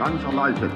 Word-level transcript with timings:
kansalaiset, 0.00 0.70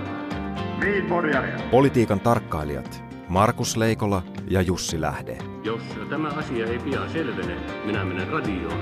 Politiikan 1.70 2.20
tarkkailijat 2.20 3.04
Markus 3.28 3.76
Leikola 3.76 4.22
ja 4.48 4.62
Jussi 4.62 5.00
Lähde. 5.00 5.38
Jos 5.62 5.82
tämä 6.10 6.28
asia 6.28 6.66
ei 6.66 6.78
pian 6.78 7.10
selvene, 7.10 7.56
minä 7.84 8.04
menen 8.04 8.28
radioon 8.28 8.80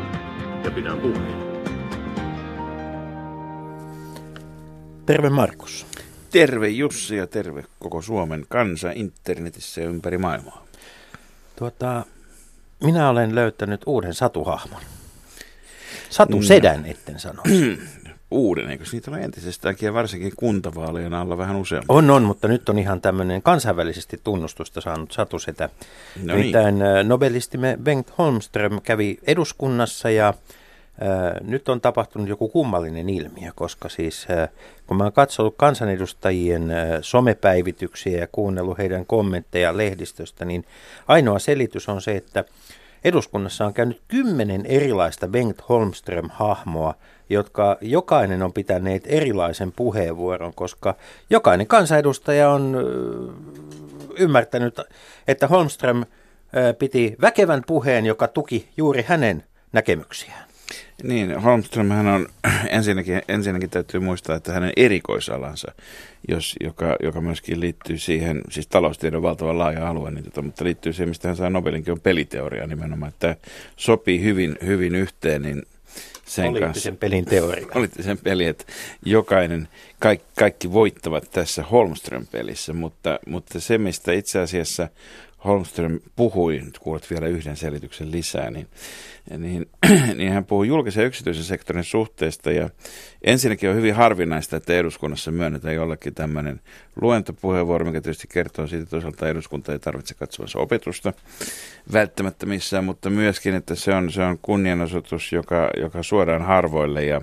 ja 0.65 0.71
pidän 0.71 0.99
puheen. 0.99 1.39
Terve 5.07 5.31
Markus. 5.31 5.87
Terve 6.31 6.69
Jussi 6.69 7.17
ja 7.17 7.27
terve 7.27 7.65
koko 7.79 8.03
Suomen 8.03 8.45
kansa 8.49 8.91
internetissä 8.95 9.81
ja 9.81 9.89
ympäri 9.89 10.19
maailmaa. 10.19 10.67
Tuota, 11.57 12.07
minä 12.85 13.09
olen 13.09 13.35
löytänyt 13.35 13.81
uuden 13.87 14.15
satuhahmon. 14.15 14.83
Satu 16.11 16.37
no. 16.37 16.43
Sedän, 16.43 16.87
etten 16.87 17.21
sanoisi. 17.21 17.79
uuden, 18.33 18.71
eikö 18.71 18.85
niitä 18.93 19.11
ole 19.11 19.21
entisestäänkin 19.21 19.87
ja 19.87 19.95
varsinkin 19.95 20.33
kuntavaalien 20.37 21.15
alla 21.15 21.39
vähän 21.39 21.57
useammin? 21.57 21.87
On, 21.89 22.11
on, 22.11 22.23
mutta 22.23 22.49
nyt 22.49 22.69
on 22.69 22.79
ihan 22.79 23.01
tämmöinen 23.01 23.43
kansainvälisesti 23.43 24.21
tunnustusta 24.25 24.81
saanut 24.81 25.13
satusetä. 25.13 25.69
No 26.23 26.35
niin. 26.35 26.55
nobelistimme 27.05 27.79
Bengt 27.83 28.19
Holmström 28.19 28.81
kävi 28.83 29.19
eduskunnassa 29.23 30.11
ja 30.11 30.29
äh, 30.29 30.37
nyt 31.41 31.69
on 31.69 31.81
tapahtunut 31.81 32.29
joku 32.29 32.49
kummallinen 32.49 33.09
ilmiö, 33.09 33.53
koska 33.55 33.89
siis 33.89 34.27
äh, 34.31 34.49
kun 34.87 34.97
mä 34.97 35.05
oon 35.05 35.13
katsonut 35.13 35.55
kansanedustajien 35.57 36.71
äh, 36.71 36.79
somepäivityksiä 37.01 38.19
ja 38.19 38.27
kuunnellut 38.33 38.79
heidän 38.79 39.07
kommentteja 39.07 39.77
lehdistöstä, 39.77 40.45
niin 40.45 40.65
ainoa 41.09 41.39
selitys 41.39 41.89
on 41.89 42.03
se, 42.03 42.17
että 42.17 42.45
eduskunnassa 43.05 43.67
on 43.67 43.75
käynyt 43.75 44.03
kymmenen 44.09 44.67
erilaista 44.67 45.29
Bengt 45.29 45.63
Holmström-hahmoa, 45.69 46.95
jotka 47.31 47.79
jokainen 47.81 48.43
on 48.43 48.53
pitäneet 48.53 49.03
erilaisen 49.07 49.73
puheenvuoron, 49.73 50.55
koska 50.55 50.95
jokainen 51.31 51.67
kansanedustaja 51.67 52.51
on 52.51 52.77
ymmärtänyt, 54.19 54.81
että 55.29 55.47
Holmström 55.47 56.05
piti 56.79 57.17
väkevän 57.21 57.63
puheen, 57.67 58.07
joka 58.07 58.29
tuki 58.29 58.69
juuri 58.77 59.03
hänen 59.03 59.45
näkemyksiään. 59.73 60.52
Niin, 61.03 61.41
Holmström 61.41 61.89
hän 61.91 62.07
on, 62.07 62.27
ensinnäkin, 62.69 63.23
ensinnäkin 63.29 63.71
täytyy 63.71 64.01
muistaa, 64.01 64.37
että 64.37 64.53
hänen 64.53 64.73
erikoisalansa, 64.77 65.73
jos, 66.29 66.57
joka, 66.61 66.97
joka 67.03 67.21
myöskin 67.21 67.61
liittyy 67.61 67.99
siihen, 67.99 68.41
siis 68.51 68.67
taloustiedon 68.67 69.23
valtavan 69.23 69.59
laaja 69.59 69.89
alue, 69.89 70.11
niin 70.11 70.25
tota, 70.25 70.43
mutta 70.43 70.65
liittyy 70.65 70.93
siihen, 70.93 71.09
mistä 71.09 71.29
hän 71.29 71.37
saa 71.37 71.51
Nobelinkin, 71.51 71.93
on 71.93 72.01
peliteoria 72.01 72.67
nimenomaan, 72.67 73.13
että 73.13 73.37
sopii 73.77 74.23
hyvin, 74.23 74.57
hyvin 74.67 74.95
yhteen, 74.95 75.43
niin 75.43 75.63
sen 76.25 76.45
Poliittisen 76.45 76.93
kanssa. 76.93 77.01
pelin 77.01 77.25
teoria. 77.25 77.67
Poliittisen 77.73 78.19
pelin, 78.19 78.49
että 78.49 78.65
jokainen, 79.05 79.69
kaikki, 79.99 80.27
kaikki 80.39 80.73
voittavat 80.73 81.31
tässä 81.31 81.63
Holmström-pelissä, 81.63 82.73
mutta, 82.73 83.19
mutta 83.27 83.61
se, 83.61 83.79
mistä 83.79 84.13
itse 84.13 84.41
asiassa 84.41 84.89
Holmström 85.45 86.01
puhui, 86.17 86.61
nyt 86.65 86.79
kuulet 86.79 87.11
vielä 87.11 87.27
yhden 87.27 87.57
selityksen 87.57 88.13
lisää, 88.13 88.51
niin, 88.51 88.67
niin, 89.39 89.67
niin 90.19 90.33
hän 90.33 90.45
puhui 90.45 90.69
julkisen 90.69 91.03
ja 91.03 91.07
yksityisen 91.07 91.45
sektorin 91.45 91.85
suhteesta. 91.85 92.53
Ja 92.53 92.71
ensinnäkin 93.25 93.71
on 93.71 93.77
hyvin 93.77 93.95
harvinaista, 93.95 94.57
että 94.57 94.73
eduskunnassa 94.73 95.31
myönnetään 95.31 95.75
jollekin 95.75 96.15
tämmöinen 96.15 96.61
luentopuheenvuoro, 97.01 97.85
mikä 97.85 98.01
tietysti 98.01 98.29
kertoo 98.33 98.67
siitä, 98.67 98.83
että 98.83 98.91
toisaalta 98.91 99.29
eduskunta 99.29 99.73
ei 99.73 99.79
tarvitse 99.79 100.15
katsomansa 100.15 100.59
opetusta 100.59 101.13
välttämättä 101.93 102.47
missään, 102.47 102.85
mutta 102.85 103.11
myöskin, 103.11 103.55
että 103.55 103.75
se 103.75 103.95
on, 103.95 104.13
se 104.13 104.23
on 104.23 104.39
kunnianosoitus, 104.43 105.33
joka, 105.33 105.71
joka 105.81 106.03
suoraan 106.03 106.43
harvoille 106.43 107.05
ja 107.05 107.21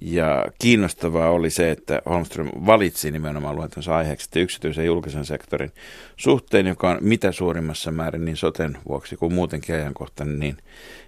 ja 0.00 0.44
kiinnostavaa 0.58 1.30
oli 1.30 1.50
se, 1.50 1.70
että 1.70 2.02
Holmström 2.06 2.48
valitsi 2.66 3.10
nimenomaan 3.10 3.56
luentonsa 3.56 3.96
aiheeksi 3.96 4.26
että 4.26 4.40
yksityisen 4.40 4.82
ja 4.82 4.86
julkisen 4.86 5.24
sektorin 5.24 5.72
suhteen, 6.16 6.66
joka 6.66 6.90
on 6.90 6.98
mitä 7.00 7.32
suurimmassa 7.32 7.90
määrin 7.90 8.24
niin 8.24 8.36
soten 8.36 8.78
vuoksi 8.88 9.16
kuin 9.16 9.34
muutenkin 9.34 9.74
ajankohtainen 9.74 10.40
niin 10.40 10.56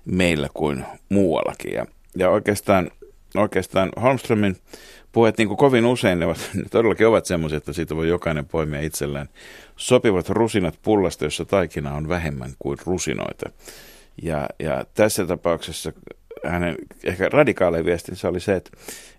meillä 0.05 0.49
kuin 0.55 0.85
muuallakin. 1.09 1.73
Ja, 1.73 1.87
ja 2.17 2.31
oikeastaan, 2.31 2.91
oikeastaan 3.37 3.93
Holmströmin 4.03 4.57
puheet 5.13 5.39
niin 5.39 5.49
kuin 5.49 5.59
kovin 5.59 5.87
usein, 5.87 6.19
ne, 6.19 6.27
ovat, 6.27 6.51
ne 6.55 6.65
todellakin 6.71 7.07
ovat 7.07 7.27
semmoisia, 7.27 7.57
että 7.57 7.73
siitä 7.73 7.97
voi 7.97 8.09
jokainen 8.09 8.47
poimia 8.47 8.81
itselleen 8.81 9.29
sopivat 9.77 10.29
rusinat 10.29 10.79
pullasta, 10.83 11.25
jossa 11.25 11.45
taikina 11.45 11.95
on 11.95 12.09
vähemmän 12.09 12.51
kuin 12.59 12.79
rusinoita. 12.87 13.51
Ja, 14.23 14.49
ja 14.59 14.85
tässä 14.95 15.27
tapauksessa 15.27 15.93
hänen 16.51 16.77
ehkä 17.05 17.29
radikaalein 17.29 17.85
viestinsä 17.85 18.29
oli 18.29 18.41
se, 18.41 18.55
että, 18.55 18.71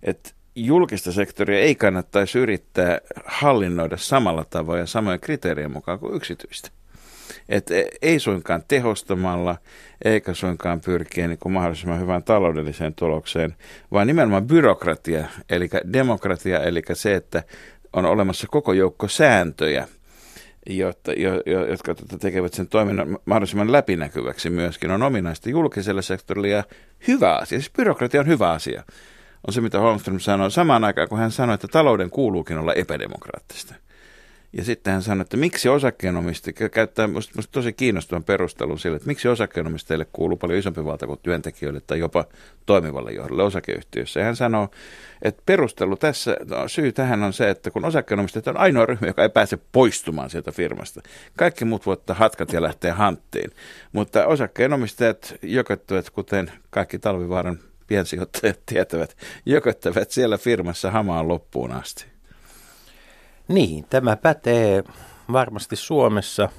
että 0.04 0.30
julkista 0.56 1.12
sektoria 1.12 1.60
ei 1.60 1.76
kannattaisi 1.76 2.40
yrittää 2.40 3.00
hallinnoida 3.26 3.98
samalla 3.98 4.46
tavoin 4.50 4.80
ja 4.80 4.86
samojen 4.86 5.20
kriteerien 5.20 5.72
mukaan 5.72 6.00
kuin 6.00 6.16
yksityistä. 6.16 6.70
Et 7.50 7.72
e, 7.72 7.88
ei 8.02 8.20
suinkaan 8.20 8.64
tehostamalla, 8.68 9.58
eikä 10.06 10.34
suinkaan 10.34 10.82
pyrkiä 10.82 11.28
niin 11.28 11.40
kuin 11.40 11.54
mahdollisimman 11.54 12.00
hyvään 12.00 12.24
taloudelliseen 12.24 12.96
tulokseen, 12.96 13.56
vaan 13.92 14.08
nimenomaan 14.08 14.48
byrokratia, 14.48 15.28
eli 15.50 15.70
demokratia, 15.94 16.64
eli 16.64 16.82
se, 16.94 17.16
että 17.16 17.44
on 17.94 18.06
olemassa 18.06 18.48
koko 18.52 18.74
joukko 18.74 19.08
sääntöjä, 19.08 19.88
jotta, 20.70 21.14
jo, 21.14 21.42
jo, 21.46 21.66
jotka 21.66 21.96
tota 21.96 22.18
tekevät 22.18 22.54
sen 22.54 22.68
toiminnan 22.68 23.18
mahdollisimman 23.26 23.72
läpinäkyväksi 23.72 24.50
myöskin, 24.50 24.92
on 24.92 25.04
ominaista 25.04 25.50
julkiselle 25.50 26.02
sektorille 26.02 26.48
ja 26.48 26.64
hyvä 27.08 27.36
asia. 27.36 27.60
Siis 27.60 27.72
byrokratia 27.72 28.20
on 28.20 28.28
hyvä 28.28 28.52
asia. 28.52 28.84
On 29.48 29.54
se, 29.54 29.62
mitä 29.62 29.80
Holmström 29.80 30.20
sanoi 30.20 30.52
samaan 30.52 30.84
aikaan, 30.84 31.10
kun 31.10 31.20
hän 31.20 31.32
sanoi, 31.32 31.54
että 31.54 31.68
talouden 31.68 32.10
kuuluukin 32.10 32.58
olla 32.58 32.74
epädemokraattista. 32.74 33.76
Ja 34.54 34.64
sitten 34.64 34.94
hän 34.94 35.02
sanoi, 35.02 35.22
että 35.22 35.38
miksi 35.38 35.70
osakkeenomistajille, 35.70 36.70
käyttää 36.70 37.08
musta, 37.08 37.34
musta 37.36 37.52
tosi 37.52 37.74
kiinnostavan 37.74 38.24
perustelun 38.24 38.80
sille, 38.80 38.96
että 38.96 39.08
miksi 39.08 39.28
osakkeenomistajille 39.28 40.08
kuuluu 40.14 40.38
paljon 40.38 40.60
isompi 40.60 40.86
valta 40.86 41.08
kuin 41.08 41.20
työntekijöille 41.24 41.82
tai 41.88 42.00
jopa 42.00 42.26
toimivalle 42.66 43.12
johdolle 43.12 43.44
osakeyhtiössä. 43.44 44.20
Ja 44.20 44.26
hän 44.26 44.36
sanoi, 44.36 44.68
että 45.22 45.44
perustelu 45.46 45.98
tässä, 45.98 46.38
no, 46.50 46.68
syy 46.68 46.92
tähän 46.92 47.24
on 47.24 47.34
se, 47.34 47.50
että 47.50 47.72
kun 47.72 47.86
osakkeenomistajat 47.86 48.48
on 48.48 48.58
ainoa 48.58 48.86
ryhmä, 48.86 49.08
joka 49.08 49.24
ei 49.24 49.30
pääse 49.30 49.58
poistumaan 49.72 50.30
sieltä 50.30 50.52
firmasta. 50.52 51.02
Kaikki 51.38 51.66
muut 51.66 51.86
voivat 51.86 52.04
hatkat 52.10 52.54
ja 52.54 52.62
lähteä 52.62 52.94
hanttiin. 52.94 53.52
Mutta 53.92 54.26
osakkeenomistajat 54.26 55.36
jokottavat, 55.42 56.10
kuten 56.10 56.52
kaikki 56.70 57.00
talvivaaran 57.00 57.60
piensijoittajat 57.88 58.60
tietävät, 58.66 59.18
jokottavat 59.46 60.12
siellä 60.12 60.38
firmassa 60.38 60.92
hamaan 60.92 61.28
loppuun 61.28 61.72
asti. 61.72 62.17
Niin, 63.48 63.86
tämä 63.90 64.16
pätee 64.16 64.84
varmasti 65.32 65.76
Suomessa, 65.76 66.50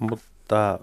mutta 0.00 0.78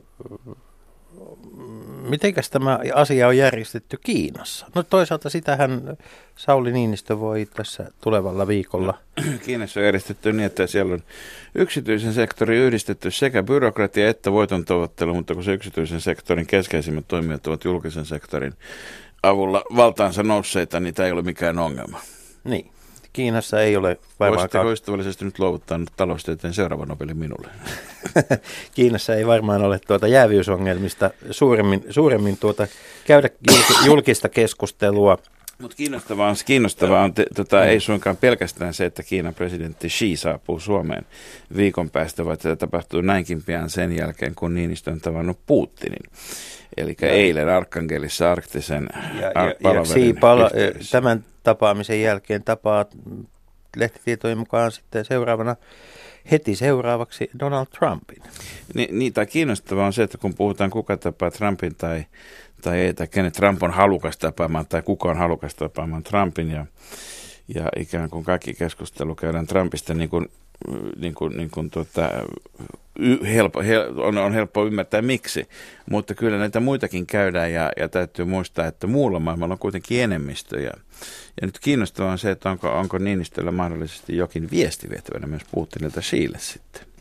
mitenkäs 2.10 2.50
tämä 2.50 2.80
asia 2.94 3.28
on 3.28 3.38
järjestetty 3.38 3.98
Kiinassa? 3.98 4.66
No 4.76 4.84
toisaalta 4.84 5.30
sitähän 5.30 5.98
Sauli 6.36 6.72
Niinistö 6.72 7.20
voi 7.20 7.48
tässä 7.54 7.92
tulevalla 8.02 8.48
viikolla. 8.48 8.98
Kiinassa 9.46 9.80
on 9.80 9.86
järjestetty 9.86 10.34
niin, 10.34 10.46
että 10.46 10.68
siellä 10.68 10.94
on 10.94 11.04
yksityisen 11.56 12.14
sektorin 12.14 12.62
yhdistetty 12.62 13.12
sekä 13.12 13.44
byrokratia 13.44 14.10
että 14.10 14.32
voiton 14.32 14.66
tavoittelu, 14.66 15.14
mutta 15.14 15.34
kun 15.34 15.44
se 15.44 15.54
yksityisen 15.54 16.02
sektorin 16.02 16.48
keskeisimmät 16.48 17.08
toimijat 17.08 17.48
ovat 17.48 17.64
julkisen 17.64 18.06
sektorin 18.06 18.54
avulla 19.24 19.64
valtaansa 19.76 20.24
nousseita, 20.24 20.80
niin 20.80 20.94
tämä 20.94 21.06
ei 21.06 21.12
ole 21.12 21.22
mikään 21.22 21.60
ongelma. 21.60 22.00
Niin. 22.44 22.72
Kiinassa 23.14 23.62
ei 23.62 23.76
ole 23.76 23.98
vaivaakaan... 24.20 24.40
Voisitteko 24.42 24.72
ystävällisesti 24.72 25.26
nyt 25.26 25.40
luovuttaa 25.40 25.80
taloustieteen 25.98 26.54
seuraava 26.54 26.86
Nobelin 26.86 27.18
minulle? 27.18 27.48
Kiinassa 28.76 29.16
ei 29.16 29.28
varmaan 29.28 29.62
ole 29.62 29.80
tuota 29.88 30.08
jäävyysongelmista 30.08 31.10
suuremmin, 31.32 31.86
suuremmin 31.90 32.38
tuota 32.38 32.68
käydä 33.06 33.30
julkista 33.86 34.30
keskustelua. 34.30 35.18
Mutta 35.62 35.78
kiinnostavaa 35.78 36.30
on, 36.30 36.36
kiinnostavaa 36.46 37.04
on 37.04 37.14
te, 37.14 37.26
tota, 37.36 37.66
ei 37.66 37.80
suinkaan 37.80 38.18
pelkästään 38.18 38.74
se, 38.74 38.86
että 38.86 39.04
Kiinan 39.04 39.34
presidentti 39.34 39.88
Xi 39.90 40.16
saapuu 40.16 40.60
Suomeen 40.60 41.06
viikon 41.56 41.90
päästä, 41.90 42.26
vaan 42.26 42.38
tämä 42.38 42.56
tapahtuu 42.56 43.02
näinkin 43.02 43.44
pian 43.44 43.70
sen 43.70 43.98
jälkeen, 43.98 44.36
kun 44.36 44.54
Niinistö 44.54 44.92
on 44.92 45.02
tavannut 45.02 45.40
Putinin. 45.46 46.12
Eli 46.78 46.96
eilen 47.02 47.50
Arkangelissa 47.50 48.32
arktisen 48.32 48.90
ja, 49.22 49.22
ja, 49.22 49.74
ja 49.74 49.84
Xi 49.84 50.14
pala- 50.14 50.52
tämän 50.92 51.26
tapaamisen 51.44 52.02
jälkeen 52.02 52.44
tapaa 52.44 52.86
lehtitietojen 53.78 54.38
mukaan 54.38 54.72
sitten 54.72 55.06
seuraavana 55.06 55.56
heti 56.32 56.56
seuraavaksi 56.56 57.30
Donald 57.40 57.66
Trumpin. 57.66 58.24
Ni, 58.74 58.88
niin, 58.92 59.14
tai 59.14 59.26
kiinnostavaa 59.26 59.86
on 59.86 59.94
se, 59.94 60.04
että 60.04 60.18
kun 60.18 60.34
puhutaan 60.34 60.70
kuka 60.70 60.98
tapaa 60.98 61.32
Trumpin 61.32 61.76
tai, 61.76 62.06
tai 62.64 62.80
ei, 62.80 62.94
tai 62.94 63.08
kenen 63.08 63.32
Trump 63.32 63.64
on 63.64 63.72
halukas 63.72 64.18
tapaamaan 64.18 64.66
tai 64.66 64.82
kuka 64.82 65.10
on 65.10 65.18
halukas 65.18 65.56
tapaamaan 65.56 66.04
Trumpin 66.04 66.52
ja, 66.52 66.66
ja 67.56 67.70
ikään 67.78 68.10
kuin 68.10 68.24
kaikki 68.24 68.54
keskustelu 68.54 69.16
käydään 69.16 69.48
Trumpista 69.48 69.94
niin 69.94 70.10
kuin 70.10 70.30
niin 70.98 71.14
kuin, 71.14 71.38
niin 71.38 71.52
kuin 71.52 71.70
tuota, 71.70 72.10
helppo, 73.34 73.62
hel, 73.62 74.00
on, 74.00 74.18
on 74.18 74.34
helppo 74.34 74.66
ymmärtää 74.66 75.02
miksi, 75.02 75.48
mutta 75.90 76.16
kyllä 76.16 76.38
näitä 76.38 76.60
muitakin 76.60 77.06
käydään 77.06 77.54
ja, 77.54 77.72
ja 77.78 77.90
täytyy 77.90 78.26
muistaa, 78.26 78.68
että 78.68 78.88
muulla 78.88 79.20
maailmalla 79.20 79.54
on 79.54 79.60
kuitenkin 79.60 80.02
enemmistö. 80.02 80.60
Ja, 80.62 80.72
ja 81.42 81.48
nyt 81.48 81.60
kiinnostavaa 81.60 82.12
on 82.12 82.18
se, 82.18 82.32
että 82.32 82.50
onko, 82.50 82.70
onko 82.70 82.98
Niinistöllä 82.98 83.52
mahdollisesti 83.52 84.18
jokin 84.18 84.52
viesti 84.52 84.90
vietävänä 84.90 85.28
myös 85.28 85.44
Putinilta 85.52 86.02
Chile 86.02 86.38
sitten. 86.40 86.93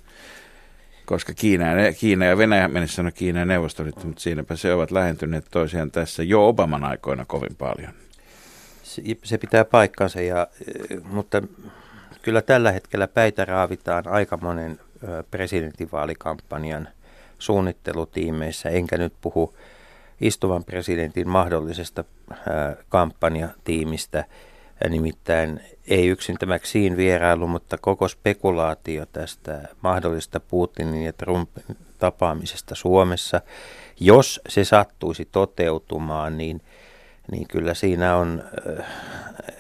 Koska 1.07 1.33
Kiina 1.35 1.81
ja, 1.81 1.93
Kiina 1.93 2.25
ja 2.25 2.39
Venäjä, 2.39 2.69
menissä 2.69 2.97
sanoa 2.97 3.11
Kiina 3.11 3.39
ja 3.39 3.45
Neuvostoliitto, 3.45 4.07
mutta 4.07 4.23
siinäpä 4.23 4.57
se 4.57 4.75
ovat 4.75 4.91
lähentyneet 4.91 5.47
toisiaan 5.51 5.91
tässä 5.91 6.23
jo 6.23 6.49
Obaman 6.49 6.85
aikoina 6.85 7.25
kovin 7.25 7.57
paljon. 7.59 7.93
Se, 8.83 9.03
se 9.25 9.39
pitää 9.39 9.65
paikkansa, 9.65 10.21
ja, 10.21 10.47
mutta 11.05 11.43
kyllä 12.23 12.43
tällä 12.43 12.73
hetkellä 12.73 13.09
päitä 13.09 13.45
raavitaan 13.45 14.09
aika 14.09 14.39
monen 14.43 14.81
presidentinvaalikampanjan 15.31 16.89
suunnittelutiimeissä, 17.39 18.69
enkä 18.69 18.99
nyt 18.99 19.13
puhu 19.21 19.55
istuvan 20.21 20.65
presidentin 20.65 21.29
mahdollisesta 21.29 22.05
kampanjatiimistä, 22.89 24.25
nimittäin 24.89 25.61
ei 25.87 26.07
yksin 26.07 26.39
tämä 26.39 26.59
Xiin 26.59 26.97
vierailu, 26.97 27.47
mutta 27.47 27.79
koko 27.79 28.09
spekulaatio 28.09 29.07
tästä 29.07 29.69
mahdollista 29.81 30.41
Putinin 30.41 31.03
ja 31.03 31.13
Trumpin 31.13 31.77
tapaamisesta 31.99 32.75
Suomessa. 32.75 33.41
Jos 34.01 34.41
se 34.49 34.65
sattuisi 34.65 35.29
toteutumaan, 35.33 36.39
niin– 36.39 36.63
niin 37.31 37.49
kyllä 37.49 37.75
siinä 37.75 38.17
on, 38.17 38.43
äh, 38.79 38.87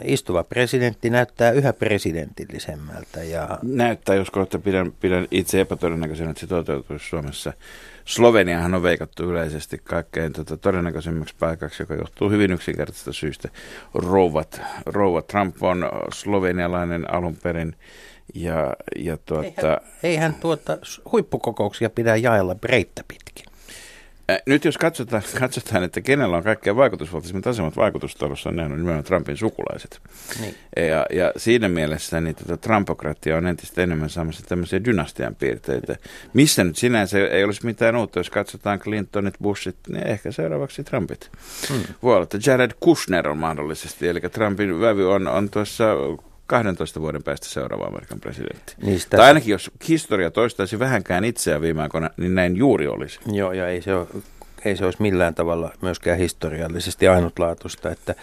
istuva 0.04 0.44
presidentti 0.44 1.10
näyttää 1.10 1.50
yhä 1.50 1.72
presidentillisemmältä. 1.72 3.22
Ja... 3.22 3.58
Näyttää, 3.62 4.14
jos 4.14 4.30
kohta 4.30 4.58
pidän, 4.58 4.92
pidän 5.00 5.28
itse 5.30 5.60
epätodennäköisenä, 5.60 6.30
että 6.30 6.40
se 6.40 6.46
toteutuisi 6.46 7.08
Suomessa. 7.08 7.52
Sloveniahan 8.04 8.74
on 8.74 8.82
veikattu 8.82 9.30
yleisesti 9.30 9.80
kaikkein 9.84 10.32
tota, 10.32 10.56
todennäköisemmäksi 10.56 11.34
paikaksi, 11.38 11.82
joka 11.82 11.94
johtuu 11.94 12.30
hyvin 12.30 12.52
yksinkertaisesta 12.52 13.12
syystä. 13.12 13.48
Rouvat, 13.94 14.60
rouva 14.86 15.22
Trump 15.22 15.62
on 15.62 15.90
slovenialainen 16.14 17.14
alun 17.14 17.36
perin. 17.42 17.76
Ja, 18.34 18.72
ja 18.96 19.16
tuota... 19.16 19.66
eihän, 19.66 19.80
eihän 20.02 20.34
tuota 20.34 20.78
huippukokouksia 21.12 21.90
pidä 21.90 22.16
jaella 22.16 22.54
breittä 22.54 23.04
pitkin. 23.08 23.51
Nyt 24.46 24.64
jos 24.64 24.78
katsotaan, 24.78 25.22
katsotaan, 25.40 25.84
että 25.84 26.00
kenellä 26.00 26.36
on 26.36 26.42
kaikkein 26.42 26.76
vaikutusvaltaisimmat 26.76 27.46
asemat 27.46 27.76
vaikutustalossa, 27.76 28.50
ne 28.50 28.64
on 28.64 28.70
nimenomaan 28.70 29.04
Trumpin 29.04 29.36
sukulaiset. 29.36 30.00
Niin. 30.40 30.54
Ja, 30.76 31.06
ja 31.10 31.32
siinä 31.36 31.68
mielessä 31.68 32.20
niin 32.20 32.34
tätä 32.34 32.48
tota 32.48 32.62
Trumpokratia 32.62 33.36
on 33.36 33.46
entistä 33.46 33.82
enemmän 33.82 34.10
saamassa 34.10 34.42
tämmöisiä 34.48 34.84
dynastian 34.84 35.34
piirteitä. 35.34 35.96
Missä 36.34 36.64
nyt 36.64 36.76
sinänsä 36.76 37.28
ei 37.28 37.44
olisi 37.44 37.66
mitään 37.66 37.96
uutta, 37.96 38.18
jos 38.18 38.30
katsotaan 38.30 38.78
Clintonit, 38.78 39.34
Bushit, 39.42 39.76
niin 39.88 40.06
ehkä 40.06 40.32
seuraavaksi 40.32 40.84
Trumpit. 40.84 41.30
Hmm. 41.68 41.82
Voi 42.02 42.14
olla, 42.14 42.22
että 42.22 42.38
Jared 42.46 42.70
Kushner 42.80 43.28
on 43.28 43.38
mahdollisesti, 43.38 44.08
eli 44.08 44.20
Trumpin 44.20 44.80
vävy 44.80 45.12
on, 45.12 45.28
on 45.28 45.50
tuossa 45.50 45.84
12 46.46 47.00
vuoden 47.00 47.22
päästä 47.22 47.46
seuraava 47.46 47.84
Amerikan 47.84 48.20
presidentti. 48.20 48.74
Niistä 48.82 49.16
tai 49.16 49.26
ainakin 49.26 49.52
jos 49.52 49.70
historia 49.88 50.30
toistaisi 50.30 50.78
vähänkään 50.78 51.24
itseään 51.24 51.62
viime 51.62 51.82
aikoina, 51.82 52.10
niin 52.16 52.34
näin 52.34 52.56
juuri 52.56 52.86
olisi. 52.86 53.20
Joo, 53.32 53.52
ja 53.52 53.68
ei 53.68 53.82
se, 53.82 53.94
ole, 53.94 54.06
ei 54.64 54.76
se 54.76 54.84
olisi 54.84 55.02
millään 55.02 55.34
tavalla 55.34 55.72
myöskään 55.80 56.18
historiallisesti 56.18 57.08
ainutlaatuista, 57.08 57.90
että 57.90 58.14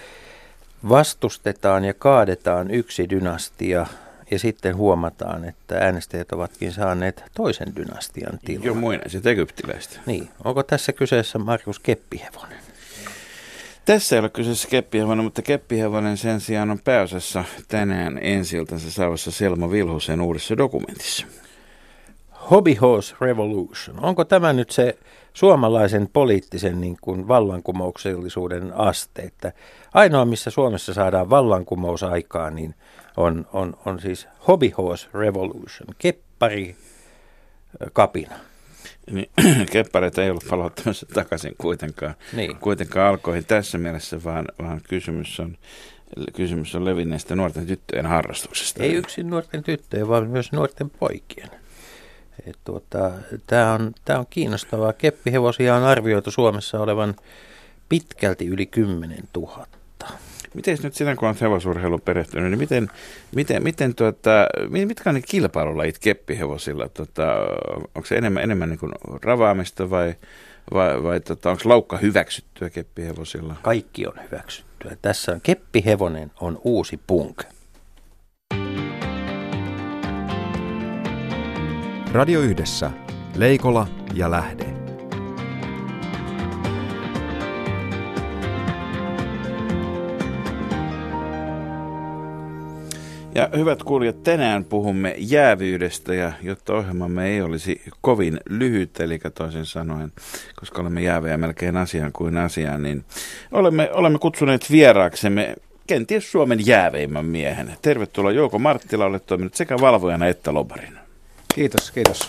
vastustetaan 0.89 1.85
ja 1.85 1.93
kaadetaan 1.93 2.71
yksi 2.71 3.09
dynastia 3.09 3.85
ja 4.31 4.39
sitten 4.39 4.75
huomataan, 4.75 5.45
että 5.45 5.77
äänestäjät 5.77 6.31
ovatkin 6.31 6.71
saaneet 6.71 7.23
toisen 7.33 7.75
dynastian 7.75 8.39
tilan. 8.45 8.63
Joo, 8.63 8.75
muinaiset 8.75 9.25
egyptiläistä. 9.25 9.99
Niin. 10.05 10.29
Onko 10.43 10.63
tässä 10.63 10.93
kyseessä 10.93 11.39
Markus 11.39 11.79
Keppihevonen? 11.79 12.68
Tässä 13.89 14.15
ei 14.15 14.19
ole 14.19 14.29
kyseessä 14.29 14.67
keppihevonen, 14.67 15.23
mutta 15.23 15.41
keppihevonen 15.41 16.17
sen 16.17 16.41
sijaan 16.41 16.71
on 16.71 16.79
pääosassa 16.83 17.43
tänään 17.67 18.19
ensiltansa 18.21 18.91
saavassa 18.91 19.31
Selma 19.31 19.71
Vilhusen 19.71 20.21
uudessa 20.21 20.57
dokumentissa. 20.57 21.27
Hobby 22.51 22.73
Horse 22.73 23.15
Revolution. 23.21 24.03
Onko 24.03 24.25
tämä 24.25 24.53
nyt 24.53 24.69
se 24.69 24.97
suomalaisen 25.33 26.09
poliittisen 26.13 26.81
niin 26.81 26.97
kuin 27.01 27.27
vallankumouksellisuuden 27.27 28.73
aste, 28.73 29.21
että 29.21 29.53
ainoa 29.93 30.25
missä 30.25 30.49
Suomessa 30.49 30.93
saadaan 30.93 31.29
vallankumous 31.29 32.03
aikaan, 32.03 32.55
niin 32.55 32.75
on, 33.17 33.47
on, 33.53 33.77
on 33.85 33.99
siis 33.99 34.27
Hobby 34.47 34.69
Horse 34.77 35.07
Revolution, 35.13 35.87
keppari 35.97 36.75
kapina 37.93 38.48
niin 39.11 39.29
keppareita 39.71 40.23
ei 40.23 40.29
ollut 40.29 40.45
palauttamassa 40.49 41.05
takaisin 41.13 41.55
kuitenkaan, 41.57 42.15
niin. 42.33 42.55
kuitenkaan 42.55 43.09
alkoihin 43.09 43.45
tässä 43.45 43.77
mielessä, 43.77 44.23
vaan, 44.23 44.45
vaan 44.59 44.81
kysymys 44.89 45.39
on 45.39 45.57
kysymys 46.33 46.75
on 46.75 46.85
levinneestä 46.85 47.35
nuorten 47.35 47.67
tyttöjen 47.67 48.05
harrastuksesta. 48.05 48.83
Ei 48.83 48.93
yksin 48.93 49.29
nuorten 49.29 49.63
tyttöjen, 49.63 50.07
vaan 50.07 50.27
myös 50.27 50.51
nuorten 50.51 50.89
poikien. 50.89 51.49
Tuota, 52.65 53.11
Tämä 53.47 53.73
on, 53.73 53.93
tää 54.05 54.19
on 54.19 54.25
kiinnostavaa. 54.29 54.93
Keppihevosia 54.93 55.75
on 55.75 55.83
arvioitu 55.83 56.31
Suomessa 56.31 56.79
olevan 56.79 57.15
pitkälti 57.89 58.47
yli 58.47 58.65
10 58.65 59.23
000. 59.35 59.67
Miten 60.53 60.77
nyt 60.83 60.93
sinä, 60.93 61.15
kun 61.15 61.27
olet 61.27 61.41
hevosurheilu 61.41 61.97
perehtynyt, 61.97 62.51
niin 62.51 62.59
miten, 62.59 62.89
miten, 63.35 63.63
miten 63.63 63.95
tuota, 63.95 64.47
mitkä 64.69 65.09
on 65.09 65.15
ne 65.15 65.21
kilpailulajit 65.21 65.99
keppihevosilla? 65.99 66.89
Tuota, 66.89 67.35
onko 67.95 68.05
se 68.05 68.15
enemmän, 68.15 68.43
enemmän 68.43 68.69
niin 68.69 68.79
kuin 68.79 68.91
ravaamista 69.21 69.89
vai, 69.89 70.15
vai, 70.73 71.03
vai 71.03 71.19
tuota, 71.19 71.49
onko 71.49 71.61
laukka 71.65 71.97
hyväksyttyä 71.97 72.69
keppihevosilla? 72.69 73.55
Kaikki 73.61 74.07
on 74.07 74.13
hyväksyttyä. 74.23 74.97
Tässä 75.01 75.31
on 75.31 75.41
keppihevonen 75.41 76.31
on 76.41 76.61
uusi 76.63 76.99
punk. 77.07 77.43
Radio 82.13 82.39
Yhdessä. 82.39 82.91
Leikola 83.35 83.87
ja 84.13 84.31
Lähde. 84.31 84.78
Ja 93.39 93.49
hyvät 93.57 93.83
kuulijat, 93.83 94.23
tänään 94.23 94.65
puhumme 94.65 95.15
jäävyydestä 95.17 96.13
ja 96.13 96.31
jotta 96.41 96.73
ohjelmamme 96.73 97.27
ei 97.27 97.41
olisi 97.41 97.81
kovin 98.01 98.39
lyhyt, 98.49 98.99
eli 98.99 99.19
toisin 99.35 99.65
sanoen, 99.65 100.11
koska 100.59 100.81
olemme 100.81 101.01
jäävejä 101.01 101.37
melkein 101.37 101.77
asiaan 101.77 102.11
kuin 102.11 102.37
asiaan, 102.37 102.83
niin 102.83 103.05
olemme, 103.51 103.89
olemme 103.93 104.19
kutsuneet 104.19 104.71
vieraaksemme 104.71 105.55
kenties 105.87 106.31
Suomen 106.31 106.67
jääveimmän 106.67 107.25
miehen. 107.25 107.77
Tervetuloa 107.81 108.31
Jouko 108.31 108.59
Marttila, 108.59 109.05
olet 109.05 109.25
toiminut 109.25 109.55
sekä 109.55 109.75
valvojana 109.81 110.27
että 110.27 110.53
lobarina. 110.53 110.99
Kiitos, 111.55 111.91
kiitos. 111.91 112.19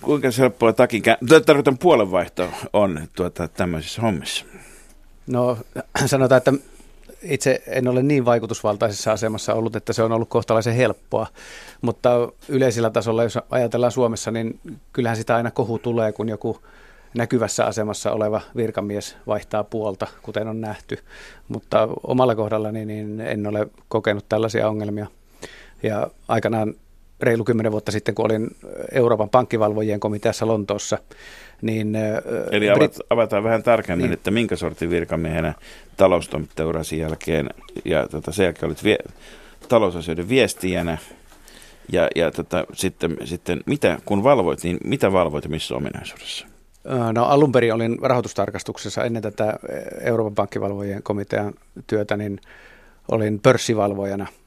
Kuinka 0.00 0.28
helppoa 0.38 0.72
takin, 0.72 1.02
tarkoitan 1.46 1.78
puolenvaihto 1.78 2.48
on 2.72 3.08
tuota, 3.16 3.48
tämmöisissä 3.48 4.02
hommissa? 4.02 4.44
No 5.26 5.58
sanotaan, 6.06 6.38
että 6.38 6.52
itse 7.22 7.62
en 7.66 7.88
ole 7.88 8.02
niin 8.02 8.24
vaikutusvaltaisessa 8.24 9.12
asemassa 9.12 9.54
ollut, 9.54 9.76
että 9.76 9.92
se 9.92 10.02
on 10.02 10.12
ollut 10.12 10.28
kohtalaisen 10.28 10.74
helppoa. 10.74 11.26
Mutta 11.80 12.10
yleisellä 12.48 12.90
tasolla, 12.90 13.22
jos 13.22 13.38
ajatellaan 13.50 13.92
Suomessa, 13.92 14.30
niin 14.30 14.60
kyllähän 14.92 15.16
sitä 15.16 15.36
aina 15.36 15.50
kohu 15.50 15.78
tulee, 15.78 16.12
kun 16.12 16.28
joku 16.28 16.58
näkyvässä 17.14 17.64
asemassa 17.64 18.12
oleva 18.12 18.40
virkamies 18.56 19.16
vaihtaa 19.26 19.64
puolta, 19.64 20.06
kuten 20.22 20.48
on 20.48 20.60
nähty. 20.60 20.98
Mutta 21.48 21.88
omalla 22.02 22.34
kohdallani 22.34 22.84
niin 22.84 23.20
en 23.20 23.46
ole 23.46 23.66
kokenut 23.88 24.24
tällaisia 24.28 24.68
ongelmia. 24.68 25.06
Ja 25.82 26.10
aikanaan 26.28 26.74
reilu 27.20 27.44
kymmenen 27.44 27.72
vuotta 27.72 27.92
sitten, 27.92 28.14
kun 28.14 28.24
olin 28.24 28.50
Euroopan 28.92 29.30
pankkivalvojien 29.30 30.00
komiteassa 30.00 30.46
Lontoossa, 30.46 30.98
niin... 31.62 31.96
Eli 32.50 32.70
avat, 32.70 32.96
avataan 33.10 33.44
vähän 33.44 33.62
tarkemmin, 33.62 34.04
niin. 34.04 34.12
että 34.12 34.30
minkä 34.30 34.56
sortin 34.56 34.90
virkamiehenä 34.90 35.54
taloustoimittajaurasi 35.96 36.98
jälkeen, 36.98 37.50
ja 37.84 38.08
tota, 38.08 38.32
sen 38.32 38.44
jälkeen 38.44 38.66
olit 38.66 38.84
vie, 38.84 38.98
talousasioiden 39.68 40.28
viestijänä, 40.28 40.98
ja, 41.92 42.08
ja 42.16 42.30
tota, 42.30 42.64
sitten, 42.72 43.16
sitten 43.24 43.60
mitä, 43.66 43.98
kun 44.04 44.24
valvoit, 44.24 44.62
niin 44.62 44.78
mitä 44.84 45.12
valvoit 45.12 45.44
ja 45.44 45.50
missä 45.50 45.74
ominaisuudessa? 45.74 46.46
No 47.12 47.24
alun 47.24 47.52
perin 47.52 47.74
olin 47.74 47.98
rahoitustarkastuksessa 48.02 49.04
ennen 49.04 49.22
tätä 49.22 49.58
Euroopan 50.00 50.34
pankkivalvojien 50.34 51.02
komitean 51.02 51.54
työtä, 51.86 52.16
niin 52.16 52.40
olin 53.10 53.40
pörssivalvojana– 53.40 54.26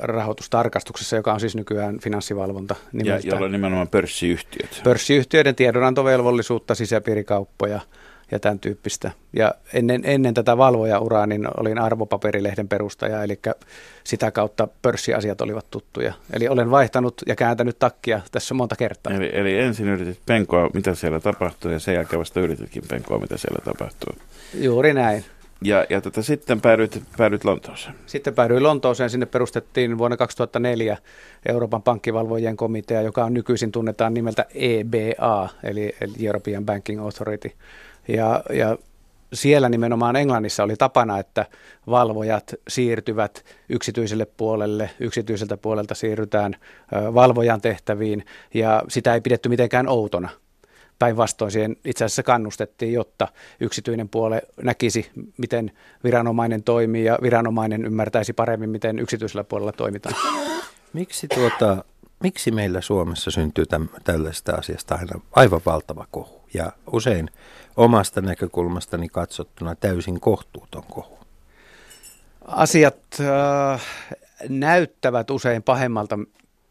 rahoitustarkastuksessa, 0.00 1.16
joka 1.16 1.32
on 1.32 1.40
siis 1.40 1.56
nykyään 1.56 1.98
finanssivalvonta. 2.00 2.74
Nimeltä. 2.92 3.26
Ja 3.26 3.32
jolla 3.32 3.46
on 3.46 3.52
nimenomaan 3.52 3.88
pörssiyhtiöt. 3.88 4.80
Pörssiyhtiöiden 4.84 5.54
tiedonantovelvollisuutta, 5.54 6.74
sisäpiirikauppoja 6.74 7.80
ja 8.30 8.38
tämän 8.38 8.58
tyyppistä. 8.58 9.10
Ja 9.32 9.54
ennen, 9.72 10.00
ennen 10.04 10.34
tätä 10.34 10.56
valvojauraa 10.56 11.26
niin 11.26 11.48
olin 11.56 11.78
arvopaperilehden 11.78 12.68
perustaja, 12.68 13.22
eli 13.22 13.38
sitä 14.04 14.30
kautta 14.30 14.68
pörssiasiat 14.82 15.40
olivat 15.40 15.70
tuttuja. 15.70 16.12
Eli 16.32 16.48
olen 16.48 16.70
vaihtanut 16.70 17.22
ja 17.26 17.36
kääntänyt 17.36 17.78
takkia 17.78 18.20
tässä 18.32 18.54
monta 18.54 18.76
kertaa. 18.76 19.12
Eli, 19.12 19.30
eli 19.32 19.58
ensin 19.58 19.88
yritit 19.88 20.20
penkoa, 20.26 20.70
mitä 20.74 20.94
siellä 20.94 21.20
tapahtuu, 21.20 21.70
ja 21.70 21.78
sen 21.78 21.94
jälkeen 21.94 22.20
vasta 22.20 22.40
yrititkin 22.40 22.82
penkoa, 22.88 23.18
mitä 23.18 23.36
siellä 23.36 23.58
tapahtuu. 23.64 24.12
Juuri 24.54 24.94
näin. 24.94 25.24
Ja, 25.64 25.86
ja 25.90 26.00
tota, 26.00 26.22
sitten 26.22 26.60
päädyit, 26.60 27.02
päädyit 27.16 27.44
Lontooseen. 27.44 27.94
Sitten 28.06 28.34
päädyin 28.34 28.62
Lontooseen. 28.62 29.10
Sinne 29.10 29.26
perustettiin 29.26 29.98
vuonna 29.98 30.16
2004 30.16 30.98
Euroopan 31.48 31.82
pankkivalvojien 31.82 32.56
komitea, 32.56 33.02
joka 33.02 33.24
on 33.24 33.34
nykyisin 33.34 33.72
tunnetaan 33.72 34.14
nimeltä 34.14 34.46
EBA, 34.54 35.48
eli 35.62 35.96
European 36.22 36.66
Banking 36.66 37.00
Authority. 37.00 37.50
Ja, 38.08 38.42
ja 38.50 38.76
siellä 39.32 39.68
nimenomaan 39.68 40.16
Englannissa 40.16 40.62
oli 40.62 40.76
tapana, 40.76 41.18
että 41.18 41.46
valvojat 41.86 42.54
siirtyvät 42.68 43.44
yksityiselle 43.68 44.26
puolelle, 44.36 44.90
yksityiseltä 45.00 45.56
puolelta 45.56 45.94
siirrytään 45.94 46.56
valvojan 47.14 47.60
tehtäviin 47.60 48.24
ja 48.54 48.82
sitä 48.88 49.14
ei 49.14 49.20
pidetty 49.20 49.48
mitenkään 49.48 49.88
outona. 49.88 50.28
Päinvastoin 50.98 51.50
siihen 51.50 51.76
itse 51.84 52.04
asiassa 52.04 52.22
kannustettiin, 52.22 52.92
jotta 52.92 53.28
yksityinen 53.60 54.08
puole 54.08 54.42
näkisi, 54.62 55.10
miten 55.36 55.72
viranomainen 56.04 56.62
toimii 56.62 57.04
ja 57.04 57.18
viranomainen 57.22 57.84
ymmärtäisi 57.84 58.32
paremmin, 58.32 58.70
miten 58.70 58.98
yksityisellä 58.98 59.44
puolella 59.44 59.72
toimitaan. 59.72 60.14
Miksi, 60.92 61.28
tuota, 61.28 61.84
miksi 62.20 62.50
meillä 62.50 62.80
Suomessa 62.80 63.30
syntyy 63.30 63.66
täm, 63.66 63.88
tällaista 64.04 64.52
asiasta 64.54 64.94
aina 64.94 65.20
aivan 65.32 65.60
valtava 65.66 66.06
kohu 66.10 66.40
ja 66.54 66.72
usein 66.92 67.30
omasta 67.76 68.20
näkökulmastani 68.20 69.08
katsottuna 69.08 69.74
täysin 69.74 70.20
kohtuuton 70.20 70.82
kohu? 70.82 71.18
Asiat 72.46 72.96
äh, 73.20 73.82
näyttävät 74.48 75.30
usein 75.30 75.62
pahemmalta, 75.62 76.18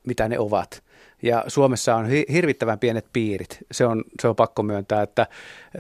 mitä 0.05 0.27
ne 0.27 0.39
ovat. 0.39 0.83
Ja 1.21 1.43
Suomessa 1.47 1.95
on 1.95 2.05
hirvittävän 2.31 2.79
pienet 2.79 3.05
piirit. 3.13 3.57
Se 3.71 3.85
on, 3.85 4.03
se 4.21 4.27
on 4.27 4.35
pakko 4.35 4.63
myöntää, 4.63 5.01
että 5.01 5.27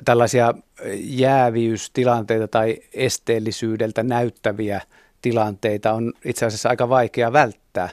tällaisia 0.05 0.53
jääviystilanteita 0.99 2.47
tai 2.47 2.77
esteellisyydeltä 2.93 4.03
näyttäviä 4.03 4.81
tilanteita 5.21 5.93
on 5.93 6.13
itse 6.25 6.45
asiassa 6.45 6.69
aika 6.69 6.89
vaikea 6.89 7.33
välttää. 7.33 7.89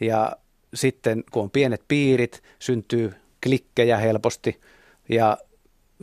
Ja 0.00 0.32
sitten 0.74 1.24
kun 1.30 1.42
on 1.42 1.50
pienet 1.50 1.82
piirit, 1.88 2.42
syntyy 2.58 3.12
klikkejä 3.42 3.96
helposti 3.96 4.60
ja 5.08 5.38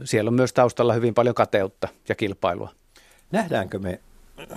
siellä 0.04 0.28
on 0.28 0.34
myös 0.34 0.54
taustalla 0.54 0.94
hyvin 0.94 1.14
paljon 1.14 1.36
kateutta 1.36 1.88
ja 2.10 2.16
kilpailua. 2.16 2.72
Nähdäänkö 3.32 3.80
me, 3.80 4.00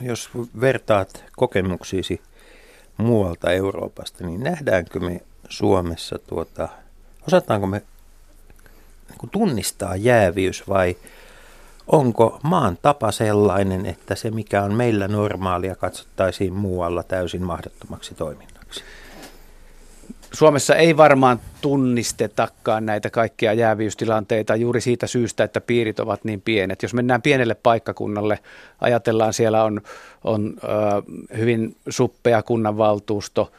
jos 0.00 0.30
vertaat 0.60 1.24
kokemuksiisi 1.36 2.20
muualta 2.96 3.52
Euroopasta, 3.52 4.26
niin 4.26 4.40
nähdäänkö 4.40 5.00
me 5.00 5.20
Suomessa, 5.50 6.18
tuota, 6.18 6.68
osataanko 7.26 7.66
me 7.66 7.82
niin 9.08 9.30
tunnistaa 9.30 9.96
jääviys 9.96 10.68
vai 10.68 10.96
onko 11.86 12.38
maan 12.42 12.78
tapa 12.82 13.12
sellainen, 13.12 13.86
että 13.86 14.14
se 14.14 14.30
mikä 14.30 14.62
on 14.62 14.74
meillä 14.74 15.08
normaalia 15.08 15.76
katsottaisiin 15.76 16.52
muualla 16.52 17.02
täysin 17.02 17.42
mahdottomaksi 17.42 18.14
toiminnaksi? 18.14 18.84
Suomessa 20.32 20.76
ei 20.76 20.96
varmaan 20.96 21.40
tunnistetakaan 21.60 22.86
näitä 22.86 23.10
kaikkia 23.10 23.52
jääviystilanteita 23.52 24.56
juuri 24.56 24.80
siitä 24.80 25.06
syystä, 25.06 25.44
että 25.44 25.60
piirit 25.60 26.00
ovat 26.00 26.24
niin 26.24 26.40
pienet. 26.40 26.82
Jos 26.82 26.94
mennään 26.94 27.22
pienelle 27.22 27.54
paikkakunnalle, 27.54 28.38
ajatellaan 28.80 29.32
siellä 29.32 29.64
on, 29.64 29.80
on 30.24 30.54
ö, 30.64 30.66
hyvin 31.36 31.76
suppea 31.88 32.42
kunnanvaltuusto, 32.42 33.52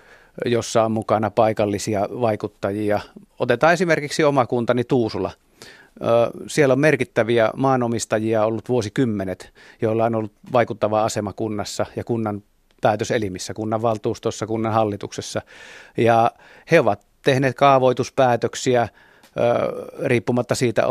jossa 0.46 0.84
on 0.84 0.92
mukana 0.92 1.30
paikallisia 1.30 2.08
vaikuttajia. 2.22 3.00
Otetaan 3.40 3.74
esimerkiksi 3.74 4.24
oma 4.24 4.46
kuntani 4.46 4.84
Tuusula. 4.84 5.32
Siellä 6.48 6.72
on 6.72 6.80
merkittäviä 6.80 7.52
maanomistajia 7.56 8.46
ollut 8.46 8.70
vuosikymmenet, 8.70 9.54
joilla 9.82 10.06
on 10.06 10.16
ollut 10.16 10.32
vaikuttava 10.54 11.04
asema 11.04 11.34
kunnassa 11.34 11.86
ja 11.96 12.04
kunnan 12.04 12.44
päätöselimissä, 12.82 13.54
kunnan 13.54 13.82
valtuustossa, 13.82 14.48
kunnan 14.48 14.74
hallituksessa. 14.74 15.42
Ja 15.98 16.32
he 16.72 16.80
ovat 16.80 17.06
tehneet 17.24 17.56
kaavoituspäätöksiä 17.56 18.88
riippumatta 20.04 20.56
siitä, 20.56 20.84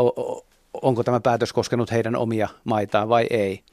onko 0.81 1.03
tämä 1.03 1.19
päätös 1.19 1.53
koskenut 1.53 1.91
heidän 1.91 2.15
omia 2.15 2.47
maitaan 2.63 3.09
vai 3.09 3.27
ei. 3.29 3.63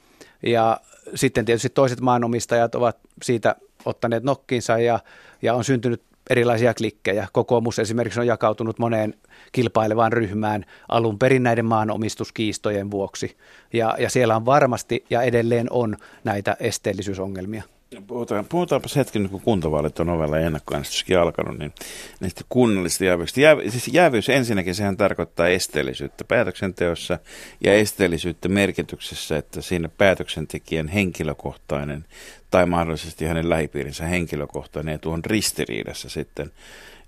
Ja 0.42 0.80
sitten 1.14 1.44
tietysti 1.44 1.68
toiset 1.68 2.00
maanomistajat 2.00 2.74
ovat 2.74 2.98
siitä 3.22 3.56
ottaneet 3.84 4.22
nokkiinsa 4.22 4.78
ja, 4.78 5.00
ja 5.42 5.54
on 5.54 5.64
syntynyt 5.64 6.02
erilaisia 6.30 6.74
klikkejä. 6.74 7.28
Kokoomus 7.32 7.78
esimerkiksi 7.78 8.20
on 8.20 8.26
jakautunut 8.26 8.78
moneen 8.78 9.14
kilpailevaan 9.52 10.12
ryhmään 10.12 10.64
alun 10.88 11.18
perin 11.18 11.42
näiden 11.42 11.64
maanomistuskiistojen 11.64 12.90
vuoksi. 12.90 13.36
Ja, 13.72 13.96
ja 13.98 14.10
siellä 14.10 14.36
on 14.36 14.46
varmasti 14.46 15.04
ja 15.10 15.22
edelleen 15.22 15.66
on 15.70 15.96
näitä 16.24 16.56
esteellisyysongelmia. 16.60 17.62
Puhutaan, 18.06 18.44
puhutaanpa 18.44 18.88
hetken, 18.96 19.28
kun 19.28 19.40
kuntavaalit 19.40 20.00
on 20.00 20.08
ovella 20.08 20.38
ja 20.38 20.46
ennakkoäänestyskin 20.46 21.18
alkanut, 21.18 21.58
niin 21.58 21.72
niistä 22.20 22.44
kunnallisista 22.48 23.04
jäävyyksistä. 23.04 23.40
Jääv, 23.40 23.58
siis 23.68 23.88
jäävyys 23.88 24.28
ensinnäkin 24.28 24.74
sehän 24.74 24.96
tarkoittaa 24.96 25.48
esteellisyyttä 25.48 26.24
päätöksenteossa 26.24 27.18
ja 27.64 27.74
esteellisyyttä 27.74 28.48
merkityksessä, 28.48 29.36
että 29.36 29.62
siinä 29.62 29.88
päätöksentekijän 29.88 30.88
henkilökohtainen 30.88 32.04
tai 32.50 32.66
mahdollisesti 32.66 33.24
hänen 33.24 33.50
lähipiirinsä 33.50 34.06
henkilökohtainen 34.06 34.94
etu 34.94 35.10
on 35.10 35.24
ristiriidassa 35.24 36.08
sitten 36.08 36.52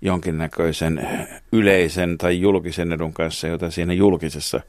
jonkinnäköisen 0.01 1.07
yleisen 1.51 2.17
tai 2.17 2.39
julkisen 2.39 2.91
edun 2.91 3.13
kanssa, 3.13 3.47
jota 3.47 3.71
siinä 3.71 3.93
julkisessa 3.93 4.61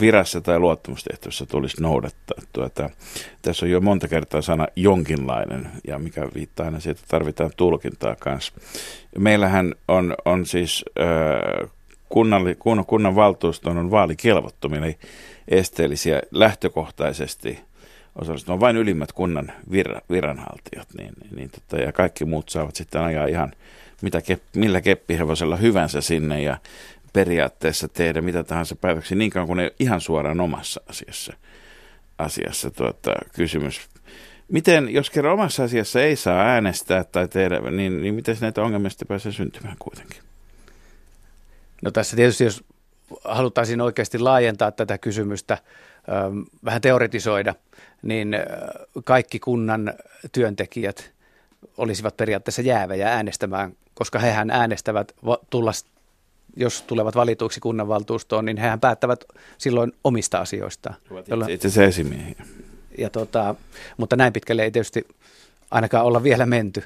virassa 0.00 0.40
tai 0.40 0.58
luottamustehtävässä 0.58 1.46
tulisi 1.46 1.82
noudattaa. 1.82 2.42
Tuota, 2.52 2.90
tässä 3.42 3.66
on 3.66 3.70
jo 3.70 3.80
monta 3.80 4.08
kertaa 4.08 4.42
sana 4.42 4.66
jonkinlainen, 4.76 5.68
ja 5.86 5.98
mikä 5.98 6.28
viittaa 6.34 6.66
aina 6.66 6.80
siitä, 6.80 7.00
että 7.00 7.10
tarvitaan 7.10 7.50
tulkintaa 7.56 8.16
kanssa. 8.16 8.52
Meillähän 9.18 9.74
on, 9.88 10.14
on 10.24 10.46
siis 10.46 10.84
äh, 11.00 11.70
kunnan, 12.08 12.42
kunnan, 12.58 12.86
kunnan 12.86 13.16
valtuuston 13.16 13.78
on 13.78 13.90
vaalikelvottomia, 13.90 14.78
eli 14.78 14.98
esteellisiä 15.48 16.22
lähtökohtaisesti– 16.30 17.58
osallistumaan 18.16 18.60
vain 18.60 18.76
ylimmät 18.76 19.12
kunnan 19.12 19.52
vir, 19.70 20.00
viranhaltijat, 20.10 20.88
niin, 20.98 21.12
niin 21.36 21.50
tota, 21.50 21.82
ja 21.82 21.92
kaikki 21.92 22.24
muut 22.24 22.48
saavat 22.48 22.76
sitten 22.76 23.00
ajaa 23.00 23.26
ihan 23.26 23.52
mitä 24.02 24.22
kep, 24.22 24.42
millä 24.56 24.80
keppihevosella 24.80 25.56
hyvänsä 25.56 26.00
sinne 26.00 26.42
ja 26.42 26.56
periaatteessa 27.12 27.88
tehdä 27.88 28.20
mitä 28.20 28.44
tahansa 28.44 28.76
päätöksiä 28.76 29.18
niin 29.18 29.30
kauan 29.30 29.46
kuin 29.46 29.60
ei 29.60 29.70
ihan 29.78 30.00
suoraan 30.00 30.40
omassa 30.40 30.80
asiassa, 30.88 31.32
asiassa 32.18 32.70
tuota, 32.70 33.14
kysymys. 33.34 33.80
Miten, 34.48 34.94
jos 34.94 35.10
kerran 35.10 35.34
omassa 35.34 35.64
asiassa 35.64 36.02
ei 36.02 36.16
saa 36.16 36.40
äänestää 36.40 37.04
tai 37.04 37.28
tehdä, 37.28 37.60
niin, 37.70 38.02
niin 38.02 38.14
miten 38.14 38.36
näitä 38.40 38.62
ongelmia 38.62 38.90
pääsee 39.08 39.32
syntymään 39.32 39.76
kuitenkin? 39.78 40.22
No 41.82 41.90
tässä 41.90 42.16
tietysti, 42.16 42.44
jos 42.44 42.64
haluttaisiin 43.24 43.80
oikeasti 43.80 44.18
laajentaa 44.18 44.72
tätä 44.72 44.98
kysymystä, 44.98 45.58
vähän 46.64 46.80
teoretisoida, 46.80 47.54
niin 48.02 48.36
kaikki 49.04 49.38
kunnan 49.38 49.94
työntekijät 50.32 51.12
olisivat 51.78 52.16
periaatteessa 52.16 52.62
jäävejä 52.62 53.08
äänestämään, 53.08 53.76
koska 53.94 54.18
hehän 54.18 54.50
äänestävät 54.50 55.12
tulla, 55.50 55.72
jos 56.56 56.82
tulevat 56.82 57.14
valituiksi 57.14 57.60
kunnanvaltuustoon, 57.60 58.44
niin 58.44 58.56
hehän 58.56 58.80
päättävät 58.80 59.24
silloin 59.58 59.92
omista 60.04 60.38
asioistaan. 60.38 60.96
Jolla, 61.26 61.46
itse 61.48 61.68
asiassa 61.68 61.84
esimiehiä. 61.84 62.44
Ja 62.98 63.10
tota, 63.10 63.54
mutta 63.96 64.16
näin 64.16 64.32
pitkälle 64.32 64.62
ei 64.62 64.70
tietysti 64.70 65.06
ainakaan 65.70 66.04
olla 66.04 66.22
vielä 66.22 66.46
menty. 66.46 66.84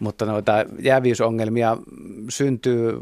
Mutta 0.00 0.26
noita 0.26 0.64
jääviysongelmia 0.78 1.76
syntyy, 2.28 3.00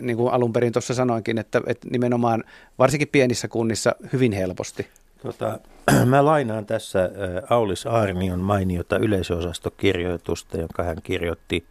niin 0.00 0.16
kuin 0.16 0.32
alun 0.32 0.52
perin 0.52 0.72
tuossa 0.72 0.94
sanoinkin, 0.94 1.38
että, 1.38 1.60
että 1.66 1.88
nimenomaan 1.90 2.44
varsinkin 2.78 3.08
pienissä 3.08 3.48
kunnissa 3.48 3.94
hyvin 4.12 4.32
helposti. 4.32 4.86
Tota, 5.26 5.58
mä 6.04 6.24
lainaan 6.24 6.66
tässä 6.66 7.10
Aulis 7.50 7.86
Aarnion 7.86 8.40
mainiota 8.40 8.98
yleisöosastokirjoitusta, 8.98 10.56
jonka 10.56 10.82
hän 10.82 10.96
kirjoitti 11.02 11.64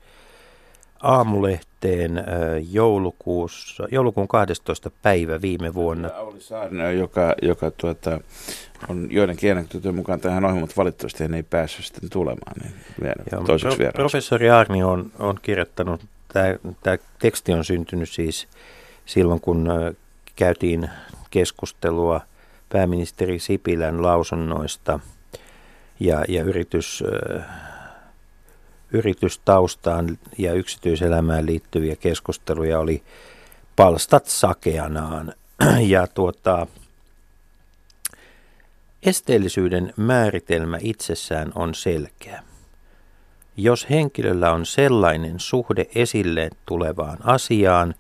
Aamulehteen 1.01 2.24
joulukuussa, 2.71 3.88
joulukuun 3.91 4.27
12. 4.27 4.91
päivä 5.01 5.41
viime 5.41 5.74
vuonna. 5.74 6.09
Aulis 6.15 6.51
Aarnio, 6.51 6.91
joka, 6.91 7.35
joka 7.41 7.71
tuota, 7.71 8.19
on 8.89 9.07
joidenkin 9.12 9.51
anekdootien 9.51 9.95
mukaan 9.95 10.19
tähän 10.19 10.45
ohjelmaan, 10.45 10.62
mutta 10.62 10.77
valitettavasti 10.77 11.24
hän 11.24 11.33
ei 11.33 11.43
päässyt 11.43 11.85
sitten 11.85 12.09
tulemaan. 12.09 12.53
Niin 12.62 12.74
Joo, 13.31 13.43
toiseksi 13.43 13.77
pro, 13.77 13.91
professori 13.91 14.50
Aarnio 14.50 14.89
on, 14.89 15.12
on 15.19 15.39
kirjoittanut, 15.41 16.01
tämä 16.33 16.97
teksti 17.19 17.53
on 17.53 17.65
syntynyt 17.65 18.09
siis 18.09 18.47
silloin, 19.05 19.41
kun 19.41 19.69
käytiin 20.35 20.89
keskustelua– 21.31 22.21
pääministeri 22.69 23.39
Sipilän 23.39 24.01
lausunnoista 24.01 25.00
ja, 26.00 26.25
ja 26.27 26.43
yritys, 26.43 27.03
yritystaustaan 28.91 30.17
ja 30.38 30.53
yksityiselämään 30.53 31.45
liittyviä 31.45 31.95
keskusteluja 31.95 32.79
oli 32.79 33.03
palstat 33.75 34.25
sakeanaan. 34.25 35.34
Ja 35.79 36.07
tuota, 36.07 36.67
esteellisyyden 39.03 39.93
määritelmä 39.98 40.77
itsessään 40.81 41.51
on 41.55 41.75
selkeä. 41.75 42.43
Jos 43.57 43.89
henkilöllä 43.89 44.51
on 44.51 44.65
sellainen 44.65 45.39
suhde 45.39 45.86
esille 45.95 46.50
tulevaan 46.65 47.17
asiaan, 47.24 47.95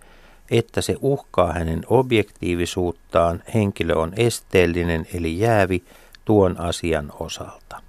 että 0.51 0.81
se 0.81 0.95
uhkaa 1.01 1.53
hänen 1.53 1.83
objektiivisuuttaan, 1.87 3.43
henkilö 3.53 3.95
on 3.95 4.13
esteellinen 4.17 5.07
eli 5.13 5.39
jäävi 5.39 5.83
tuon 6.25 6.59
asian 6.59 7.13
osalta. 7.19 7.81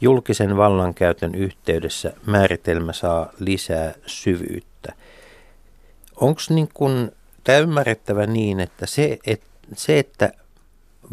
Julkisen 0.00 0.56
vallankäytön 0.56 1.34
yhteydessä 1.34 2.12
määritelmä 2.26 2.92
saa 2.92 3.32
lisää 3.38 3.94
syvyyttä. 4.06 4.92
Onko 6.16 6.40
niin 6.48 6.68
tämä 7.44 7.58
ymmärrettävä 7.58 8.26
niin, 8.26 8.60
että 8.60 8.86
se, 8.86 9.18
et, 9.26 9.42
se, 9.76 9.98
että 9.98 10.32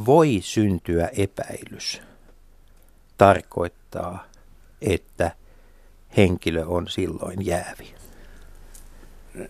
voi 0.05 0.39
syntyä 0.41 1.09
epäilys, 1.17 2.01
tarkoittaa, 3.17 4.25
että 4.81 5.31
henkilö 6.17 6.65
on 6.65 6.87
silloin 6.87 7.45
jäävi? 7.45 8.02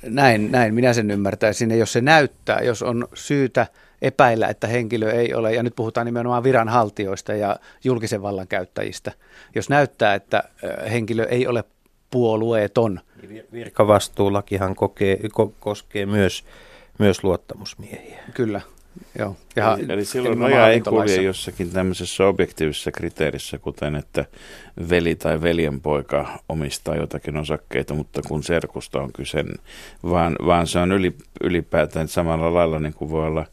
Näin, 0.04 0.52
näin 0.52 0.74
minä 0.74 0.94
sen 0.94 1.12
ymmärtäisin. 1.12 1.70
Ja 1.72 1.76
jos 1.76 1.94
se 1.94 2.02
näyttää, 2.02 2.62
jos 2.62 2.82
on 2.82 3.08
syytä 3.14 3.68
epäillä, 4.02 4.48
että 4.48 4.68
henkilö 4.68 5.12
ei 5.12 5.34
ole, 5.34 5.54
ja 5.54 5.64
nyt 5.64 5.76
puhutaan 5.76 6.06
nimenomaan 6.06 6.44
viranhaltijoista 6.44 7.34
ja 7.34 7.56
julkisen 7.84 8.22
vallan 8.22 8.48
käyttäjistä, 8.48 9.12
jos 9.56 9.70
näyttää, 9.70 10.14
että 10.16 10.44
henkilö 10.92 11.26
ei 11.26 11.48
ole 11.48 11.64
puolueeton. 12.12 13.00
Niin 13.30 13.46
virkavastuulakihan 13.52 14.76
kokee, 14.76 15.20
ko, 15.34 15.54
koskee 15.60 16.06
myös, 16.06 16.46
myös 17.00 17.24
luottamusmiehiä. 17.24 18.20
Kyllä. 18.34 18.62
Joo. 19.20 19.36
Ja 19.56 19.78
eli, 19.80 19.94
eli 19.94 20.06
silloin 20.06 20.40
noja 20.40 20.70
ei 20.70 20.82
kulje 20.82 21.22
jossakin 21.22 21.70
tämmöisessä 21.70 22.28
objektiivisessa 22.28 22.92
kriteerissä, 22.92 23.58
kuten 23.58 23.96
että 23.96 24.26
veli 24.90 25.16
tai 25.16 25.42
veljenpoika 25.42 26.40
omistaa 26.50 26.96
jotakin 26.96 27.38
osakkeita, 27.38 27.94
mutta 27.94 28.22
kun 28.28 28.44
serkusta 28.44 29.02
on 29.02 29.14
kyse, 29.14 29.46
vaan, 30.10 30.36
vaan 30.46 30.68
se 30.68 30.80
on 30.80 30.92
yli, 30.92 31.16
ylipäätään 31.44 32.08
samalla 32.08 32.54
lailla 32.54 32.80
niin 32.80 32.94
kuin 32.94 33.12
voi 33.12 33.28
olla 33.28 33.46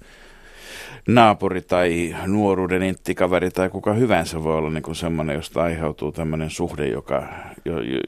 naapuri 1.09 1.63
tai 1.63 2.17
nuoruuden 2.27 2.83
inttikaveri 2.83 3.51
tai 3.51 3.69
kuka 3.69 3.93
hyvänsä 3.93 4.43
voi 4.43 4.57
olla 4.57 4.71
niin 4.71 4.83
kuin 4.83 4.97
semmoinen, 4.97 5.37
josta 5.37 5.63
aiheutuu 5.63 6.13
tämmöinen 6.13 6.51
suhde, 6.51 6.89
joka, 6.89 7.29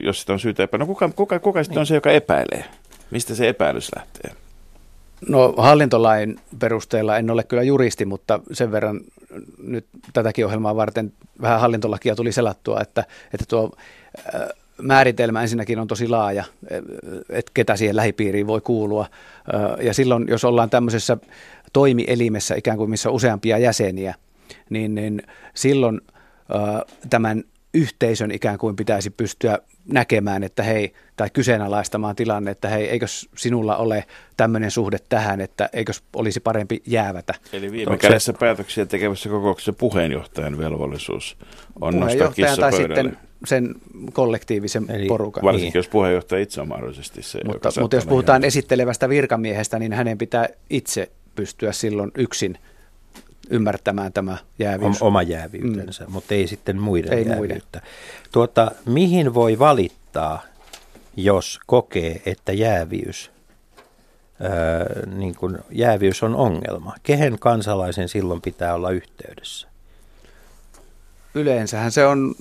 jos 0.00 0.20
sitä 0.20 0.32
on 0.32 0.40
syytä 0.40 0.62
epäillä. 0.62 0.82
No 0.82 0.86
kuka, 0.86 1.08
kuka, 1.08 1.38
kuka 1.38 1.62
sitten 1.62 1.74
niin. 1.74 1.80
on 1.80 1.86
se, 1.86 1.94
joka 1.94 2.10
epäilee? 2.10 2.64
Mistä 3.10 3.34
se 3.34 3.48
epäilys 3.48 3.90
lähtee? 3.96 4.41
No 5.28 5.54
hallintolain 5.56 6.40
perusteella 6.58 7.18
en 7.18 7.30
ole 7.30 7.44
kyllä 7.44 7.62
juristi, 7.62 8.04
mutta 8.04 8.40
sen 8.52 8.72
verran 8.72 9.00
nyt 9.62 9.86
tätäkin 10.12 10.46
ohjelmaa 10.46 10.76
varten 10.76 11.12
vähän 11.40 11.60
hallintolakia 11.60 12.16
tuli 12.16 12.32
selattua, 12.32 12.80
että, 12.80 13.04
että 13.32 13.44
tuo 13.48 13.72
määritelmä 14.82 15.42
ensinnäkin 15.42 15.78
on 15.78 15.86
tosi 15.86 16.08
laaja, 16.08 16.44
että 17.30 17.50
ketä 17.54 17.76
siihen 17.76 17.96
lähipiiriin 17.96 18.46
voi 18.46 18.60
kuulua. 18.60 19.06
Ja 19.80 19.94
silloin, 19.94 20.26
jos 20.28 20.44
ollaan 20.44 20.70
tämmöisessä 20.70 21.16
toimielimessä 21.72 22.54
ikään 22.54 22.78
kuin 22.78 22.90
missä 22.90 23.08
on 23.08 23.14
useampia 23.14 23.58
jäseniä, 23.58 24.14
niin, 24.70 24.94
niin 24.94 25.22
silloin 25.54 26.00
tämän 27.10 27.44
yhteisön 27.74 28.30
ikään 28.30 28.58
kuin 28.58 28.76
pitäisi 28.76 29.10
pystyä 29.10 29.58
näkemään, 29.88 30.42
että 30.42 30.62
hei, 30.62 30.92
tai 31.16 31.30
kyseenalaistamaan 31.30 32.16
tilanne, 32.16 32.50
että 32.50 32.68
hei, 32.68 32.88
eikö 32.88 33.06
sinulla 33.36 33.76
ole 33.76 34.04
tämmöinen 34.36 34.70
suhde 34.70 34.98
tähän, 35.08 35.40
että 35.40 35.68
eikö 35.72 35.92
olisi 36.16 36.40
parempi 36.40 36.82
jäävätä. 36.86 37.34
Eli 37.52 37.72
viime 37.72 37.96
kädessä 37.96 38.32
päätöksiä 38.32 38.86
tekevässä 38.86 39.28
kokouksessa 39.28 39.72
puheenjohtajan 39.72 40.58
velvollisuus 40.58 41.36
on 41.80 42.00
nostaa 42.00 42.32
kissa 42.32 42.56
tai 42.56 42.72
sitten 42.72 43.18
sen 43.44 43.74
kollektiivisen 44.12 44.84
Eli 44.88 45.06
porukan. 45.06 45.44
Varsinkin 45.44 45.66
niin. 45.66 45.78
jos 45.78 45.88
puheenjohtaja 45.88 46.42
itse 46.42 46.60
on 46.60 46.68
mahdollisesti 46.68 47.22
se, 47.22 47.40
Mutta, 47.46 47.70
mutta 47.80 47.96
jos 47.96 48.06
puhutaan 48.06 48.44
esittelevästä 48.44 49.08
virkamiehestä, 49.08 49.78
niin 49.78 49.92
hänen 49.92 50.18
pitää 50.18 50.48
itse 50.70 51.10
pystyä 51.34 51.72
silloin 51.72 52.10
yksin 52.18 52.58
ymmärtämään 53.50 54.12
tämä 54.12 54.38
jäävyys. 54.58 55.02
Oma 55.02 55.22
jäävyytensä, 55.22 56.04
mm. 56.04 56.12
mutta 56.12 56.34
ei 56.34 56.46
sitten 56.46 56.80
muiden 56.80 57.12
ei 57.12 57.26
jäävyyttä. 57.26 57.78
Muiden. 57.78 57.82
Tuota, 58.32 58.70
mihin 58.86 59.34
voi 59.34 59.58
valittaa, 59.58 60.42
jos 61.16 61.60
kokee, 61.66 62.22
että 62.26 62.52
jäävyys, 62.52 63.30
ää, 64.40 64.50
niin 65.14 65.34
kuin 65.34 65.58
jäävyys 65.70 66.22
on 66.22 66.34
ongelma? 66.34 66.94
Kehen 67.02 67.38
kansalaisen 67.38 68.08
silloin 68.08 68.40
pitää 68.40 68.74
olla 68.74 68.90
yhteydessä? 68.90 69.68
Yleensähän 71.34 71.92
se 71.92 72.06
on 72.06 72.34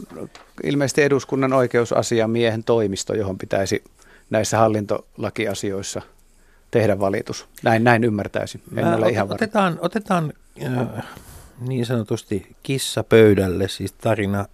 ilmeisesti 0.63 1.03
eduskunnan 1.03 1.53
oikeusasiamiehen 1.53 2.63
toimisto, 2.63 3.13
johon 3.13 3.37
pitäisi 3.37 3.83
näissä 4.29 4.57
hallintolakiasioissa 4.57 6.01
tehdä 6.71 6.99
valitus. 6.99 7.47
Näin, 7.63 7.83
näin 7.83 8.03
ymmärtäisin. 8.03 8.61
En 8.75 8.85
Mä 8.85 8.95
ole 8.95 9.09
ihan 9.09 9.31
otetaan, 9.31 9.77
otetaan 9.81 10.33
niin 11.59 11.85
sanotusti 11.85 12.55
kissa 12.63 13.03
pöydälle, 13.03 13.67
siis 13.67 13.93
tarina, 13.93 14.45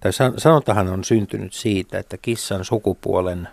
tai 0.00 0.12
sanotahan 0.36 0.88
on 0.88 1.04
syntynyt 1.04 1.52
siitä, 1.52 1.98
että 1.98 2.16
kissan 2.16 2.64
sukupuolen, 2.64 3.48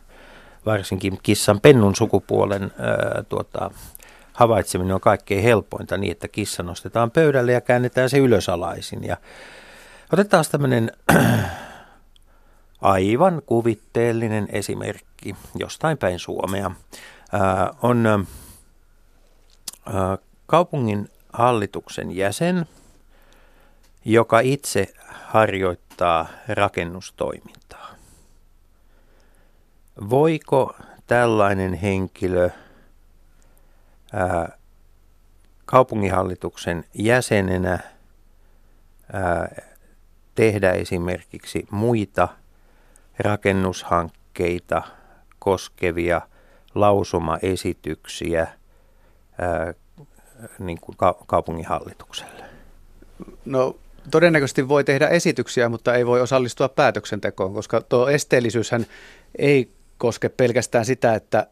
varsinkin 0.65 1.19
kissan 1.24 1.62
pennun 1.62 1.95
sukupuolen 1.95 2.71
tuota, 3.30 3.71
havaitseminen 4.34 4.95
on 4.95 5.02
kaikkein 5.02 5.43
helpointa 5.43 5.98
niin, 5.98 6.12
että 6.12 6.28
kissa 6.28 6.63
nostetaan 6.63 7.12
pöydälle 7.12 7.52
ja 7.52 7.62
käännetään 7.62 8.10
se 8.10 8.17
ylösalaisin. 8.17 9.04
Ja 9.04 9.17
otetaan 10.13 10.45
tämmöinen 10.52 10.91
aivan 12.82 13.41
kuvitteellinen 13.45 14.48
esimerkki 14.52 15.36
jostain 15.56 15.98
päin 15.98 16.19
Suomea. 16.19 16.71
Ää, 17.32 17.74
on 17.82 18.08
ää, 18.08 18.19
kaupungin 20.45 21.10
hallituksen 21.36 22.15
jäsen, 22.15 22.65
joka 24.06 24.39
itse 24.39 24.93
harjoittaa 25.08 26.28
rakennustoimintaa. 26.48 27.95
Voiko 30.10 30.76
tällainen 31.08 31.74
henkilö 31.74 32.50
ää, 34.13 34.58
kaupunginhallituksen 35.65 36.86
jäsenenä 36.93 37.80
ää, 39.13 39.62
tehdä 40.36 40.71
esimerkiksi 40.71 41.67
muita 41.71 42.28
rakennushankkeita 43.19 44.82
koskevia 45.39 46.21
lausumaesityksiä 46.76 48.48
ää, 49.38 49.74
niin 50.60 50.80
kuin 50.82 50.98
ka- 50.98 51.17
kaupunginhallitukselle? 51.28 52.45
No 53.45 53.76
todennäköisesti 54.12 54.67
voi 54.67 54.84
tehdä 54.84 55.08
esityksiä, 55.08 55.69
mutta 55.69 55.93
ei 55.93 56.06
voi 56.06 56.21
osallistua 56.21 56.69
päätöksentekoon, 56.69 57.54
koska 57.54 57.82
tuo 57.82 58.10
esteellisyyshän 58.10 58.86
ei 59.38 59.69
koske 59.98 60.30
pelkästään 60.30 60.86
sitä, 60.86 61.15
että 61.15 61.48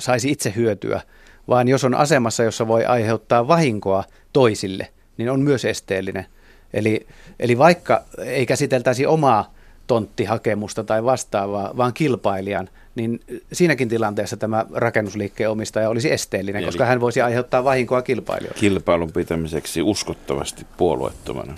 saisi 0.00 0.30
itse 0.30 0.52
hyötyä, 0.56 1.00
vaan 1.48 1.68
jos 1.68 1.84
on 1.84 1.94
asemassa, 1.94 2.42
jossa 2.42 2.68
voi 2.68 2.84
aiheuttaa 2.84 3.48
vahinkoa 3.48 4.04
toisille, 4.32 4.88
niin 5.16 5.30
on 5.30 5.40
myös 5.40 5.64
esteellinen. 5.64 6.26
Eli, 6.74 7.06
eli 7.40 7.58
vaikka 7.58 8.02
ei 8.18 8.46
käsiteltäisi 8.46 9.06
omaa 9.06 9.54
tonttihakemusta 9.86 10.84
tai 10.84 11.04
vastaavaa, 11.04 11.76
vaan 11.76 11.94
kilpailijan, 11.94 12.68
niin 12.94 13.20
siinäkin 13.52 13.88
tilanteessa 13.88 14.36
tämä 14.36 14.66
rakennusliikkeen 14.72 15.50
omistaja 15.50 15.88
olisi 15.88 16.12
esteellinen, 16.12 16.58
Eli 16.58 16.66
koska 16.66 16.84
hän 16.84 17.00
voisi 17.00 17.22
aiheuttaa 17.22 17.64
vahinkoa 17.64 18.02
kilpailijoille. 18.02 18.60
Kilpailun 18.60 19.12
pitämiseksi 19.12 19.82
uskottavasti 19.82 20.66
puolueettomana. 20.76 21.54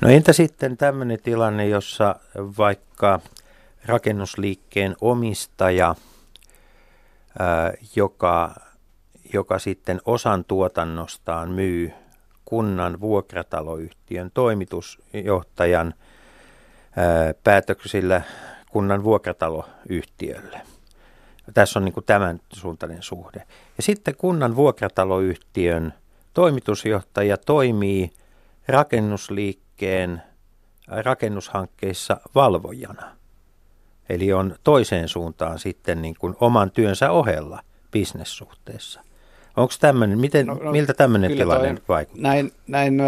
No 0.00 0.08
entä 0.08 0.32
sitten 0.32 0.76
tämmöinen 0.76 1.18
tilanne, 1.22 1.68
jossa 1.68 2.16
vaikka 2.58 3.20
rakennusliikkeen 3.86 4.96
omistaja, 5.00 5.94
ää, 7.38 7.72
joka, 7.96 8.54
joka 9.32 9.58
sitten 9.58 10.00
osan 10.04 10.44
tuotannostaan 10.44 11.50
myy 11.50 11.92
kunnan 12.44 13.00
vuokrataloyhtiön 13.00 14.30
toimitusjohtajan 14.34 15.94
päätöksillä 17.44 18.22
kunnan 18.70 19.04
vuokrataloyhtiölle. 19.04 20.60
Tässä 21.54 21.78
on 21.78 21.84
niin 21.84 21.92
kuin 21.92 22.06
tämän 22.06 22.40
suuntainen 22.52 23.02
suhde. 23.02 23.42
Ja 23.76 23.82
sitten 23.82 24.16
kunnan 24.16 24.56
vuokrataloyhtiön 24.56 25.94
toimitusjohtaja 26.34 27.36
toimii 27.36 28.10
rakennusliikkeen 28.68 30.22
rakennushankkeissa 30.86 32.20
valvojana. 32.34 33.16
Eli 34.08 34.32
on 34.32 34.56
toiseen 34.64 35.08
suuntaan 35.08 35.58
sitten 35.58 36.02
niin 36.02 36.14
kuin 36.18 36.34
oman 36.40 36.70
työnsä 36.70 37.10
ohella 37.10 37.62
bisnessuhteessa. 37.90 39.00
Onko 39.56 39.74
tämmöinen, 39.80 40.18
miten, 40.18 40.46
no, 40.46 40.54
no, 40.54 40.72
miltä 40.72 40.94
tämmöinen 40.94 41.36
tilanne 41.36 41.74
toi, 41.74 41.82
vaikuttaa? 41.88 42.22
Näin, 42.22 42.52
näin, 42.66 43.02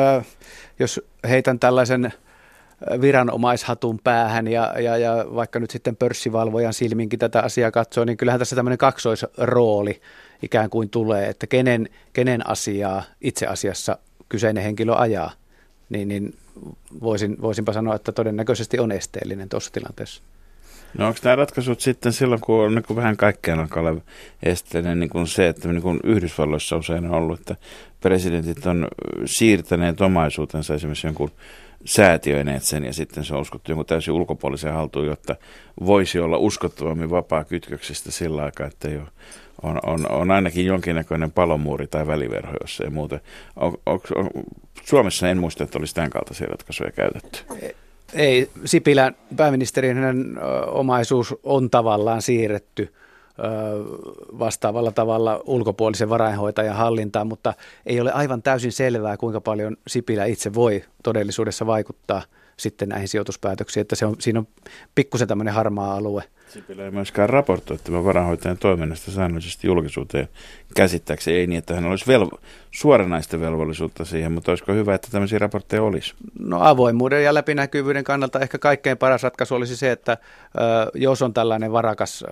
jos 0.79 1.01
heitän 1.29 1.59
tällaisen 1.59 2.12
viranomaishatun 3.01 3.99
päähän 4.05 4.49
ja, 4.49 4.75
ja, 4.81 4.97
ja 4.97 5.25
vaikka 5.35 5.61
nyt 5.61 5.70
sitten 5.70 5.97
pörssivalvojan 5.97 6.75
silminkin 6.75 7.18
tätä 7.18 7.40
asiaa 7.40 7.70
katsoo, 7.70 8.05
niin 8.05 8.16
kyllähän 8.16 8.38
tässä 8.38 8.57
tämmöinen 8.57 8.79
kaksoisrooli 8.79 10.01
ikään 10.42 10.70
kuin 10.70 10.90
tulee, 10.90 11.29
että 11.29 11.47
kenen, 11.47 11.88
kenen 12.12 12.51
asiaa 12.51 13.03
itse 13.20 13.47
asiassa 13.47 13.99
kyseinen 14.29 14.64
henkilö 14.64 14.94
ajaa, 14.97 15.31
niin, 15.88 16.09
niin 16.09 16.35
voisin, 17.01 17.37
voisinpa 17.42 17.73
sanoa, 17.73 17.94
että 17.94 18.12
todennäköisesti 18.12 18.79
on 18.79 18.92
esteellinen 18.92 19.49
tuossa 19.49 19.73
tilanteessa. 19.73 20.23
No 20.99 21.07
onko 21.07 21.18
nämä 21.25 21.37
ratkaisut 21.37 21.81
sitten 21.81 22.12
silloin, 22.12 22.40
kun 22.40 22.64
on 22.64 22.75
niin 22.75 22.85
kuin 22.87 22.97
vähän 22.97 23.16
kaikkeen 23.16 23.59
alkaa 23.59 23.81
olla 23.81 24.01
esteinen, 24.42 25.01
niin 25.01 25.11
kuin 25.11 25.27
se, 25.27 25.49
että 25.49 25.68
niin 25.68 25.83
kuin 25.83 26.01
Yhdysvalloissa 26.05 26.77
usein 26.77 27.05
on 27.05 27.14
ollut, 27.14 27.40
että 27.40 27.57
presidentit 28.01 28.66
on 28.66 28.88
siirtäneet 29.25 30.01
omaisuutensa 30.01 30.75
esimerkiksi 30.75 31.07
jonkun 31.07 31.31
säätiöineet 31.85 32.62
sen 32.62 32.85
ja 32.85 32.92
sitten 32.92 33.25
se 33.25 33.35
on 33.35 33.40
uskottu 33.40 33.73
jonkun 33.73 33.87
täysin 33.87 34.14
ulkopuolisen 34.14 34.73
haltuun, 34.73 35.07
jotta 35.07 35.37
voisi 35.87 36.18
olla 36.18 36.37
uskottavammin 36.37 37.11
vapaa 37.11 37.44
kytköksistä 37.44 38.11
sillä 38.11 38.42
aikaa, 38.42 38.66
että 38.66 38.88
ei 38.88 38.97
ole 38.97 39.09
on, 39.62 39.81
on, 39.87 40.11
on 40.11 40.31
ainakin 40.31 40.66
jonkinnäköinen 40.66 41.33
palomuuri 41.33 41.87
tai 41.87 42.07
väliverho, 42.07 42.53
jos 42.61 42.81
ei 42.81 42.90
muuten. 42.90 43.20
On, 43.57 43.73
on, 43.87 44.01
on, 44.14 44.31
Suomessa 44.85 45.29
en 45.29 45.38
muista, 45.38 45.64
että 45.64 45.79
olisi 45.79 45.94
tämän 45.94 46.11
kaltaisia 46.11 46.47
ratkaisuja 46.47 46.90
käytetty. 46.90 47.38
Ei, 48.14 48.51
Sipilän 48.64 49.16
pääministerin 49.37 49.99
omaisuus 50.66 51.35
on 51.42 51.70
tavallaan 51.70 52.23
siirretty 52.23 52.92
vastaavalla 54.38 54.92
tavalla 54.92 55.40
ulkopuolisen 55.47 56.09
varainhoitajan 56.09 56.77
hallintaan, 56.77 57.27
mutta 57.27 57.55
ei 57.87 58.01
ole 58.01 58.12
aivan 58.12 58.42
täysin 58.42 58.73
selvää, 58.73 59.16
kuinka 59.16 59.40
paljon 59.40 59.77
Sipilä 59.87 60.25
itse 60.25 60.55
voi 60.55 60.85
todellisuudessa 61.03 61.66
vaikuttaa 61.66 62.23
sitten 62.57 62.88
näihin 62.88 63.09
sijoituspäätöksiin, 63.09 63.81
että 63.81 63.97
se 63.97 64.07
on, 64.07 64.17
siinä 64.19 64.38
on 64.38 64.47
pikkusen 64.95 65.29
tämmöinen 65.29 65.55
harmaa 65.55 65.95
alue. 65.95 66.23
Sipilä 66.49 66.85
ei 66.85 66.90
myöskään 66.90 67.31
raportoi 67.31 67.79
tämän 67.79 68.05
varainhoitajan 68.05 68.59
toiminnasta 68.59 69.11
säännöllisesti 69.11 69.67
julkisuuteen 69.67 70.29
käsittääkseni. 70.77 71.37
Ei 71.37 71.47
niin, 71.47 71.59
että 71.59 71.75
hän 71.75 71.85
olisi 71.85 72.05
velvo- 72.07 72.38
suoranaista 72.71 73.40
velvollisuutta 73.40 74.05
siihen, 74.05 74.33
mutta 74.33 74.53
olisiko 74.53 74.73
hyvä, 74.73 74.95
että 74.95 75.09
tämmöisiä 75.11 75.38
raportteja 75.38 75.83
olisi? 75.83 76.14
No 76.38 76.62
avoimuuden 76.62 77.25
ja 77.25 77.35
läpinäkyvyyden 77.35 78.05
kannalta 78.05 78.40
ehkä 78.40 78.59
kaikkein 78.59 78.99
paras 78.99 79.23
ratkaisu 79.23 79.55
olisi 79.55 79.77
se, 79.77 79.93
että 79.93 80.19
jos 80.95 81.23
on 81.23 81.35
tällainen 81.35 81.73
varakas 81.73 82.25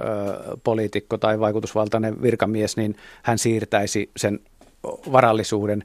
poliitikko 0.65 1.19
tai 1.19 1.41
vaikutusvaltainen 1.41 2.23
virkamies, 2.23 2.77
niin 2.77 2.97
hän 3.23 3.39
siirtäisi 3.39 4.11
sen 4.17 4.41
varallisuuden 5.13 5.85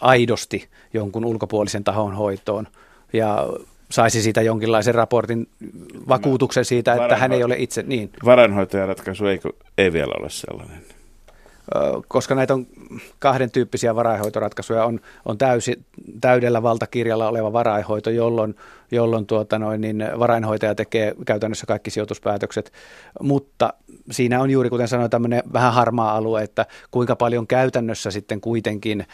aidosti 0.00 0.68
jonkun 0.94 1.24
ulkopuolisen 1.24 1.84
tahon 1.84 2.14
hoitoon. 2.14 2.68
Ja 3.12 3.48
saisi 3.92 4.22
siitä 4.22 4.42
jonkinlaisen 4.42 4.94
raportin 4.94 5.48
vakuutuksen 6.08 6.64
siitä, 6.64 6.94
että 6.94 7.16
hän 7.16 7.32
ei 7.32 7.44
ole 7.44 7.54
itse 7.58 7.82
niin. 7.82 8.10
Varainhoitajaratkaisu 8.24 9.26
ei, 9.26 9.40
ei 9.78 9.92
vielä 9.92 10.14
ole 10.18 10.30
sellainen 10.30 10.82
koska 12.08 12.34
näitä 12.34 12.54
on 12.54 12.66
kahden 13.18 13.50
tyyppisiä 13.50 13.94
varainhoitoratkaisuja, 13.94 14.84
on, 14.84 15.00
on 15.24 15.38
täysi, 15.38 15.84
täydellä 16.20 16.62
valtakirjalla 16.62 17.28
oleva 17.28 17.52
varainhoito, 17.52 18.10
jolloin, 18.10 18.54
jolloin 18.90 19.26
tuota 19.26 19.58
noin, 19.58 19.80
niin 19.80 20.04
varainhoitaja 20.18 20.74
tekee 20.74 21.14
käytännössä 21.26 21.66
kaikki 21.66 21.90
sijoituspäätökset, 21.90 22.72
mutta 23.20 23.72
siinä 24.10 24.40
on 24.40 24.50
juuri 24.50 24.70
kuten 24.70 24.88
sanoin 24.88 25.10
tämmöinen 25.10 25.42
vähän 25.52 25.72
harmaa 25.72 26.16
alue, 26.16 26.42
että 26.42 26.66
kuinka 26.90 27.16
paljon 27.16 27.46
käytännössä 27.46 28.10
sitten 28.10 28.40
kuitenkin 28.40 29.06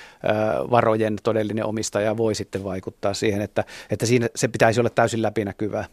varojen 0.71 1.17
todellinen 1.23 1.67
omistaja 1.67 2.17
voi 2.17 2.35
sitten 2.35 2.65
vaikuttaa 2.65 3.15
siihen, 3.15 3.43
että, 3.43 3.65
että 3.91 4.07
siinä 4.07 4.29
se 4.37 4.49
pitäisi 4.49 4.81
olla 4.81 4.91
täysin 4.91 5.23
läpinäkyvää. 5.23 5.85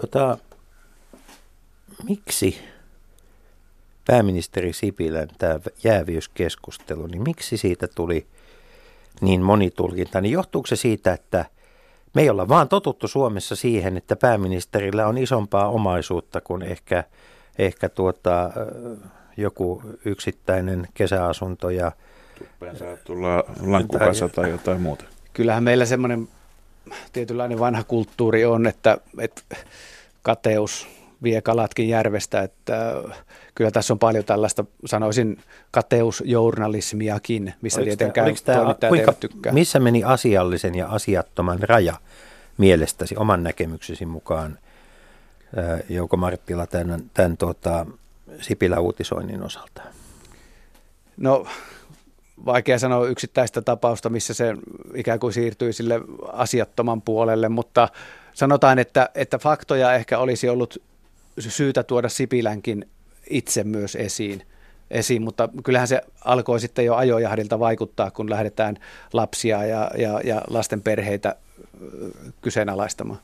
Tota, 0.00 0.38
miksi 2.08 2.58
pääministeri 4.06 4.72
Sipilän 4.72 5.28
tämä 5.38 5.60
jääviyskeskustelu, 5.84 7.06
niin 7.06 7.22
miksi 7.22 7.56
siitä 7.56 7.88
tuli 7.88 8.26
niin 9.20 9.42
monitulkinta? 9.42 10.20
Niin 10.20 10.32
johtuuko 10.32 10.66
se 10.66 10.76
siitä, 10.76 11.12
että 11.12 11.44
me 12.14 12.22
ei 12.22 12.30
olla 12.30 12.48
vaan 12.48 12.68
totuttu 12.68 13.08
Suomessa 13.08 13.56
siihen, 13.56 13.96
että 13.96 14.16
pääministerillä 14.16 15.06
on 15.06 15.18
isompaa 15.18 15.68
omaisuutta 15.68 16.40
kuin 16.40 16.62
ehkä, 16.62 17.04
ehkä 17.58 17.88
tuota, 17.88 18.50
joku 19.36 19.82
yksittäinen 20.04 20.88
kesäasunto 20.94 21.70
ja 21.70 21.92
tulla 23.04 23.44
lankkukasa 23.66 24.28
tai 24.28 24.50
jotain 24.50 24.80
muuta. 24.80 25.04
Kyllähän 25.32 25.62
meillä 25.62 25.84
semmoinen 25.84 26.28
tietynlainen 27.12 27.58
vanha 27.58 27.84
kulttuuri 27.84 28.44
on, 28.44 28.66
että, 28.66 28.98
että 29.18 29.42
kateus 30.22 30.88
vie 31.22 31.42
kalatkin 31.42 31.88
järvestä, 31.88 32.42
että 32.42 32.94
kyllä 33.54 33.70
tässä 33.70 33.94
on 33.94 33.98
paljon 33.98 34.24
tällaista, 34.24 34.64
sanoisin, 34.84 35.38
kateusjournalismiakin, 35.70 37.54
missä 37.60 37.80
oliko 37.80 37.88
tietenkään 37.88 38.34
tämä, 38.44 38.88
kuinka, 38.88 39.12
tykkää. 39.12 39.52
Missä 39.52 39.80
meni 39.80 40.04
asiallisen 40.04 40.74
ja 40.74 40.88
asiattoman 40.88 41.58
raja 41.62 41.94
mielestäsi 42.58 43.16
oman 43.16 43.42
näkemyksesi 43.42 44.06
mukaan 44.06 44.58
Jouko 45.88 46.16
Marttila 46.16 46.66
tämän, 46.66 47.02
tämän 47.14 47.36
tuota, 47.36 47.86
Sipilä-uutisoinnin 48.40 49.42
osalta? 49.42 49.82
No 51.16 51.46
vaikea 52.46 52.78
sanoa 52.78 53.06
yksittäistä 53.06 53.62
tapausta, 53.62 54.08
missä 54.08 54.34
se 54.34 54.54
ikään 54.94 55.20
kuin 55.20 55.32
siirtyi 55.32 55.72
sille 55.72 56.00
asiattoman 56.32 57.02
puolelle, 57.02 57.48
mutta 57.48 57.88
sanotaan, 58.32 58.78
että, 58.78 59.08
että 59.14 59.38
faktoja 59.38 59.94
ehkä 59.94 60.18
olisi 60.18 60.48
ollut 60.48 60.82
syytä 61.38 61.82
tuoda 61.82 62.08
Sipilänkin 62.08 62.88
itse 63.30 63.64
myös 63.64 63.96
esiin, 63.96 64.42
esiin, 64.90 65.22
mutta 65.22 65.48
kyllähän 65.64 65.88
se 65.88 66.02
alkoi 66.24 66.60
sitten 66.60 66.84
jo 66.84 66.94
ajojahdilta 66.94 67.58
vaikuttaa, 67.58 68.10
kun 68.10 68.30
lähdetään 68.30 68.78
lapsia 69.12 69.64
ja, 69.64 69.90
ja, 69.98 70.20
ja 70.24 70.42
lasten 70.50 70.82
perheitä 70.82 71.36
kyseenalaistamaan. 72.40 73.20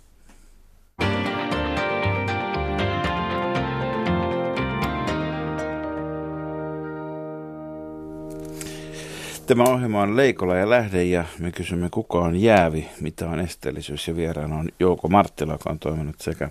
Tämä 9.48 9.64
ohjelma 9.64 10.02
on 10.02 10.16
Leikola 10.16 10.56
ja 10.56 10.70
Lähde 10.70 11.04
ja 11.04 11.24
me 11.38 11.52
kysymme 11.52 11.88
kuka 11.90 12.18
on 12.18 12.36
jäävi, 12.36 12.88
mitä 13.00 13.28
on 13.28 13.40
esteellisyys 13.40 14.08
ja 14.08 14.16
vieraana 14.16 14.56
on 14.56 14.68
Jouko 14.80 15.08
Marttila, 15.08 15.52
joka 15.52 15.70
on 15.70 15.78
toiminut 15.78 16.16
sekä 16.18 16.50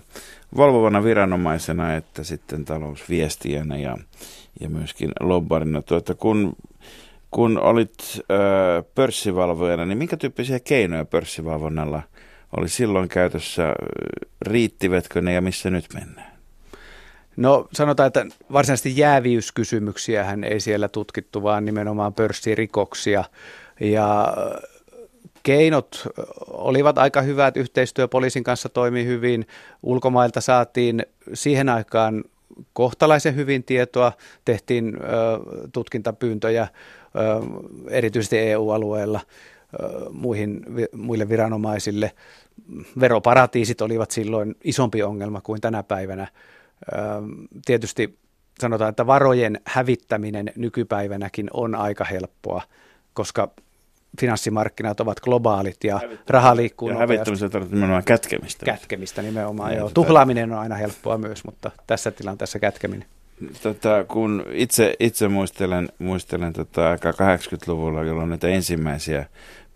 valvovana 0.56 1.04
viranomaisena 1.04 1.94
että 1.94 2.24
sitten 2.24 2.64
talousviestijänä 2.64 3.76
ja, 3.76 3.96
ja 4.60 4.68
myöskin 4.68 5.10
lobbarina. 5.20 5.82
Tuota, 5.82 6.14
kun, 6.14 6.56
kun 7.30 7.58
olit 7.58 7.94
ö, 8.18 8.82
pörssivalvojana, 8.94 9.86
niin 9.86 9.98
minkä 9.98 10.16
tyyppisiä 10.16 10.60
keinoja 10.60 11.04
pörssivalvonnalla 11.04 12.02
oli 12.56 12.68
silloin 12.68 13.08
käytössä? 13.08 13.74
Riittivätkö 14.42 15.20
ne 15.20 15.32
ja 15.32 15.40
missä 15.40 15.70
nyt 15.70 15.86
mennään? 15.94 16.37
No 17.38 17.68
sanotaan, 17.72 18.06
että 18.06 18.26
varsinaisesti 18.52 18.96
jääviyskysymyksiähän 18.96 20.44
ei 20.44 20.60
siellä 20.60 20.88
tutkittu, 20.88 21.42
vaan 21.42 21.64
nimenomaan 21.64 22.14
pörssirikoksia. 22.14 23.24
Ja 23.80 24.36
keinot 25.42 26.06
olivat 26.50 26.98
aika 26.98 27.22
hyvät, 27.22 27.56
yhteistyö 27.56 28.08
poliisin 28.08 28.44
kanssa 28.44 28.68
toimi 28.68 29.04
hyvin, 29.04 29.46
ulkomailta 29.82 30.40
saatiin 30.40 31.06
siihen 31.34 31.68
aikaan 31.68 32.24
kohtalaisen 32.72 33.36
hyvin 33.36 33.64
tietoa, 33.64 34.12
tehtiin 34.44 34.96
ö, 34.96 35.00
tutkintapyyntöjä 35.72 36.68
erityisesti 37.90 38.38
EU-alueella 38.38 39.20
muihin, 40.10 40.60
muille 40.92 41.28
viranomaisille. 41.28 42.12
Veroparatiisit 43.00 43.80
olivat 43.80 44.10
silloin 44.10 44.54
isompi 44.64 45.02
ongelma 45.02 45.40
kuin 45.40 45.60
tänä 45.60 45.82
päivänä. 45.82 46.26
Ö, 46.92 46.96
tietysti 47.66 48.18
sanotaan, 48.60 48.90
että 48.90 49.06
varojen 49.06 49.60
hävittäminen 49.64 50.52
nykypäivänäkin 50.56 51.50
on 51.52 51.74
aika 51.74 52.04
helppoa, 52.04 52.62
koska 53.12 53.50
finanssimarkkinat 54.20 55.00
ovat 55.00 55.20
globaalit 55.20 55.84
ja 55.84 56.00
raha 56.28 56.56
liikkuu 56.56 56.90
Ja 56.90 56.96
hävittämisen 56.96 57.50
tarkoittaa 57.50 57.76
nimenomaan 57.76 58.04
kätkemistä. 58.04 58.66
Kätkemistä 58.66 59.22
nimenomaan, 59.22 59.70
niin, 59.70 59.78
joo. 59.78 59.90
Tuhlaaminen 59.94 60.52
on 60.52 60.58
aina 60.58 60.74
helppoa 60.74 61.18
myös, 61.18 61.44
mutta 61.44 61.70
tässä 61.86 62.10
tilanteessa 62.10 62.58
kätkeminen. 62.58 63.08
Tota, 63.62 64.04
kun 64.04 64.44
itse, 64.52 64.94
itse 65.00 65.28
muistelen, 65.28 65.88
muistelen 65.98 66.52
tota, 66.52 66.90
aika 66.90 67.10
80-luvulla, 67.10 68.04
jolloin 68.04 68.28
näitä 68.28 68.48
ensimmäisiä 68.48 69.26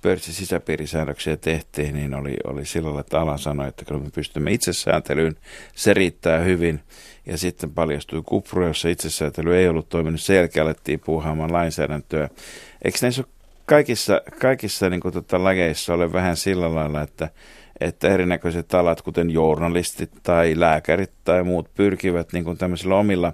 pörssin 0.02 0.34
sisäpiirisäädöksiä 0.34 1.36
tehtiin, 1.36 1.94
niin 1.94 2.14
oli, 2.14 2.36
oli 2.44 2.66
silloin, 2.66 3.00
että 3.00 3.20
ala 3.20 3.36
sanoi, 3.36 3.68
että 3.68 3.84
kun 3.84 4.02
me 4.02 4.10
pystymme 4.14 4.52
itsesääntelyyn, 4.52 5.36
se 5.74 5.94
riittää 5.94 6.38
hyvin. 6.38 6.80
Ja 7.26 7.38
sitten 7.38 7.70
paljastui 7.70 8.22
kupru, 8.26 8.66
jossa 8.66 8.88
itsesäätely 8.88 9.56
ei 9.56 9.68
ollut 9.68 9.88
toiminut 9.88 10.20
selkeä, 10.20 10.62
alettiin 10.62 11.00
puuhaamaan 11.00 11.52
lainsäädäntöä. 11.52 12.28
Eikö 12.84 12.98
näissä 13.02 13.24
kaikissa, 13.66 14.20
kaikissa 14.40 14.90
niin 14.90 15.00
kuin, 15.00 15.14
tota, 15.14 15.44
lageissa 15.44 15.94
ole 15.94 16.12
vähän 16.12 16.36
sillä 16.36 16.74
lailla, 16.74 17.02
että, 17.02 17.28
että 17.80 18.08
erinäköiset 18.08 18.74
alat, 18.74 19.02
kuten 19.02 19.30
journalistit 19.30 20.10
tai 20.22 20.54
lääkärit 20.56 21.12
tai 21.24 21.42
muut, 21.42 21.74
pyrkivät 21.74 22.32
niin 22.32 22.44
kuin 22.44 22.58
tämmöisillä 22.58 22.96
omilla, 22.96 23.32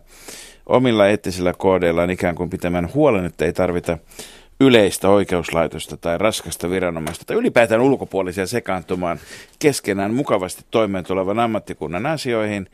omilla 0.66 1.09
eettisillä 1.09 1.52
koodeillaan 1.59 2.11
ikään 2.11 2.35
kuin 2.35 2.50
pitämään 2.50 2.94
huolen, 2.94 3.24
että 3.24 3.44
ei 3.44 3.52
tarvita 3.52 3.98
yleistä 4.61 5.09
oikeuslaitosta 5.09 5.97
tai 5.97 6.18
raskasta 6.18 6.71
viranomaista 6.71 7.25
tai 7.25 7.37
ylipäätään 7.37 7.81
ulkopuolisia 7.81 8.47
sekaantumaan 8.47 9.18
keskenään 9.59 10.14
mukavasti 10.14 10.64
toimeen 10.71 11.05
tulevan 11.05 11.38
ammattikunnan 11.38 12.07
asioihin. 12.07 12.71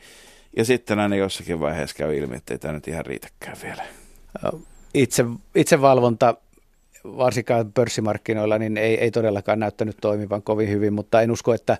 Ja 0.57 0.65
sitten 0.65 0.99
aina 0.99 1.15
jossakin 1.15 1.59
vaiheessa 1.59 1.95
käy 1.95 2.17
ilmi, 2.17 2.35
että 2.35 2.53
ei 2.53 2.57
tämä 2.57 2.73
nyt 2.73 2.87
ihan 2.87 3.05
riitäkään 3.05 3.57
vielä. 3.63 3.83
Itse, 4.93 5.25
itsevalvonta 5.55 6.35
varsinkaan 7.05 7.71
pörssimarkkinoilla, 7.73 8.57
niin 8.57 8.77
ei, 8.77 8.99
ei 8.99 9.11
todellakaan 9.11 9.59
näyttänyt 9.59 9.97
toimivan 10.01 10.41
kovin 10.41 10.69
hyvin, 10.69 10.93
mutta 10.93 11.21
en 11.21 11.31
usko, 11.31 11.53
että 11.53 11.77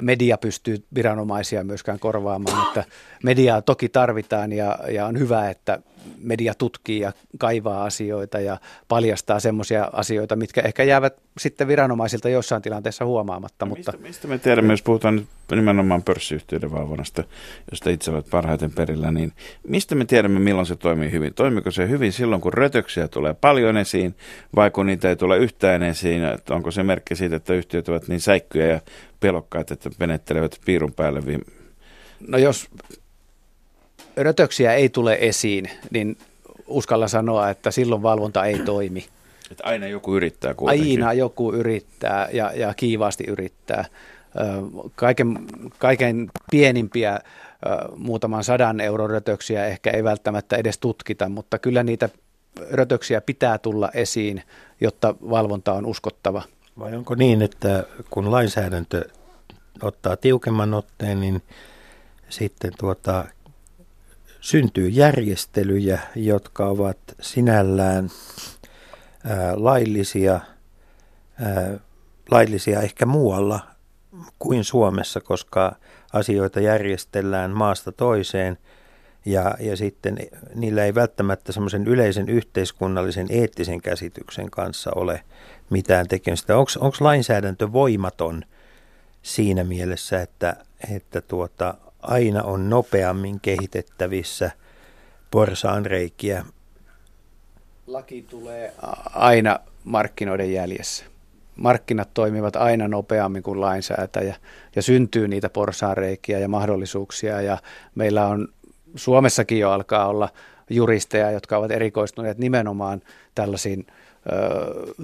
media 0.00 0.38
pystyy 0.38 0.84
viranomaisia 0.94 1.64
myöskään 1.64 1.98
korvaamaan. 1.98 2.66
Että 2.66 2.84
mediaa 3.22 3.62
toki 3.62 3.88
tarvitaan 3.88 4.52
ja, 4.52 4.78
ja 4.90 5.06
on 5.06 5.18
hyvä, 5.18 5.50
että 5.50 5.78
media 6.18 6.54
tutkii 6.54 7.00
ja 7.00 7.12
kaivaa 7.38 7.84
asioita 7.84 8.40
ja 8.40 8.58
paljastaa 8.88 9.40
semmoisia 9.40 9.90
asioita, 9.92 10.36
mitkä 10.36 10.60
ehkä 10.60 10.82
jäävät 10.82 11.16
sitten 11.38 11.68
viranomaisilta 11.68 12.28
jossain 12.28 12.62
tilanteessa 12.62 13.04
huomaamatta. 13.04 13.66
No 13.66 13.68
mutta... 13.68 13.92
mistä, 13.92 14.08
mistä 14.08 14.28
me 14.28 14.38
tiedämme, 14.38 14.72
jos 14.72 14.82
puhutaan 14.82 15.16
nyt 15.16 15.26
nimenomaan 15.50 16.02
pörssiyhtiöiden 16.02 16.72
valvonnasta, 16.72 17.24
josta 17.70 17.90
itse 17.90 18.10
olet 18.10 18.30
parhaiten 18.30 18.70
perillä, 18.70 19.10
niin 19.10 19.32
mistä 19.68 19.94
me 19.94 20.04
tiedämme, 20.04 20.40
milloin 20.40 20.66
se 20.66 20.76
toimii 20.76 21.10
hyvin? 21.10 21.34
Toimiko 21.34 21.70
se 21.70 21.88
hyvin 21.88 22.12
silloin, 22.12 22.40
kun 22.40 22.54
rötöksiä 22.54 23.08
tulee 23.08 23.34
paljon 23.34 23.76
esiin, 23.76 24.14
vai 24.56 24.70
kun 24.70 24.86
niitä 24.86 25.08
ei 25.08 25.16
tule 25.16 25.38
yhtään 25.38 25.82
esiin? 25.82 26.24
Että 26.24 26.54
onko 26.54 26.70
se 26.70 26.82
merkki 26.82 27.16
siitä, 27.16 27.36
että 27.36 27.54
yhtiöt 27.54 27.88
ovat 27.88 28.08
niin 28.08 28.20
säikkyjä 28.20 28.66
ja 28.66 28.80
pelokkaat, 29.20 29.70
että 29.70 29.90
menettelevät 29.98 30.60
piirun 30.64 30.92
päälle? 30.92 31.22
No 32.28 32.38
jos 32.38 32.68
rötöksiä 34.16 34.74
ei 34.74 34.88
tule 34.88 35.18
esiin, 35.20 35.70
niin 35.90 36.16
uskalla 36.66 37.08
sanoa, 37.08 37.50
että 37.50 37.70
silloin 37.70 38.02
valvonta 38.02 38.44
ei 38.44 38.58
toimi. 38.58 39.06
Että 39.50 39.64
aina 39.66 39.86
joku 39.86 40.16
yrittää 40.16 40.54
kuitenkin. 40.54 41.02
Aina 41.02 41.12
joku 41.12 41.52
yrittää 41.52 42.28
ja, 42.32 42.52
ja 42.54 42.74
kiivaasti 42.74 43.24
yrittää. 43.24 43.84
Kaiken, 44.94 45.38
kaiken 45.78 46.30
pienimpiä 46.50 47.20
muutaman 47.96 48.44
sadan 48.44 48.80
euron 48.80 49.10
rötöksiä 49.10 49.66
ehkä 49.66 49.90
ei 49.90 50.04
välttämättä 50.04 50.56
edes 50.56 50.78
tutkita, 50.78 51.28
mutta 51.28 51.58
kyllä 51.58 51.82
niitä 51.82 52.08
rötöksiä 52.70 53.20
pitää 53.20 53.58
tulla 53.58 53.90
esiin, 53.94 54.42
jotta 54.80 55.14
valvonta 55.30 55.72
on 55.72 55.86
uskottava. 55.86 56.42
Vai 56.78 56.96
onko 56.96 57.14
niin, 57.14 57.42
että 57.42 57.84
kun 58.10 58.30
lainsäädäntö 58.30 59.08
ottaa 59.82 60.16
tiukemman 60.16 60.74
otteen, 60.74 61.20
niin 61.20 61.42
sitten 62.28 62.72
tuota, 62.78 63.24
syntyy 64.46 64.88
järjestelyjä, 64.88 66.00
jotka 66.14 66.66
ovat 66.66 66.98
sinällään 67.20 68.10
ää, 69.24 69.52
laillisia, 69.56 70.40
laillisia 72.30 72.80
ehkä 72.80 73.06
muualla 73.06 73.60
kuin 74.38 74.64
Suomessa, 74.64 75.20
koska 75.20 75.76
asioita 76.12 76.60
järjestellään 76.60 77.50
maasta 77.50 77.92
toiseen 77.92 78.58
ja, 79.24 79.54
ja 79.60 79.76
sitten 79.76 80.18
niillä 80.54 80.84
ei 80.84 80.94
välttämättä 80.94 81.52
semmoisen 81.52 81.86
yleisen 81.86 82.28
yhteiskunnallisen 82.28 83.26
eettisen 83.30 83.80
käsityksen 83.82 84.50
kanssa 84.50 84.90
ole 84.94 85.24
mitään 85.70 86.08
tekemistä. 86.08 86.56
Onko 86.56 86.96
lainsäädäntö 87.00 87.72
voimaton 87.72 88.42
siinä 89.22 89.64
mielessä, 89.64 90.22
että, 90.22 90.56
että 90.92 91.20
tuota, 91.20 91.74
aina 92.06 92.42
on 92.42 92.70
nopeammin 92.70 93.40
kehitettävissä 93.40 94.50
porsaanreikiä. 95.30 96.44
Laki 97.86 98.22
tulee 98.22 98.72
aina 99.14 99.58
markkinoiden 99.84 100.52
jäljessä. 100.52 101.04
Markkinat 101.56 102.08
toimivat 102.14 102.56
aina 102.56 102.88
nopeammin 102.88 103.42
kuin 103.42 103.60
lainsäätäjä 103.60 104.36
ja 104.76 104.82
syntyy 104.82 105.28
niitä 105.28 105.48
porsaanreikiä 105.48 106.38
ja 106.38 106.48
mahdollisuuksia 106.48 107.40
ja 107.40 107.58
meillä 107.94 108.26
on 108.26 108.48
Suomessakin 108.96 109.58
jo 109.58 109.70
alkaa 109.70 110.06
olla 110.06 110.28
juristeja, 110.70 111.30
jotka 111.30 111.56
ovat 111.58 111.70
erikoistuneet 111.70 112.38
nimenomaan 112.38 113.02
tällaisiin 113.34 113.86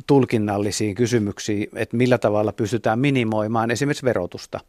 tulkinnallisiin 0.07 0.95
kysymyksiin, 0.95 1.69
että 1.75 1.97
millä 1.97 2.19
tavalla 2.19 2.53
pystytään 2.53 2.99
minimoimaan 2.99 3.71
esimerkiksi 3.71 4.05
verotusta. 4.05 4.61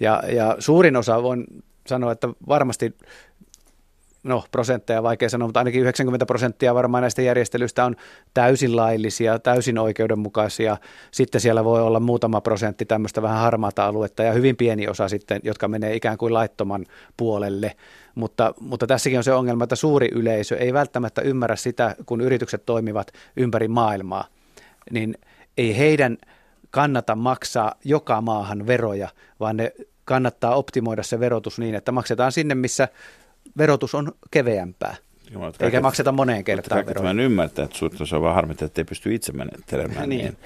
Ja, 0.00 0.22
ja 0.32 0.56
suurin 0.58 0.96
osa, 0.96 1.22
voin 1.22 1.46
sanoa, 1.90 2.12
että 2.12 2.28
varmasti 2.48 2.94
no 4.22 4.44
prosentteja 4.50 5.02
vaikea 5.02 5.28
sanoa, 5.28 5.48
mutta 5.48 5.60
ainakin 5.60 5.80
90 5.80 6.26
prosenttia 6.26 6.74
varmaan 6.74 7.02
näistä 7.02 7.22
järjestelyistä 7.22 7.84
on 7.84 7.96
täysin 8.34 8.76
laillisia, 8.76 9.38
täysin 9.38 9.78
oikeudenmukaisia. 9.78 10.76
Sitten 11.10 11.40
siellä 11.40 11.64
voi 11.64 11.82
olla 11.82 12.00
muutama 12.00 12.40
prosentti 12.40 12.84
tämmöistä 12.84 13.22
vähän 13.22 13.38
harmaata 13.38 13.86
aluetta 13.86 14.22
ja 14.22 14.32
hyvin 14.32 14.56
pieni 14.56 14.88
osa 14.88 15.08
sitten, 15.08 15.40
jotka 15.44 15.68
menee 15.68 15.94
ikään 15.94 16.18
kuin 16.18 16.34
laittoman 16.34 16.86
puolelle. 17.16 17.76
Mutta, 18.14 18.54
mutta 18.60 18.86
tässäkin 18.86 19.18
on 19.18 19.24
se 19.24 19.32
ongelma, 19.32 19.64
että 19.64 19.76
suuri 19.76 20.08
yleisö 20.12 20.56
ei 20.56 20.72
välttämättä 20.72 21.22
ymmärrä 21.22 21.56
sitä, 21.56 21.96
kun 22.06 22.20
yritykset 22.20 22.66
toimivat 22.66 23.12
ympäri 23.36 23.68
maailmaa, 23.68 24.24
niin 24.90 25.14
ei 25.58 25.78
heidän 25.78 26.16
kannata 26.70 27.16
maksaa 27.16 27.74
joka 27.84 28.20
maahan 28.20 28.66
veroja, 28.66 29.08
vaan 29.40 29.56
ne 29.56 29.72
kannattaa 30.04 30.54
optimoida 30.54 31.02
se 31.02 31.20
verotus 31.20 31.58
niin, 31.58 31.74
että 31.74 31.92
maksetaan 31.92 32.32
sinne, 32.32 32.54
missä 32.54 32.88
verotus 33.58 33.94
on 33.94 34.12
keveämpää. 34.30 34.96
Jumala, 35.30 35.48
Eikä 35.48 35.58
kaiket, 35.58 35.82
makseta 35.82 36.12
moneen 36.12 36.44
kertaan 36.44 36.86
veroja. 36.86 36.94
Tämän 36.94 37.20
ymmärtää, 37.20 37.64
että 37.64 37.78
se 38.04 38.16
on 38.16 38.22
vaan 38.22 38.34
harmittaa, 38.34 38.66
että 38.66 38.80
ei 38.80 38.84
pysty 38.84 39.14
itse 39.14 39.32
menettelemään 39.32 40.08
niin. 40.08 40.24
niin. 40.24 40.36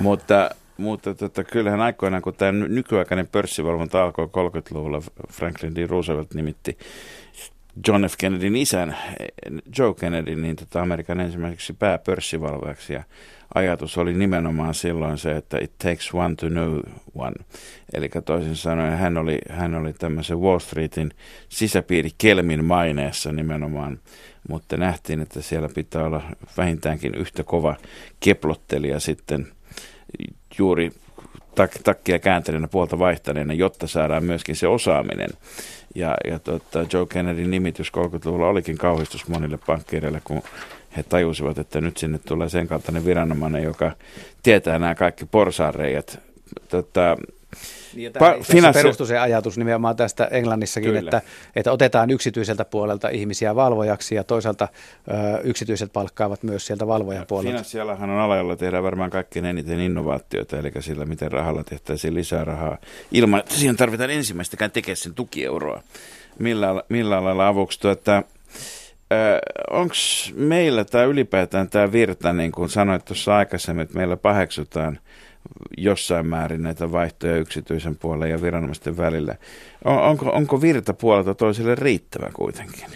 Mutta, 0.00 0.50
mutta 0.76 1.14
tota, 1.14 1.44
kyllähän 1.44 1.80
aikoinaan, 1.80 2.22
kun 2.22 2.34
tämä 2.34 2.52
nykyaikainen 2.52 3.28
pörssivalvonta 3.28 4.04
alkoi 4.04 4.26
30-luvulla, 4.26 5.02
Franklin 5.32 5.74
D. 5.74 5.86
Roosevelt 5.86 6.34
nimitti 6.34 6.78
John 7.86 8.04
F. 8.04 8.14
Kennedyn 8.18 8.56
isän, 8.56 8.96
Joe 9.78 9.94
Kennedy, 9.94 10.36
niin 10.36 10.56
tota 10.56 10.82
Amerikan 10.82 11.20
ensimmäiseksi 11.20 11.72
pääpörssivalvojaksi. 11.72 12.92
Ja 12.92 13.02
ajatus 13.54 13.98
oli 13.98 14.14
nimenomaan 14.14 14.74
silloin 14.74 15.18
se, 15.18 15.36
että 15.36 15.58
it 15.60 15.78
takes 15.78 16.14
one 16.14 16.34
to 16.34 16.48
know 16.48 16.78
one. 17.14 17.36
Eli 17.94 18.10
toisin 18.24 18.56
sanoen 18.56 18.98
hän 18.98 19.18
oli, 19.18 19.38
hän 19.50 19.74
oli 19.74 19.92
tämmöisen 19.92 20.40
Wall 20.40 20.58
Streetin 20.58 21.10
sisäpiiri 21.48 22.10
Kelmin 22.18 22.64
maineessa 22.64 23.32
nimenomaan, 23.32 23.98
mutta 24.48 24.76
nähtiin, 24.76 25.20
että 25.20 25.42
siellä 25.42 25.68
pitää 25.74 26.04
olla 26.04 26.22
vähintäänkin 26.56 27.14
yhtä 27.14 27.44
kova 27.44 27.76
keplottelija 28.20 29.00
sitten 29.00 29.46
juuri 30.58 30.92
tak- 31.54 31.82
takkia 31.84 32.18
kääntelynä 32.18 32.68
puolta 32.68 32.98
vaihtaneena, 32.98 33.54
jotta 33.54 33.86
saadaan 33.86 34.24
myöskin 34.24 34.56
se 34.56 34.68
osaaminen. 34.68 35.30
Ja, 35.94 36.16
ja 36.24 36.38
tota, 36.38 36.86
Joe 36.92 37.06
Kennedyn 37.06 37.50
nimitys 37.50 37.92
30-luvulla 37.96 38.48
olikin 38.48 38.78
kauhistus 38.78 39.28
monille 39.28 39.58
pankkiireille, 39.66 40.20
kun 40.24 40.42
he 40.96 41.02
tajusivat, 41.02 41.58
että 41.58 41.80
nyt 41.80 41.96
sinne 41.96 42.18
tulee 42.18 42.48
sen 42.48 42.68
kaltainen 42.68 43.04
viranomainen, 43.04 43.62
joka 43.62 43.92
tietää 44.42 44.78
nämä 44.78 44.94
kaikki 44.94 45.26
porsaanreijat. 45.26 46.20
Tota, 46.68 47.16
niin, 47.94 48.12
pa- 48.12 48.44
finanssi... 48.52 48.82
perustui 48.82 49.06
se 49.06 49.18
ajatus 49.18 49.58
nimenomaan 49.58 49.96
tästä 49.96 50.24
Englannissakin, 50.24 50.96
että, 50.96 51.22
että 51.56 51.72
otetaan 51.72 52.10
yksityiseltä 52.10 52.64
puolelta 52.64 53.08
ihmisiä 53.08 53.54
valvojaksi 53.54 54.14
ja 54.14 54.24
toisaalta 54.24 54.68
ö, 55.08 55.40
yksityiset 55.44 55.92
palkkaavat 55.92 56.42
myös 56.42 56.66
sieltä 56.66 56.86
valvojan 56.86 57.26
puolelta. 57.26 57.50
Finanssialahan 57.50 58.10
on 58.10 58.18
ala, 58.18 58.36
jolla 58.36 58.56
tehdään 58.56 58.82
varmaan 58.84 59.10
kaikkein 59.10 59.44
eniten 59.44 59.80
innovaatioita, 59.80 60.58
eli 60.58 60.72
sillä, 60.80 61.04
miten 61.04 61.32
rahalla 61.32 61.64
tehtäisiin 61.64 62.14
lisää 62.14 62.44
rahaa, 62.44 62.78
ilman 63.12 63.40
että 63.40 63.54
siihen 63.54 63.76
tarvitaan 63.76 64.10
ensimmäistäkään 64.10 64.70
tekemään 64.70 64.96
sen 64.96 65.14
tukieuroa. 65.14 65.82
Millä, 66.38 66.82
millä 66.88 67.24
lailla 67.24 67.48
avuksi 67.48 67.80
tuota, 67.80 68.22
onko 69.70 69.94
meillä 70.34 70.84
tämä 70.84 71.04
ylipäätään 71.04 71.70
tämä 71.70 71.92
virta, 71.92 72.32
niin 72.32 72.52
kuin 72.52 72.70
sanoit 72.70 73.04
tuossa 73.04 73.36
aikaisemmin, 73.36 73.82
että 73.82 73.96
meillä 73.96 74.16
paheksutaan 74.16 74.98
jossain 75.76 76.26
määrin 76.26 76.62
näitä 76.62 76.92
vaihtoja 76.92 77.36
yksityisen 77.36 77.96
puolen 77.96 78.30
ja 78.30 78.42
viranomaisten 78.42 78.96
välillä. 78.96 79.34
On, 79.84 80.02
onko, 80.02 80.30
onko 80.30 80.62
virta 80.62 80.94
puolelta 80.94 81.34
toiselle 81.34 81.74
riittävä 81.74 82.30
kuitenkin? 82.34 82.86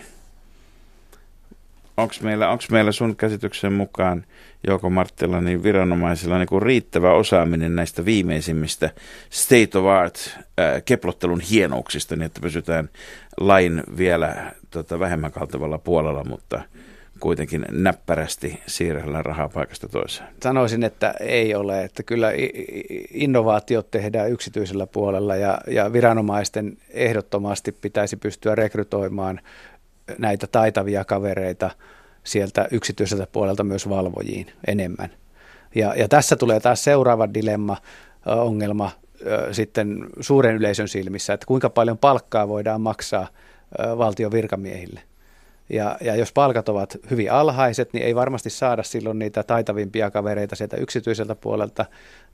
onko 1.97 2.15
meillä, 2.23 2.59
meillä 2.71 2.93
sun 2.93 3.17
käsityksen 3.17 3.73
mukaan, 3.73 4.25
Jouko 4.67 4.91
Marttila, 4.91 5.41
niin 5.41 5.63
viranomaisilla 5.63 6.39
niin 6.39 6.63
riittävä 6.63 7.13
osaaminen 7.13 7.77
näistä 7.77 8.05
viimeisimmistä 8.05 8.91
state 9.31 9.79
of 9.79 9.87
art 9.87 10.39
äh, 10.39 10.83
keplottelun 10.85 11.41
hienouksista, 11.41 12.17
niin 12.17 12.27
että 12.27 12.41
pysytään 12.41 12.89
lain 13.41 13.83
vielä 13.97 14.53
tota, 14.71 14.99
vähemmän 14.99 15.33
kaltavalla 15.33 15.79
puolella, 15.79 16.25
mutta 16.25 16.63
kuitenkin 17.23 17.67
näppärästi 17.71 18.61
siirrellä 18.67 19.23
rahaa 19.23 19.49
paikasta 19.49 19.89
toiseen? 19.89 20.29
Sanoisin, 20.43 20.83
että 20.85 21.15
ei 21.21 21.55
ole. 21.55 21.85
Että 21.85 22.03
kyllä 22.03 22.29
innovaatiot 23.11 23.91
tehdään 23.91 24.31
yksityisellä 24.31 24.87
puolella 24.87 25.37
ja, 25.37 25.59
ja 25.67 25.93
viranomaisten 25.93 26.77
ehdottomasti 26.91 27.73
pitäisi 27.73 28.17
pystyä 28.17 28.55
rekrytoimaan 28.55 29.41
näitä 30.19 30.47
taitavia 30.47 31.05
kavereita 31.05 31.71
sieltä 32.25 32.69
yksityiseltä 32.71 33.27
puolelta 33.33 33.65
myös 33.65 33.89
valvojiin 33.89 34.47
enemmän. 34.67 35.11
Ja, 35.75 35.95
ja 35.97 36.09
tässä 36.09 36.37
tulee 36.37 36.61
taas 36.61 36.85
seuraava 36.85 37.35
dilemma, 37.35 37.77
ongelma 38.27 38.91
sitten 39.53 40.07
suuren 40.21 40.57
yleisön 40.57 40.89
silmissä, 40.89 41.33
että 41.33 41.47
kuinka 41.47 41.71
paljon 41.71 41.99
palkkaa 41.99 42.49
voidaan 42.49 42.81
maksaa 42.81 43.29
valtion 43.99 44.33
virkamiehille. 44.33 45.01
Ja, 45.73 45.97
ja 46.01 46.17
jos 46.17 46.33
palkat 46.33 46.69
ovat 46.69 46.97
hyvin 47.11 47.33
alhaiset, 47.33 47.93
niin 47.93 48.07
ei 48.07 48.15
varmasti 48.15 48.51
saada 48.51 48.83
silloin 48.83 49.19
niitä 49.19 49.43
taitavimpia 49.43 50.11
kavereita 50.11 50.57
sieltä 50.57 50.77
yksityiseltä 50.77 51.35
puolelta. 51.35 51.87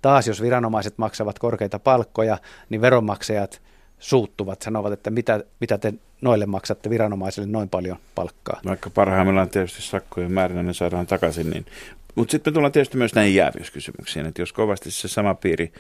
Taas 0.03 0.27
jos 0.27 0.43
viranomaiset 0.43 0.99
maksavat 0.99 1.39
korkeita 1.39 1.79
palkkoja, 1.79 2.39
niin 2.69 2.81
veronmaksajat 2.81 3.63
suuttuvat, 3.99 4.63
sanovat, 4.63 4.93
että 4.93 5.11
mitä, 5.11 5.45
mitä 5.61 5.79
te 5.79 5.95
noille 6.21 6.47
maksatte 6.47 6.91
viranomaisille 6.91 7.49
noin 7.49 7.69
paljon 7.69 7.97
palkkaa. 8.15 8.61
Vaikka 8.67 8.91
parhaimmillaan 8.91 9.49
tietysti 9.49 9.83
sakkojen 9.83 10.33
määrinä 10.33 10.63
ne 10.63 10.73
saadaan 10.73 11.07
takaisin, 11.07 11.51
niin 11.51 11.67
mutta 12.15 12.33
sitten 12.33 12.53
me 12.53 12.55
tullaan 12.55 12.73
tietysti 12.73 12.97
myös 12.97 13.15
näihin 13.15 13.35
jäävyyskysymyksiin, 13.35 14.27
että 14.27 14.43
jos 14.43 14.53
kovasti 14.53 14.91
se 14.91 15.09
sama 15.09 15.35
piiri, 15.35 15.73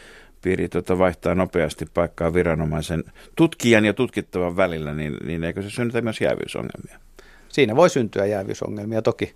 piiri 0.42 0.68
tota 0.68 0.99
vaihtaa 0.99 1.35
nopeasti 1.35 1.87
paikkaa 1.94 2.35
viranomaisen 2.35 3.05
tutkijan 3.37 3.85
ja 3.85 3.92
tutkittavan 3.94 4.57
välillä, 4.57 4.94
niin, 4.94 5.16
niin 5.25 5.44
eikö 5.44 5.62
se 5.62 5.71
synnytä 5.71 6.01
myös 6.01 6.21
jäävyysongelmia? 6.21 6.99
Siinä 7.59 7.77
voi 7.77 7.90
syntyä 7.90 8.27
jäävyysongelmia 8.27 9.03
toki. 9.03 9.35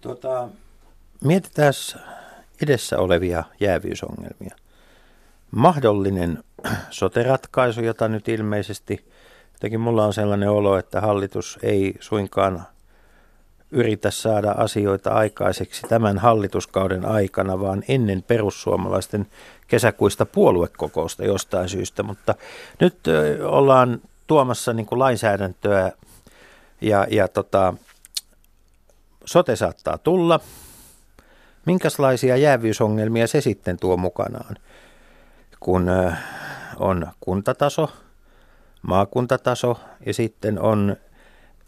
Tota, 0.00 0.48
mietitään 1.24 1.72
edessä 2.62 2.98
olevia 2.98 3.44
jäävyysongelmia. 3.60 4.56
Mahdollinen 5.50 6.44
soteratkaisu, 6.90 7.80
jota 7.80 8.08
nyt 8.08 8.28
ilmeisesti, 8.28 9.04
jotenkin 9.52 9.80
mulla 9.80 10.04
on 10.04 10.14
sellainen 10.14 10.50
olo, 10.50 10.78
että 10.78 11.00
hallitus 11.00 11.58
ei 11.62 11.94
suinkaan 12.00 12.62
yritä 13.70 14.10
saada 14.10 14.50
asioita 14.50 15.10
aikaiseksi 15.10 15.82
tämän 15.88 16.18
hallituskauden 16.18 17.04
aikana, 17.04 17.60
vaan 17.60 17.82
ennen 17.88 18.22
perussuomalaisten 18.22 19.26
kesäkuista 19.68 20.26
puoluekokousta 20.26 21.24
jostain 21.24 21.68
syystä. 21.68 22.02
Mutta 22.02 22.34
nyt 22.80 22.98
ollaan 23.44 24.00
tuomassa 24.26 24.72
niin 24.72 24.86
kuin 24.86 24.98
lainsäädäntöä 24.98 25.92
ja, 26.80 27.06
ja 27.10 27.28
tota, 27.28 27.74
sote 29.24 29.56
saattaa 29.56 29.98
tulla. 29.98 30.40
Minkälaisia 31.66 32.36
jäävyysongelmia 32.36 33.26
se 33.26 33.40
sitten 33.40 33.78
tuo 33.78 33.96
mukanaan, 33.96 34.56
kun 35.60 35.90
on 36.78 37.06
kuntataso, 37.20 37.90
maakuntataso 38.82 39.80
ja 40.06 40.14
sitten 40.14 40.60
on 40.60 40.96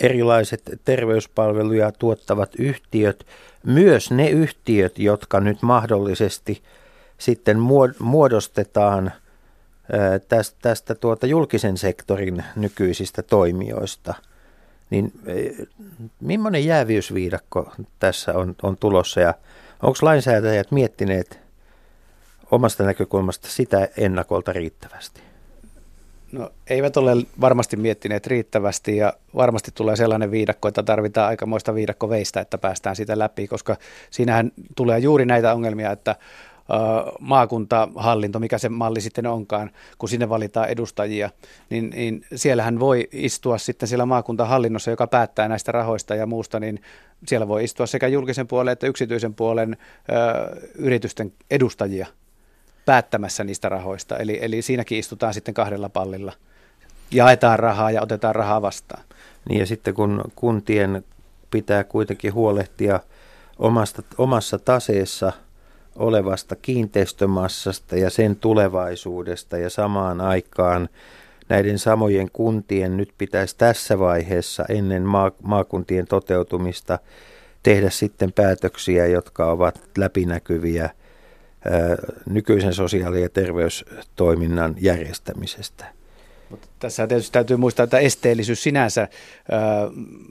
erilaiset 0.00 0.62
terveyspalveluja 0.84 1.92
tuottavat 1.92 2.54
yhtiöt, 2.58 3.26
myös 3.66 4.10
ne 4.10 4.28
yhtiöt, 4.28 4.98
jotka 4.98 5.40
nyt 5.40 5.62
mahdollisesti 5.62 6.62
sitten 7.18 7.58
muodostetaan 7.98 9.12
tästä, 10.28 10.58
tästä 10.62 10.94
tuota 10.94 11.26
julkisen 11.26 11.78
sektorin 11.78 12.44
nykyisistä 12.56 13.22
toimijoista– 13.22 14.14
niin 14.90 15.12
e, 15.26 15.64
millainen 16.20 16.64
jäävyysviidakko 16.64 17.72
tässä 17.98 18.34
on, 18.34 18.56
on 18.62 18.76
tulossa 18.76 19.20
ja 19.20 19.34
onko 19.82 19.98
lainsäätäjät 20.02 20.70
miettineet 20.70 21.40
omasta 22.50 22.84
näkökulmasta 22.84 23.48
sitä 23.48 23.88
ennakolta 23.96 24.52
riittävästi? 24.52 25.20
No 26.32 26.50
eivät 26.70 26.96
ole 26.96 27.12
varmasti 27.40 27.76
miettineet 27.76 28.26
riittävästi 28.26 28.96
ja 28.96 29.12
varmasti 29.34 29.70
tulee 29.74 29.96
sellainen 29.96 30.30
viidakko, 30.30 30.68
että 30.68 30.82
tarvitaan 30.82 31.28
aikamoista 31.28 31.74
viidakkoveistä, 31.74 32.40
että 32.40 32.58
päästään 32.58 32.96
siitä 32.96 33.18
läpi, 33.18 33.48
koska 33.48 33.76
siinähän 34.10 34.52
tulee 34.76 34.98
juuri 34.98 35.26
näitä 35.26 35.54
ongelmia, 35.54 35.92
että 35.92 36.16
maakuntahallinto, 37.20 38.38
mikä 38.38 38.58
se 38.58 38.68
malli 38.68 39.00
sitten 39.00 39.26
onkaan, 39.26 39.70
kun 39.98 40.08
sinne 40.08 40.28
valitaan 40.28 40.68
edustajia, 40.68 41.30
niin, 41.70 41.90
niin 41.90 42.24
siellähän 42.34 42.80
voi 42.80 43.08
istua 43.12 43.58
sitten 43.58 43.88
siellä 43.88 44.06
maakuntahallinnossa, 44.06 44.90
joka 44.90 45.06
päättää 45.06 45.48
näistä 45.48 45.72
rahoista 45.72 46.14
ja 46.14 46.26
muusta, 46.26 46.60
niin 46.60 46.82
siellä 47.26 47.48
voi 47.48 47.64
istua 47.64 47.86
sekä 47.86 48.08
julkisen 48.08 48.46
puolen 48.46 48.72
että 48.72 48.86
yksityisen 48.86 49.34
puolen 49.34 49.76
ö, 49.76 50.70
yritysten 50.74 51.32
edustajia 51.50 52.06
päättämässä 52.86 53.44
niistä 53.44 53.68
rahoista. 53.68 54.16
Eli, 54.16 54.38
eli 54.42 54.62
siinäkin 54.62 54.98
istutaan 54.98 55.34
sitten 55.34 55.54
kahdella 55.54 55.88
pallilla. 55.88 56.32
Jaetaan 57.10 57.58
rahaa 57.58 57.90
ja 57.90 58.02
otetaan 58.02 58.34
rahaa 58.34 58.62
vastaan. 58.62 59.02
Niin 59.48 59.60
ja 59.60 59.66
sitten 59.66 59.94
kun 59.94 60.24
kuntien 60.34 61.04
pitää 61.50 61.84
kuitenkin 61.84 62.34
huolehtia 62.34 63.00
omasta, 63.58 64.02
omassa 64.18 64.58
taseessa– 64.58 65.32
olevasta 66.00 66.56
kiinteistömassasta 66.56 67.96
ja 67.96 68.10
sen 68.10 68.36
tulevaisuudesta 68.36 69.58
ja 69.58 69.70
samaan 69.70 70.20
aikaan 70.20 70.88
näiden 71.48 71.78
samojen 71.78 72.30
kuntien 72.32 72.96
nyt 72.96 73.12
pitäisi 73.18 73.56
tässä 73.58 73.98
vaiheessa 73.98 74.64
ennen 74.68 75.04
maakuntien 75.42 76.06
toteutumista 76.06 76.98
tehdä 77.62 77.90
sitten 77.90 78.32
päätöksiä, 78.32 79.06
jotka 79.06 79.50
ovat 79.50 79.80
läpinäkyviä 79.98 80.90
nykyisen 82.26 82.74
sosiaali- 82.74 83.22
ja 83.22 83.28
terveystoiminnan 83.28 84.76
järjestämisestä. 84.78 85.84
Mutta 86.50 86.68
tässä 86.78 87.06
tietysti 87.06 87.32
täytyy 87.32 87.56
muistaa, 87.56 87.84
että 87.84 87.98
esteellisyys 87.98 88.62
sinänsä 88.62 89.08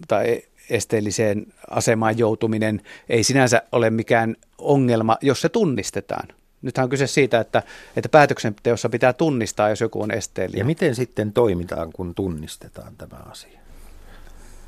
tai 0.07 0.41
esteelliseen 0.69 1.45
asemaan 1.69 2.17
joutuminen 2.17 2.81
ei 3.09 3.23
sinänsä 3.23 3.61
ole 3.71 3.89
mikään 3.89 4.35
ongelma, 4.57 5.17
jos 5.21 5.41
se 5.41 5.49
tunnistetaan. 5.49 6.27
Nythän 6.61 6.83
on 6.83 6.89
kyse 6.89 7.07
siitä, 7.07 7.39
että, 7.39 7.63
että 7.95 8.09
päätöksenteossa 8.09 8.89
pitää 8.89 9.13
tunnistaa, 9.13 9.69
jos 9.69 9.81
joku 9.81 10.01
on 10.01 10.11
esteellinen. 10.11 10.59
Ja 10.59 10.65
miten 10.65 10.95
sitten 10.95 11.33
toimitaan, 11.33 11.93
kun 11.93 12.15
tunnistetaan 12.15 12.93
tämä 12.97 13.17
asia? 13.31 13.59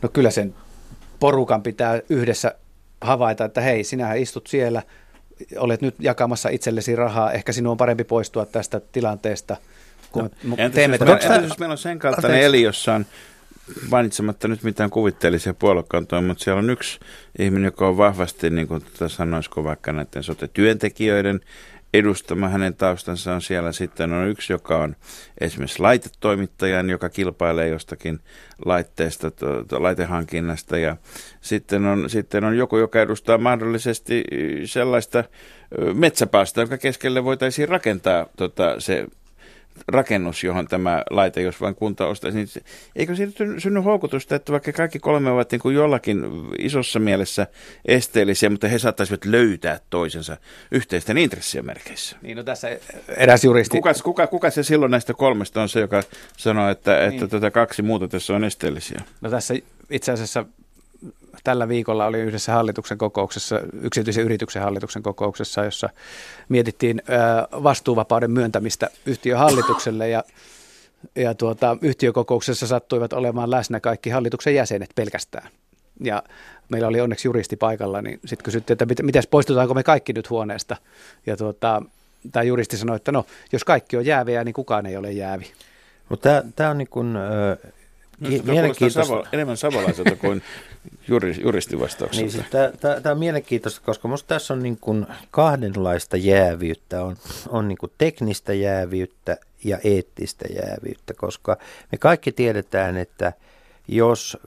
No 0.02 0.10
kyllä 0.10 0.32
sen 0.32 0.56
porukan 1.20 1.64
pitää 1.64 2.02
yhdessä 2.10 2.56
havaita, 3.02 3.46
että 3.46 3.62
hei, 3.62 3.84
sinähän 3.84 4.18
istut 4.18 4.48
siellä, 4.48 4.84
olet 5.58 5.82
nyt 5.82 5.96
jakamassa 6.00 6.50
itsellesi 6.50 6.96
rahaa, 6.96 7.32
ehkä 7.32 7.52
sinun 7.52 7.72
on 7.72 7.78
parempi 7.78 8.04
poistua 8.04 8.46
tästä 8.46 8.82
tilanteesta. 8.92 9.58
Kun 10.12 10.30
no, 10.44 10.56
teemme 10.74 10.96
entäs, 10.96 11.26
entäs, 11.26 11.44
jos 11.44 11.60
meillä 11.60 11.74
on 11.74 11.78
sen 11.78 12.00
kaltainen 12.00 12.42
eli, 12.42 12.62
jossa 12.62 12.94
on 12.94 13.06
mainitsematta 13.92 14.48
nyt 14.48 14.64
mitään 14.64 14.90
kuvitteellisia 14.90 15.54
puoluekantoja, 15.54 16.22
mutta 16.22 16.44
siellä 16.44 16.60
on 16.60 16.70
yksi 16.70 17.00
ihminen, 17.40 17.66
joka 17.66 17.88
on 17.88 17.98
vahvasti, 17.98 18.50
niin 18.50 18.68
kuin 18.68 18.82
sanoisiko 19.08 19.64
vaikka 19.64 19.94
näiden 19.94 20.24
sote-työntekijöiden 20.24 21.42
edustama. 21.94 22.50
Hänen 22.50 22.76
taustansa 22.76 23.34
on 23.34 23.42
siellä 23.42 23.72
sitten 23.72 24.14
on 24.14 24.28
yksi, 24.28 24.54
joka 24.54 24.78
on 24.78 24.96
esimerkiksi 25.42 25.80
laitetoimittajan, 25.80 26.90
joka 26.90 27.10
kilpailee 27.10 27.68
jostakin 27.68 28.20
laitteesta, 28.66 29.32
to, 29.32 29.64
to, 29.64 29.84
laitehankinnasta. 29.84 30.78
Ja 30.78 30.98
sitten 31.42 31.86
on, 31.86 32.10
sitten 32.10 32.44
on 32.44 32.58
joku, 32.58 32.78
joka 32.78 33.02
edustaa 33.02 33.38
mahdollisesti 33.38 34.24
sellaista 34.66 35.24
metsäpäästä, 35.94 36.62
jonka 36.62 36.78
keskelle 36.78 37.24
voitaisiin 37.24 37.70
rakentaa 37.70 38.26
tota, 38.38 38.80
se 38.80 39.08
rakennus, 39.88 40.44
johon 40.44 40.68
tämä 40.68 41.04
laite, 41.10 41.42
jos 41.42 41.62
vain 41.62 41.76
kunta 41.76 42.08
ostaisi, 42.08 42.38
niin 42.38 42.48
eikö 42.96 43.16
siitä 43.16 43.44
synny 43.58 43.80
houkutusta, 43.80 44.36
että 44.36 44.52
vaikka 44.52 44.72
kaikki 44.72 45.00
kolme 45.00 45.32
ovat 45.32 45.52
niin 45.52 45.62
kuin 45.62 45.76
jollakin 45.76 46.24
isossa 46.60 47.00
mielessä 47.00 47.48
esteellisiä, 47.86 48.50
mutta 48.50 48.68
he 48.68 48.80
saattaisivat 48.80 49.26
löytää 49.26 49.80
toisensa 49.90 50.38
yhteisten 50.72 51.18
intressien 51.18 51.66
merkeissä? 51.66 52.18
Niin, 52.22 52.38
no 52.38 52.44
tässä 52.44 52.68
eräs 53.18 53.44
juristi... 53.44 53.78
Kuka, 53.78 53.94
kuka, 54.04 54.28
kuka 54.28 54.50
se 54.50 54.64
silloin 54.64 54.92
näistä 54.92 55.14
kolmesta 55.14 55.62
on 55.62 55.70
se, 55.70 55.80
joka 55.80 56.04
sanoo, 56.38 56.70
että, 56.70 56.98
niin. 56.98 57.14
että 57.14 57.28
tätä 57.28 57.52
kaksi 57.52 57.82
muuta 57.82 58.08
tässä 58.08 58.34
on 58.36 58.44
esteellisiä? 58.44 59.02
No 59.22 59.30
tässä 59.30 59.54
itse 59.90 60.12
asiassa 60.12 60.46
tällä 61.44 61.68
viikolla 61.68 62.06
oli 62.06 62.20
yhdessä 62.20 62.54
hallituksen 62.54 62.98
kokouksessa, 62.98 63.60
yksityisen 63.82 64.24
yrityksen 64.24 64.62
hallituksen 64.62 65.04
kokouksessa, 65.04 65.66
jossa 65.66 65.90
mietittiin 66.50 67.02
vastuuvapauden 67.64 68.32
myöntämistä 68.32 68.90
yhtiön 69.06 69.40
hallitukselle 69.40 70.10
ja 70.10 70.24
ja 71.16 71.36
tuota, 71.36 71.78
yhtiökokouksessa 71.82 72.68
sattuivat 72.68 73.14
olemaan 73.14 73.52
läsnä 73.52 73.80
kaikki 73.80 74.10
hallituksen 74.10 74.56
jäsenet 74.56 74.90
pelkästään. 74.96 75.50
Ja 76.04 76.24
meillä 76.70 76.88
oli 76.88 77.02
onneksi 77.02 77.28
juristi 77.28 77.56
paikalla, 77.56 78.02
niin 78.02 78.20
sitten 78.26 78.44
kysyttiin, 78.44 78.76
että 78.76 78.86
mit, 78.86 79.02
mitäs 79.02 79.28
poistutaanko 79.28 79.74
me 79.74 79.84
kaikki 79.84 80.14
nyt 80.14 80.30
huoneesta. 80.30 80.78
Ja 81.26 81.38
tuota, 81.38 81.82
tämä 82.32 82.44
juristi 82.44 82.78
sanoi, 82.78 82.96
että 82.96 83.12
no, 83.12 83.26
jos 83.52 83.64
kaikki 83.64 83.98
on 83.98 84.06
jääviä, 84.06 84.44
niin 84.44 84.54
kukaan 84.54 84.86
ei 84.86 84.98
ole 84.98 85.12
jäävi. 85.12 85.52
Tämä 86.56 86.70
on 86.70 86.78
niin 86.78 86.88
kuin, 86.88 87.16
äh, 87.16 87.72
mielenkiintoista. 88.22 89.04
Savo, 89.04 89.26
enemmän 89.32 89.58
savolaiselta 89.58 90.16
kuin 90.16 90.42
juristivastaukselta. 91.44 92.22
Niin, 92.22 92.32
siis 92.32 92.46
tämä 93.02 93.12
on 93.12 93.20
mielenkiintoista, 93.20 93.82
koska 93.86 94.08
minusta 94.08 94.28
tässä 94.28 94.54
on 94.54 94.64
niin 94.64 94.78
kuin 94.82 95.08
kahdenlaista 95.32 96.18
jäävyyttä. 96.18 97.04
On, 97.04 97.16
on 97.50 97.68
niin 97.68 97.78
kuin 97.78 97.92
teknistä 97.98 98.54
jäävyyttä 98.54 99.38
ja 99.64 99.78
eettistä 99.84 100.46
jäävyyttä, 100.56 101.14
koska 101.14 101.58
me 101.92 101.98
kaikki 101.98 102.32
tiedetään, 102.32 102.98
että 102.98 103.34
jos 103.88 104.38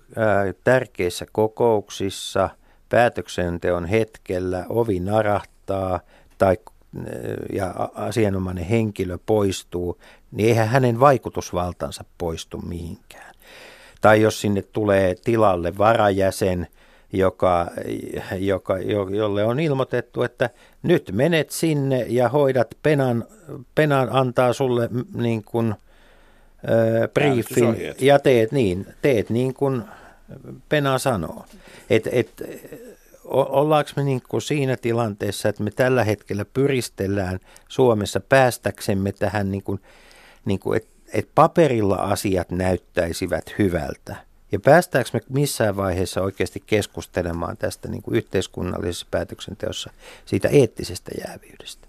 tärkeissä 0.65 1.27
kokouksissa 1.33 2.51
päätöksenteon 2.89 3.87
hetkellä 3.87 4.67
ovi 4.69 5.01
narahtaa 5.01 6.01
tai 6.39 6.57
ja 7.53 7.75
asianomainen 7.95 8.65
henkilö 8.65 9.19
poistuu, 9.27 9.99
niin 10.33 10.49
eihän 10.49 10.69
hänen 10.69 11.01
vaikutusvaltansa 11.01 12.05
poistu 12.19 12.59
mihinkään. 12.59 13.34
Tai 14.05 14.21
jos 14.21 14.41
sinne 14.41 14.63
tulee 14.63 15.15
tilalle 15.25 15.79
varajäsen, 15.79 16.67
joka, 17.13 17.71
joka, 18.39 18.79
jolle 19.11 19.45
on 19.45 19.61
ilmoitettu, 19.61 20.23
että 20.23 20.51
nyt 20.83 21.11
menet 21.13 21.51
sinne 21.51 22.07
ja 22.09 22.29
hoidat 22.29 22.75
penan, 22.83 23.25
penan 23.75 24.09
antaa 24.13 24.53
sulle 24.53 24.89
niin 25.15 25.45
kuin, 25.45 25.71
äh, 25.71 27.09
briefin 27.15 27.77
ja 28.01 28.19
teet 28.19 28.53
niin, 28.53 28.87
teet 29.03 29.31
niin 29.31 29.55
kuin 29.55 29.83
pena 30.69 30.99
sanoo. 30.99 31.45
Et, 31.91 32.09
et, 32.13 32.43
ollaanko 33.25 33.91
me 33.97 34.05
niin 34.05 34.23
kuin 34.29 34.43
siinä 34.43 34.77
tilanteessa, 34.77 35.49
että 35.49 35.63
me 35.63 35.71
tällä 35.71 36.05
hetkellä 36.05 36.45
pyristellään 36.45 37.39
Suomessa 37.69 38.21
päästäksemme 38.21 39.13
tähän, 39.13 39.51
niin 39.51 39.63
kuin, 39.63 39.81
niin 40.45 40.59
kuin, 40.59 40.77
että, 40.77 40.94
että 41.15 41.33
paperilla 41.35 41.97
asiat 41.97 42.51
näyttäisivät 42.51 43.55
hyvältä. 43.59 44.17
Ja 44.53 44.61
päästäänkö 44.61 45.11
me 45.13 45.21
missään 45.29 45.77
vaiheessa 45.77 46.23
oikeasti 46.23 46.63
keskustelemaan 46.67 47.57
tästä 47.57 47.89
niin 47.89 48.03
kuin 48.03 48.17
yhteiskunnallisessa 48.17 49.07
päätöksenteossa 49.11 49.91
siitä 50.27 50.49
eettisestä 50.49 51.11
jäävyydestä? 51.27 51.89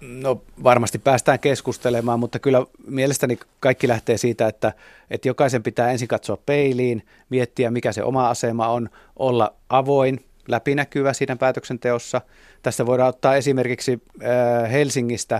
No 0.00 0.42
varmasti 0.62 0.98
päästään 0.98 1.38
keskustelemaan, 1.38 2.20
mutta 2.20 2.38
kyllä 2.38 2.66
mielestäni 2.86 3.38
kaikki 3.60 3.88
lähtee 3.88 4.18
siitä, 4.18 4.46
että, 4.46 4.72
että 5.10 5.28
jokaisen 5.28 5.62
pitää 5.62 5.90
ensin 5.90 6.08
katsoa 6.08 6.36
peiliin, 6.36 7.06
miettiä 7.30 7.70
mikä 7.70 7.92
se 7.92 8.02
oma 8.02 8.30
asema 8.30 8.68
on, 8.68 8.88
olla 9.16 9.54
avoin, 9.68 10.24
läpinäkyvä 10.48 11.12
siinä 11.12 11.36
päätöksenteossa. 11.36 12.20
Tästä 12.62 12.86
voidaan 12.86 13.08
ottaa 13.08 13.36
esimerkiksi 13.36 14.02
äh, 14.22 14.72
Helsingistä 14.72 15.34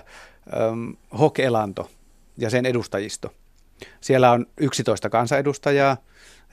ähm, 0.57 0.91
Hok-elanto 1.19 1.89
ja 2.37 2.51
sen 2.51 2.67
edustajisto. 2.67 3.33
Siellä 4.01 4.31
on 4.31 4.47
11 4.61 5.11
kansanedustajaa, 5.11 5.97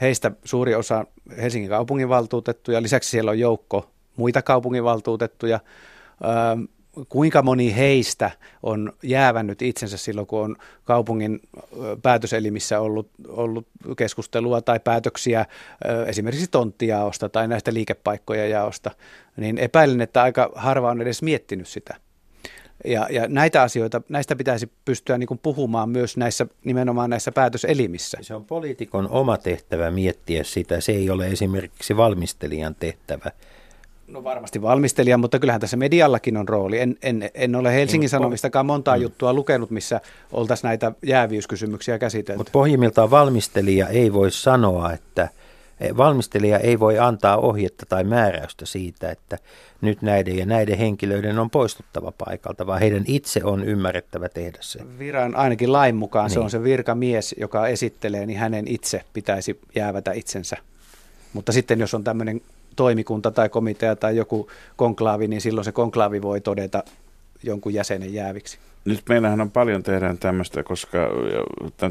heistä 0.02 0.32
suuri 0.44 0.76
osa 0.76 1.06
Helsingin 1.38 1.70
kaupunginvaltuutettuja, 1.70 2.82
lisäksi 2.82 3.10
siellä 3.10 3.32
on 3.32 3.40
joukko 3.40 3.92
muita 4.16 4.42
kaupunginvaltuutettuja. 4.42 5.60
Ähm, 6.26 6.64
kuinka 7.10 7.42
moni 7.42 7.76
heistä 7.76 8.32
on 8.64 8.94
jäävännyt 9.04 9.62
itsensä 9.62 9.98
silloin, 9.98 10.28
kun 10.28 10.40
on 10.40 10.56
kaupungin 10.84 11.40
päätöselimissä 12.02 12.80
ollut, 12.80 13.10
ollut 13.28 13.68
keskustelua 13.98 14.62
tai 14.62 14.80
päätöksiä 14.80 15.46
esimerkiksi 16.08 16.48
tonttijaosta 16.48 17.30
tai 17.30 17.48
näistä 17.48 17.74
liikepaikkoja 17.74 18.48
jaosta, 18.48 18.92
niin 19.38 19.58
epäilen, 19.58 20.02
että 20.02 20.22
aika 20.24 20.52
harva 20.56 20.90
on 20.90 21.02
edes 21.02 21.22
miettinyt 21.22 21.68
sitä. 21.68 21.96
Ja, 22.86 23.08
ja 23.12 23.28
näitä 23.28 23.62
asioita, 23.62 24.02
näistä 24.10 24.36
pitäisi 24.36 24.72
pystyä 24.86 25.18
niin 25.18 25.28
kuin 25.28 25.40
puhumaan 25.44 25.90
myös 25.90 26.18
näissä, 26.18 26.48
nimenomaan 26.64 27.10
näissä 27.10 27.32
päätöselimissä. 27.32 28.18
Se 28.22 28.36
on 28.36 28.46
poliitikon 28.46 29.10
oma 29.10 29.38
tehtävä 29.38 29.92
miettiä 29.92 30.44
sitä, 30.44 30.82
se 30.82 30.92
ei 30.92 31.10
ole 31.10 31.28
esimerkiksi 31.28 31.98
valmistelijan 31.98 32.76
tehtävä 32.76 33.32
No 34.12 34.24
varmasti 34.24 34.62
valmistelija, 34.62 35.18
mutta 35.18 35.40
kyllähän 35.40 35.62
tässä 35.62 35.78
mediallakin 35.78 36.38
on 36.38 36.50
rooli. 36.50 36.80
En, 36.80 36.98
en, 37.02 37.30
en 37.34 37.56
ole 37.56 37.74
Helsingin 37.74 38.10
Sanomistakaan 38.10 38.66
montaa 38.66 38.96
mm. 38.96 39.02
juttua 39.02 39.34
lukenut, 39.34 39.72
missä 39.72 40.02
oltaisiin 40.32 40.68
näitä 40.68 40.92
jäävyyskysymyksiä 41.04 42.00
käsitelty. 42.00 42.38
Mutta 42.38 42.52
pohjimmiltaan 42.52 43.12
valmistelija 43.12 43.88
ei 43.88 44.14
voi 44.14 44.32
sanoa, 44.32 44.92
että 44.92 45.30
valmistelija 45.98 46.60
ei 46.60 46.80
voi 46.80 47.00
antaa 47.00 47.38
ohjetta 47.38 47.86
tai 47.86 48.04
määräystä 48.04 48.66
siitä, 48.66 49.12
että 49.12 49.38
nyt 49.82 50.02
näiden 50.02 50.38
ja 50.38 50.46
näiden 50.46 50.78
henkilöiden 50.78 51.40
on 51.40 51.50
poistuttava 51.50 52.14
paikalta, 52.26 52.68
vaan 52.68 52.80
heidän 52.80 53.04
itse 53.08 53.44
on 53.44 53.64
ymmärrettävä 53.64 54.30
tehdä 54.30 54.58
se. 54.62 54.80
Viran, 55.00 55.36
ainakin 55.36 55.74
lain 55.74 55.96
mukaan 55.96 56.26
niin. 56.26 56.34
se 56.34 56.40
on 56.40 56.50
se 56.50 56.64
virkamies, 56.64 57.36
joka 57.40 57.68
esittelee, 57.68 58.26
niin 58.26 58.40
hänen 58.40 58.68
itse 58.68 59.04
pitäisi 59.14 59.60
jäävätä 59.76 60.12
itsensä. 60.12 60.58
Mutta 61.34 61.52
sitten 61.52 61.80
jos 61.80 61.94
on 61.94 62.04
tämmöinen 62.04 62.42
toimikunta 62.76 63.32
tai 63.32 63.50
komitea 63.50 63.96
tai 63.96 64.16
joku 64.16 64.50
konklaavi, 64.76 65.28
niin 65.28 65.42
silloin 65.42 65.66
se 65.66 65.72
konklaavi 65.72 66.22
voi 66.22 66.42
todeta 66.42 66.84
jonkun 67.44 67.74
jäsenen 67.74 68.14
jääviksi. 68.14 68.58
Nyt 68.86 69.04
meillähän 69.10 69.42
on 69.42 69.52
paljon 69.52 69.84
tehdään 69.84 70.18
tämmöistä, 70.18 70.64
koska 70.64 70.98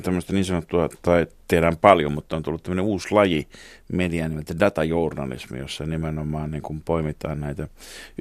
tämmöistä 0.02 0.32
niin 0.32 0.44
sanottua, 0.44 0.88
tai 1.02 1.26
tehdään 1.48 1.76
paljon, 1.76 2.12
mutta 2.12 2.36
on 2.36 2.42
tullut 2.42 2.62
tämmöinen 2.62 2.84
uusi 2.84 3.14
laji 3.14 3.48
median 3.92 4.30
nimeltä 4.30 4.58
datajournalismi, 4.60 5.58
jossa 5.58 5.86
nimenomaan 5.86 6.50
niin 6.50 6.62
kuin 6.62 6.82
poimitaan 6.84 7.40
näitä 7.40 7.68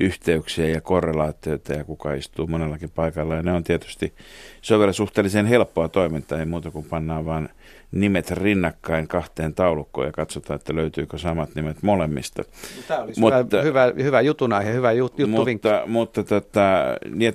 yhteyksiä 0.02 0.68
ja 0.68 0.82
korrelaatioita 0.82 1.74
ja 1.74 1.84
kuka 1.84 2.14
istuu 2.14 2.48
monellakin 2.48 2.90
paikalla. 2.90 3.36
Ja 3.36 3.44
ne 3.44 3.52
on 3.52 3.64
tietysti, 3.64 4.14
se 4.62 4.74
on 4.74 4.80
vielä 4.80 4.94
suhteellisen 4.94 5.46
helppoa 5.46 5.90
toimintaa, 5.90 6.40
ei 6.40 6.46
muuta 6.46 6.72
kuin 6.72 6.86
pannaan 6.86 7.26
vaan 7.26 7.50
nimet 7.92 8.32
rinnakkain 8.32 9.08
kahteen 9.08 9.54
taulukkoon 9.54 10.08
ja 10.08 10.12
katsotaan, 10.12 10.56
että 10.56 10.76
löytyykö 10.76 11.18
samat 11.18 11.56
nimet 11.56 11.84
molemmista. 11.84 12.44
Tämä 12.88 13.00
olisi 13.00 13.20
mutta, 13.20 13.62
hyvä, 13.62 13.64
hyvä, 13.64 14.04
hyvä 14.04 14.22
jutun 14.22 14.54
aihe, 14.54 14.74
hyvä 14.74 14.92
jut, 14.92 15.20
juttu 15.20 15.38
Mutta, 15.38 15.84
mutta 15.88 16.24
tota, 16.24 16.84
niin 17.12 17.34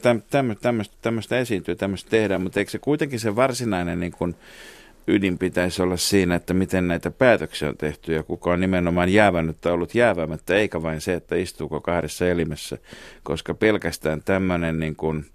tämmöistä, 0.61 0.97
tämmöistä 1.03 1.39
esiintyy, 1.39 1.77
tämmöistä 1.77 2.11
tehdään, 2.11 2.43
mutta 2.43 2.61
eikö 2.61 2.71
se 2.71 2.79
kuitenkin 2.79 3.21
se 3.21 3.37
varsinainen 3.37 4.01
niin 4.01 4.13
kuin, 4.13 4.35
ydin 5.07 5.39
pitäisi 5.39 5.83
olla 5.83 5.97
siinä, 5.97 6.35
että 6.35 6.55
miten 6.55 6.89
näitä 6.89 7.11
päätöksiä 7.11 7.69
on 7.69 7.77
tehty 7.77 8.15
ja 8.15 8.23
kuka 8.23 8.51
on 8.51 8.61
nimenomaan 8.61 9.09
jäävännyt 9.09 9.61
tai 9.61 9.73
ollut 9.73 9.95
jäävämättä, 9.95 10.55
eikä 10.55 10.83
vain 10.83 11.01
se, 11.01 11.15
että 11.15 11.37
istuuko 11.37 11.81
kahdessa 11.81 12.29
elimessä, 12.29 12.79
koska 13.23 13.55
pelkästään 13.55 14.23
tämmöinen 14.25 14.81
niin 14.81 14.97
kuin, 14.97 15.27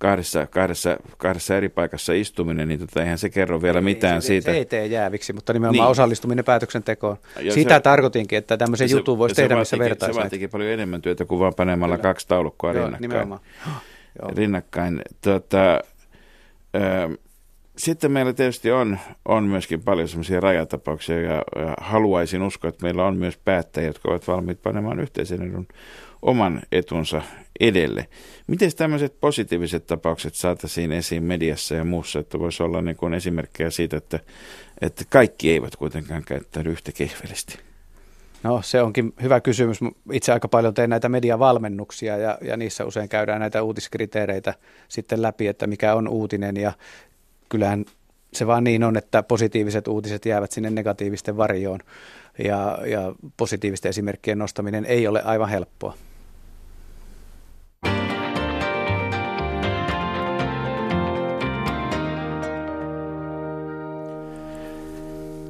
kahdessa, 0.00 0.46
kahdessa, 0.46 0.96
kahdessa 1.18 1.56
eri 1.56 1.68
paikassa 1.68 2.12
istuminen, 2.12 2.68
niin 2.68 2.80
tota, 2.80 3.02
eihän 3.02 3.18
se 3.18 3.30
kerro 3.30 3.62
vielä 3.62 3.78
ei, 3.78 3.84
mitään 3.84 4.22
se, 4.22 4.26
siitä. 4.26 4.50
Se 4.50 4.56
ei 4.56 4.64
tee 4.64 4.86
jääviksi, 4.86 5.32
mutta 5.32 5.52
nimenomaan 5.52 5.84
niin. 5.86 5.90
osallistuminen 5.90 6.44
päätöksentekoon. 6.44 7.16
Ja 7.40 7.52
Sitä 7.52 7.74
se, 7.74 7.80
tarkoitinkin, 7.80 8.38
että 8.38 8.56
tämmöisen 8.56 8.88
se, 8.88 8.96
jutun 8.96 9.18
voisi 9.18 9.34
tehdä, 9.34 9.56
missä 9.56 9.78
vertaisi. 9.78 10.14
Se 10.14 10.20
vaatikin 10.20 10.50
paljon 10.50 10.70
enemmän 10.70 11.02
työtä 11.02 11.24
kuin 11.24 11.38
vaan 11.38 11.54
panemalla 11.54 11.96
Kyllä. 11.96 12.08
kaksi 12.08 12.28
taulukkoa 12.28 12.72
Joo, 12.72 12.84
rinnakkain. 12.84 13.02
Nimenomaan. 13.02 13.40
rinnakkain. 14.36 15.02
Tota, 15.20 15.80
ö, 16.76 17.18
sitten 17.80 18.12
meillä 18.12 18.32
tietysti 18.32 18.72
on, 18.72 18.98
on 19.24 19.44
myöskin 19.44 19.82
paljon 19.82 20.08
sellaisia 20.08 20.40
rajatapauksia 20.40 21.20
ja, 21.20 21.42
ja 21.56 21.74
haluaisin 21.80 22.42
uskoa, 22.42 22.68
että 22.68 22.82
meillä 22.82 23.04
on 23.04 23.16
myös 23.16 23.36
päättäjiä, 23.36 23.88
jotka 23.88 24.10
ovat 24.10 24.28
valmiit 24.28 24.62
panemaan 24.62 25.00
yhteisen 25.00 25.42
edun 25.42 25.66
oman 26.22 26.62
etunsa 26.72 27.22
edelle. 27.60 28.06
Miten 28.46 28.76
tämmöiset 28.76 29.20
positiiviset 29.20 29.86
tapaukset 29.86 30.34
saataisiin 30.34 30.92
esiin 30.92 31.22
mediassa 31.22 31.74
ja 31.74 31.84
muussa, 31.84 32.18
että 32.18 32.38
voisi 32.38 32.62
olla 32.62 32.82
niin 32.82 32.96
kuin 32.96 33.14
esimerkkejä 33.14 33.70
siitä, 33.70 33.96
että, 33.96 34.20
että 34.80 35.04
kaikki 35.10 35.50
eivät 35.50 35.76
kuitenkaan 35.76 36.22
käyttäydy 36.26 36.70
yhtä 36.70 36.92
kehvelisti? 36.92 37.58
No 38.42 38.62
se 38.62 38.82
onkin 38.82 39.12
hyvä 39.22 39.40
kysymys. 39.40 39.78
Itse 40.12 40.32
aika 40.32 40.48
paljon 40.48 40.74
teen 40.74 40.90
näitä 40.90 41.08
mediavalmennuksia 41.08 42.16
ja, 42.16 42.38
ja 42.40 42.56
niissä 42.56 42.84
usein 42.84 43.08
käydään 43.08 43.40
näitä 43.40 43.62
uutiskriteereitä 43.62 44.54
sitten 44.88 45.22
läpi, 45.22 45.46
että 45.46 45.66
mikä 45.66 45.94
on 45.94 46.08
uutinen 46.08 46.56
ja 46.56 46.72
kyllähän 47.50 47.84
se 48.32 48.46
vaan 48.46 48.64
niin 48.64 48.84
on, 48.84 48.96
että 48.96 49.22
positiiviset 49.22 49.88
uutiset 49.88 50.26
jäävät 50.26 50.52
sinne 50.52 50.70
negatiivisten 50.70 51.36
varjoon 51.36 51.80
ja, 52.44 52.78
ja 52.86 53.14
positiivisten 53.36 53.88
esimerkkien 53.88 54.38
nostaminen 54.38 54.84
ei 54.84 55.06
ole 55.06 55.22
aivan 55.22 55.48
helppoa. 55.48 55.94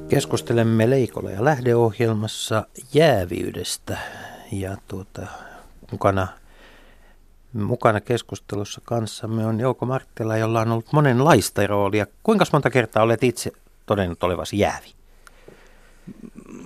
Keskustelemme 0.09 0.89
Leikola 0.89 1.31
ja 1.31 1.43
lähdeohjelmassa 1.43 2.67
jäävyydestä 2.93 3.97
ja 4.51 4.77
tuota, 4.87 5.27
mukana, 5.91 6.27
mukana 7.53 8.01
keskustelussa 8.01 8.81
kanssamme 8.85 9.45
on 9.45 9.59
Jouko 9.59 9.85
Marttila, 9.85 10.37
jolla 10.37 10.61
on 10.61 10.71
ollut 10.71 10.93
monenlaista 10.93 11.67
roolia. 11.67 12.07
Kuinka 12.23 12.45
monta 12.53 12.69
kertaa 12.69 13.03
olet 13.03 13.23
itse 13.23 13.51
todennut 13.85 14.23
olevasi 14.23 14.59
jäävi? 14.59 14.93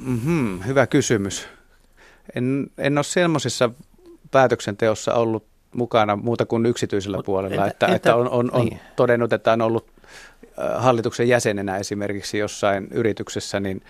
Mm-hmm, 0.06 0.64
hyvä 0.64 0.88
kysymys. 0.88 1.48
En, 2.36 2.68
en 2.78 2.98
ole 2.98 3.04
semmoisessa 3.04 3.70
päätöksenteossa 4.32 5.14
ollut 5.14 5.46
mukana 5.76 6.16
muuta 6.16 6.46
kuin 6.46 6.66
yksityisellä 6.66 7.18
Mut 7.18 7.26
puolella, 7.26 7.56
entä, 7.56 7.68
että, 7.68 7.86
entä, 7.86 7.96
että 7.96 8.16
on, 8.16 8.30
on, 8.30 8.52
on 8.52 8.66
niin. 8.66 8.80
todennut, 8.96 9.34
että 9.34 9.54
on 9.54 9.62
ollut 9.62 9.88
hallituksen 10.76 11.28
jäsenenä 11.28 11.78
esimerkiksi 11.78 12.38
jossain 12.38 12.88
yrityksessä, 12.92 13.60
niin 13.60 13.82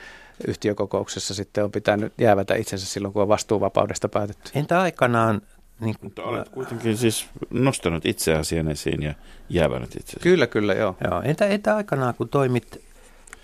yhtiökokouksessa 0.47 1.33
sitten 1.33 1.63
on 1.63 1.71
pitänyt 1.71 2.13
jäävätä 2.17 2.55
itsensä 2.55 2.85
silloin, 2.85 3.13
kun 3.13 3.21
on 3.21 3.27
vastuuvapaudesta 3.27 4.09
päätetty. 4.09 4.51
Entä 4.55 4.81
aikanaan 4.81 5.41
niin, 5.79 5.95
Mutta 6.01 6.23
olet 6.23 6.49
kuitenkin 6.49 6.97
siis 6.97 7.27
nostanut 7.49 8.05
itse 8.05 8.35
asian 8.35 8.67
esiin 8.67 9.03
ja 9.03 9.13
jäävännyt 9.49 9.95
itse 9.95 10.19
Kyllä, 10.19 10.47
kyllä, 10.47 10.73
joo. 10.73 10.95
joo. 11.03 11.21
Entä, 11.21 11.45
entä 11.45 11.75
aikanaan, 11.75 12.13
kun 12.13 12.29
toimit, 12.29 12.81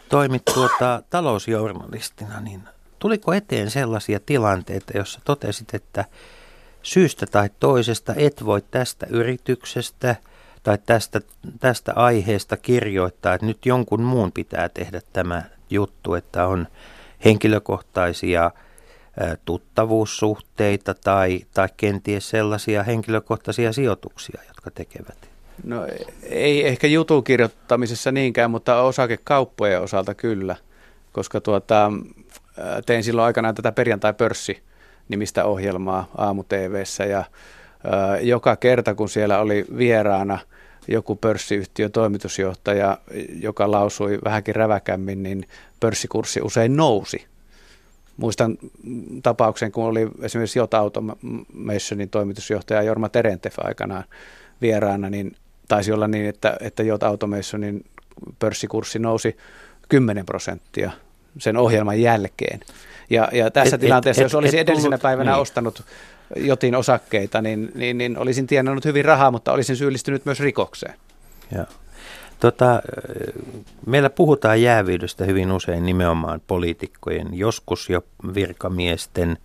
toimit 0.09 0.45
tuota, 0.53 1.03
talousjournalistina, 1.09 2.39
niin 2.39 2.61
tuliko 2.99 3.33
eteen 3.33 3.71
sellaisia 3.71 4.19
tilanteita, 4.25 4.97
jossa 4.97 5.19
totesit, 5.25 5.73
että 5.73 6.05
syystä 6.83 7.25
tai 7.25 7.49
toisesta 7.59 8.13
et 8.17 8.45
voi 8.45 8.61
tästä 8.71 9.07
yrityksestä 9.09 10.15
tai 10.63 10.77
tästä, 10.85 11.21
tästä 11.59 11.93
aiheesta 11.95 12.57
kirjoittaa, 12.57 13.33
että 13.33 13.45
nyt 13.45 13.65
jonkun 13.65 14.01
muun 14.01 14.31
pitää 14.31 14.69
tehdä 14.69 15.01
tämä 15.13 15.43
juttu, 15.69 16.13
että 16.13 16.47
on 16.47 16.67
henkilökohtaisia 17.25 18.51
tuttavuussuhteita 19.45 20.93
tai, 20.93 21.41
tai 21.53 21.69
kenties 21.77 22.29
sellaisia 22.29 22.83
henkilökohtaisia 22.83 23.73
sijoituksia, 23.73 24.41
jotka 24.47 24.71
tekevät? 24.71 25.29
No 25.63 25.87
ei 26.23 26.67
ehkä 26.67 26.87
jutun 26.87 27.23
kirjoittamisessa 27.23 28.11
niinkään, 28.11 28.51
mutta 28.51 28.81
osakekauppojen 28.81 29.81
osalta 29.81 30.13
kyllä, 30.13 30.55
koska 31.11 31.41
tuota, 31.41 31.91
tein 32.85 33.03
silloin 33.03 33.25
aikanaan 33.25 33.55
tätä 33.55 33.71
perjantai-pörssi 33.71 34.63
nimistä 35.09 35.45
ohjelmaa 35.45 36.11
aamu 36.17 36.43
TVssä 36.43 37.05
ja 37.05 37.23
joka 38.21 38.55
kerta 38.55 38.95
kun 38.95 39.09
siellä 39.09 39.39
oli 39.39 39.65
vieraana 39.77 40.39
joku 40.87 41.15
pörssiyhtiö 41.15 41.89
toimitusjohtaja, 41.89 42.97
joka 43.39 43.71
lausui 43.71 44.19
vähänkin 44.23 44.55
räväkämmin, 44.55 45.23
niin 45.23 45.47
pörssikurssi 45.79 46.41
usein 46.41 46.75
nousi. 46.75 47.30
Muistan 48.17 48.57
tapauksen, 49.23 49.71
kun 49.71 49.85
oli 49.85 50.07
esimerkiksi 50.21 50.59
Jot 50.59 50.73
Automationin 50.73 52.09
toimitusjohtaja 52.09 52.81
Jorma 52.81 53.09
Terentef 53.09 53.55
aikanaan 53.57 54.03
vieraana, 54.61 55.09
niin 55.09 55.35
taisi 55.67 55.91
olla 55.91 56.07
niin, 56.07 56.25
että, 56.25 56.57
että 56.59 56.83
Jot 56.83 57.03
Automationin 57.03 57.85
pörssikurssi 58.39 58.99
nousi 58.99 59.37
10 59.89 60.25
prosenttia 60.25 60.91
sen 61.37 61.57
ohjelman 61.57 62.01
jälkeen. 62.01 62.59
Ja, 63.09 63.29
ja 63.31 63.51
tässä 63.51 63.75
et, 63.75 63.81
tilanteessa, 63.81 64.21
et, 64.21 64.25
jos 64.25 64.35
olisi 64.35 64.59
edellisenä 64.59 64.89
tullut, 64.89 65.01
päivänä 65.01 65.31
niin. 65.31 65.41
ostanut 65.41 65.83
jotin 66.35 66.75
osakkeita, 66.75 67.41
niin, 67.41 67.71
niin, 67.75 67.97
niin 67.97 68.17
olisin 68.17 68.47
tienannut 68.47 68.85
hyvin 68.85 69.05
rahaa, 69.05 69.31
mutta 69.31 69.53
olisin 69.53 69.75
syyllistynyt 69.75 70.25
myös 70.25 70.39
rikokseen. 70.39 70.93
Joo. 71.55 71.65
Tota, 72.41 72.81
meillä 73.85 74.09
puhutaan 74.09 74.61
jäävyydestä 74.61 75.25
hyvin 75.25 75.51
usein 75.51 75.85
nimenomaan 75.85 76.41
poliitikkojen, 76.47 77.27
joskus 77.33 77.89
jo 77.89 78.03
virkamiesten, 78.33 79.37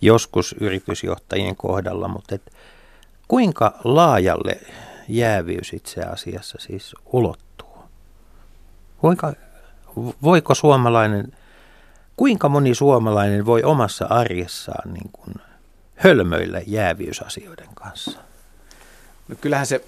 joskus 0.00 0.54
yritysjohtajien 0.60 1.56
kohdalla, 1.56 2.08
mutta 2.08 2.34
et, 2.34 2.52
kuinka 3.28 3.78
laajalle 3.84 4.60
jäävyys 5.08 5.72
itse 5.72 6.00
asiassa 6.02 6.58
siis 6.60 6.94
ulottuu? 7.06 7.84
Kuinka, 8.98 9.32
voiko 10.22 10.54
suomalainen, 10.54 11.32
kuinka 12.16 12.48
moni 12.48 12.74
suomalainen 12.74 13.46
voi 13.46 13.62
omassa 13.62 14.06
arjessaan 14.10 14.94
niin 14.94 15.10
kuin 15.12 15.34
hölmöillä 15.94 16.60
jäävyysasioiden 16.66 17.68
kanssa? 17.74 18.20
No 19.28 19.36
kyllähän 19.40 19.66
se 19.66 19.84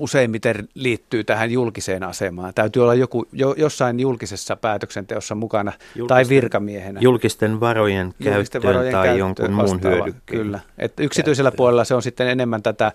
useimmiten 0.00 0.68
liittyy 0.74 1.24
tähän 1.24 1.50
julkiseen 1.50 2.02
asemaan. 2.02 2.54
Täytyy 2.54 2.82
olla 2.82 2.94
joku, 2.94 3.26
jo, 3.32 3.54
jossain 3.58 4.00
julkisessa 4.00 4.56
päätöksenteossa 4.56 5.34
mukana 5.34 5.72
julkisten, 5.72 6.06
tai 6.08 6.28
virkamiehenä. 6.28 7.00
Julkisten 7.02 7.60
varojen 7.60 8.14
julkisten 8.20 8.62
varojen 8.62 8.92
tai 8.92 9.18
jonkun 9.18 9.52
muun 9.52 9.80
hyödykkeen. 9.82 10.42
Kyllä. 10.42 10.60
Et 10.78 10.92
yksityisellä 11.00 11.52
puolella 11.52 11.84
se 11.84 11.94
on 11.94 12.02
sitten 12.02 12.28
enemmän 12.28 12.62
tätä 12.62 12.92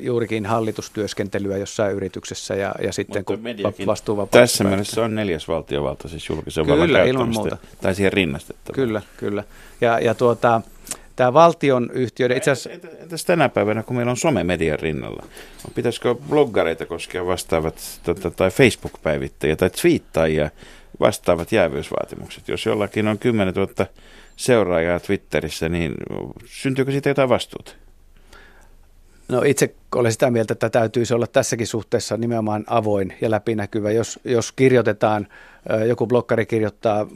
juurikin 0.00 0.46
hallitustyöskentelyä 0.46 1.56
jossain 1.56 1.96
yrityksessä 1.96 2.54
ja, 2.54 2.74
ja 2.82 2.92
sitten 2.92 3.24
Mutta 3.28 3.72
kun 3.72 3.86
vastuuvapaus. 3.86 4.42
Tässä 4.42 4.64
mielessä 4.64 5.04
on 5.04 5.14
neljäs 5.14 5.48
valtiovalta, 5.48 6.08
siis 6.08 6.28
julkisen 6.28 6.66
kyllä, 6.66 6.78
vallan 6.78 7.08
ilman 7.08 7.28
muuta. 7.28 7.56
tai 7.80 7.94
siihen 7.94 8.12
rinnastettava. 8.12 8.74
Kyllä, 8.74 9.02
kyllä. 9.16 9.44
Ja, 9.80 10.00
ja 10.00 10.14
tuota, 10.14 10.60
tämä 11.16 11.32
valtion 11.32 11.90
yhtiöiden 11.92 12.36
itse 12.36 12.50
asiassa... 12.50 12.70
Entäs 13.00 13.24
tänä 13.24 13.48
päivänä, 13.48 13.82
kun 13.82 13.96
meillä 13.96 14.10
on 14.10 14.16
somemedian 14.16 14.78
rinnalla? 14.78 15.26
Pitäisikö 15.74 16.14
bloggareita 16.28 16.86
koskea 16.86 17.26
vastaavat, 17.26 18.00
tota, 18.04 18.30
tai 18.30 18.50
Facebook-päivittäjiä 18.50 19.56
tai 19.56 19.70
twiittajia 19.70 20.50
vastaavat 21.00 21.52
jäävyysvaatimukset? 21.52 22.48
Jos 22.48 22.66
jollakin 22.66 23.08
on 23.08 23.18
10 23.18 23.54
000 23.54 23.86
seuraajaa 24.36 25.00
Twitterissä, 25.00 25.68
niin 25.68 25.94
syntyykö 26.46 26.92
siitä 26.92 27.10
jotain 27.10 27.28
vastuuta? 27.28 27.72
No 29.28 29.42
itse 29.42 29.74
olen 29.94 30.12
sitä 30.12 30.30
mieltä, 30.30 30.52
että 30.52 30.70
täytyisi 30.70 31.14
olla 31.14 31.26
tässäkin 31.26 31.66
suhteessa 31.66 32.16
nimenomaan 32.16 32.64
avoin 32.66 33.14
ja 33.20 33.30
läpinäkyvä. 33.30 33.90
Jos, 33.90 34.20
jos 34.24 34.52
kirjoitetaan, 34.52 35.26
joku 35.88 36.06
blokkari 36.06 36.46
kirjoittaa 36.46 37.06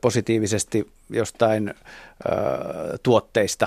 positiivisesti 0.00 0.90
jostain 1.10 1.74
tuotteista, 3.02 3.66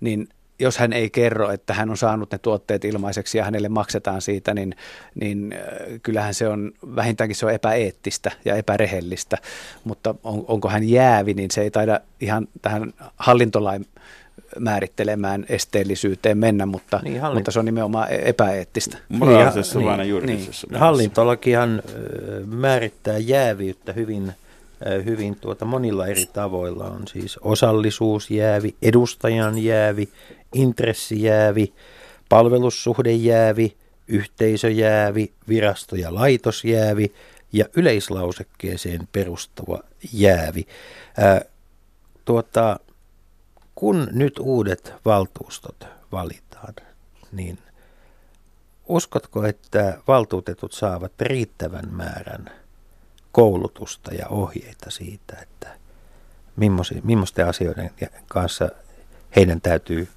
niin 0.00 0.28
jos 0.58 0.78
hän 0.78 0.92
ei 0.92 1.10
kerro, 1.10 1.50
että 1.50 1.74
hän 1.74 1.90
on 1.90 1.96
saanut 1.96 2.32
ne 2.32 2.38
tuotteet 2.38 2.84
ilmaiseksi 2.84 3.38
ja 3.38 3.44
hänelle 3.44 3.68
maksetaan 3.68 4.22
siitä, 4.22 4.54
niin, 4.54 4.76
niin 5.14 5.54
kyllähän 6.02 6.34
se 6.34 6.48
on, 6.48 6.72
vähintäänkin 6.96 7.36
se 7.36 7.46
on 7.46 7.52
epäeettistä 7.52 8.30
ja 8.44 8.54
epärehellistä. 8.54 9.38
Mutta 9.84 10.14
on, 10.24 10.44
onko 10.48 10.68
hän 10.68 10.88
jäävi, 10.88 11.34
niin 11.34 11.50
se 11.50 11.62
ei 11.62 11.70
taida 11.70 12.00
ihan 12.20 12.48
tähän 12.62 12.92
hallintolain 13.16 13.86
määrittelemään 14.58 15.46
esteellisyyteen 15.48 16.38
mennä, 16.38 16.66
mutta, 16.66 17.00
niin, 17.04 17.20
hallin... 17.20 17.36
mutta 17.38 17.50
se 17.50 17.58
on 17.58 17.64
nimenomaan 17.64 18.12
e- 18.12 18.28
epäeettistä. 18.28 18.98
Moraalisessa 19.08 19.78
niin, 19.78 19.86
vaan 19.86 20.08
juridisessa 20.08 20.66
niin. 20.70 20.80
Hallintolakihan 20.80 21.82
määrittää 22.46 23.18
jäävyyttä 23.18 23.92
hyvin, 23.92 24.32
hyvin 25.04 25.36
tuota 25.36 25.64
monilla 25.64 26.06
eri 26.06 26.26
tavoilla. 26.26 26.84
On 26.84 27.02
siis 27.08 27.38
osallisuusjäävi, 27.42 28.74
edustajan 28.82 29.58
jäävi, 29.58 30.08
intressijäävi, 30.54 31.72
palvelussuhdejäävi, 32.28 33.76
yhteisöjäävi, 34.08 35.32
virasto- 35.48 35.96
ja 35.96 36.14
laitosjäävi 36.14 37.12
ja 37.52 37.64
yleislausekkeeseen 37.76 39.08
perustuva 39.12 39.80
jäävi. 40.12 40.66
Ää, 41.16 41.40
tuota, 42.24 42.80
kun 43.74 44.08
nyt 44.12 44.38
uudet 44.38 44.94
valtuustot 45.04 45.86
valitaan, 46.12 46.74
niin 47.32 47.58
uskotko, 48.88 49.44
että 49.44 49.98
valtuutetut 50.08 50.72
saavat 50.72 51.12
riittävän 51.20 51.88
määrän 51.90 52.50
koulutusta 53.32 54.14
ja 54.14 54.28
ohjeita 54.28 54.90
siitä, 54.90 55.36
että 55.42 55.68
millaisten 57.02 57.48
asioiden 57.48 57.90
kanssa 58.28 58.68
heidän 59.36 59.60
täytyy 59.60 60.08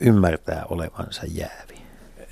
ymmärtää 0.00 0.64
olevansa 0.68 1.22
jäävi? 1.28 1.82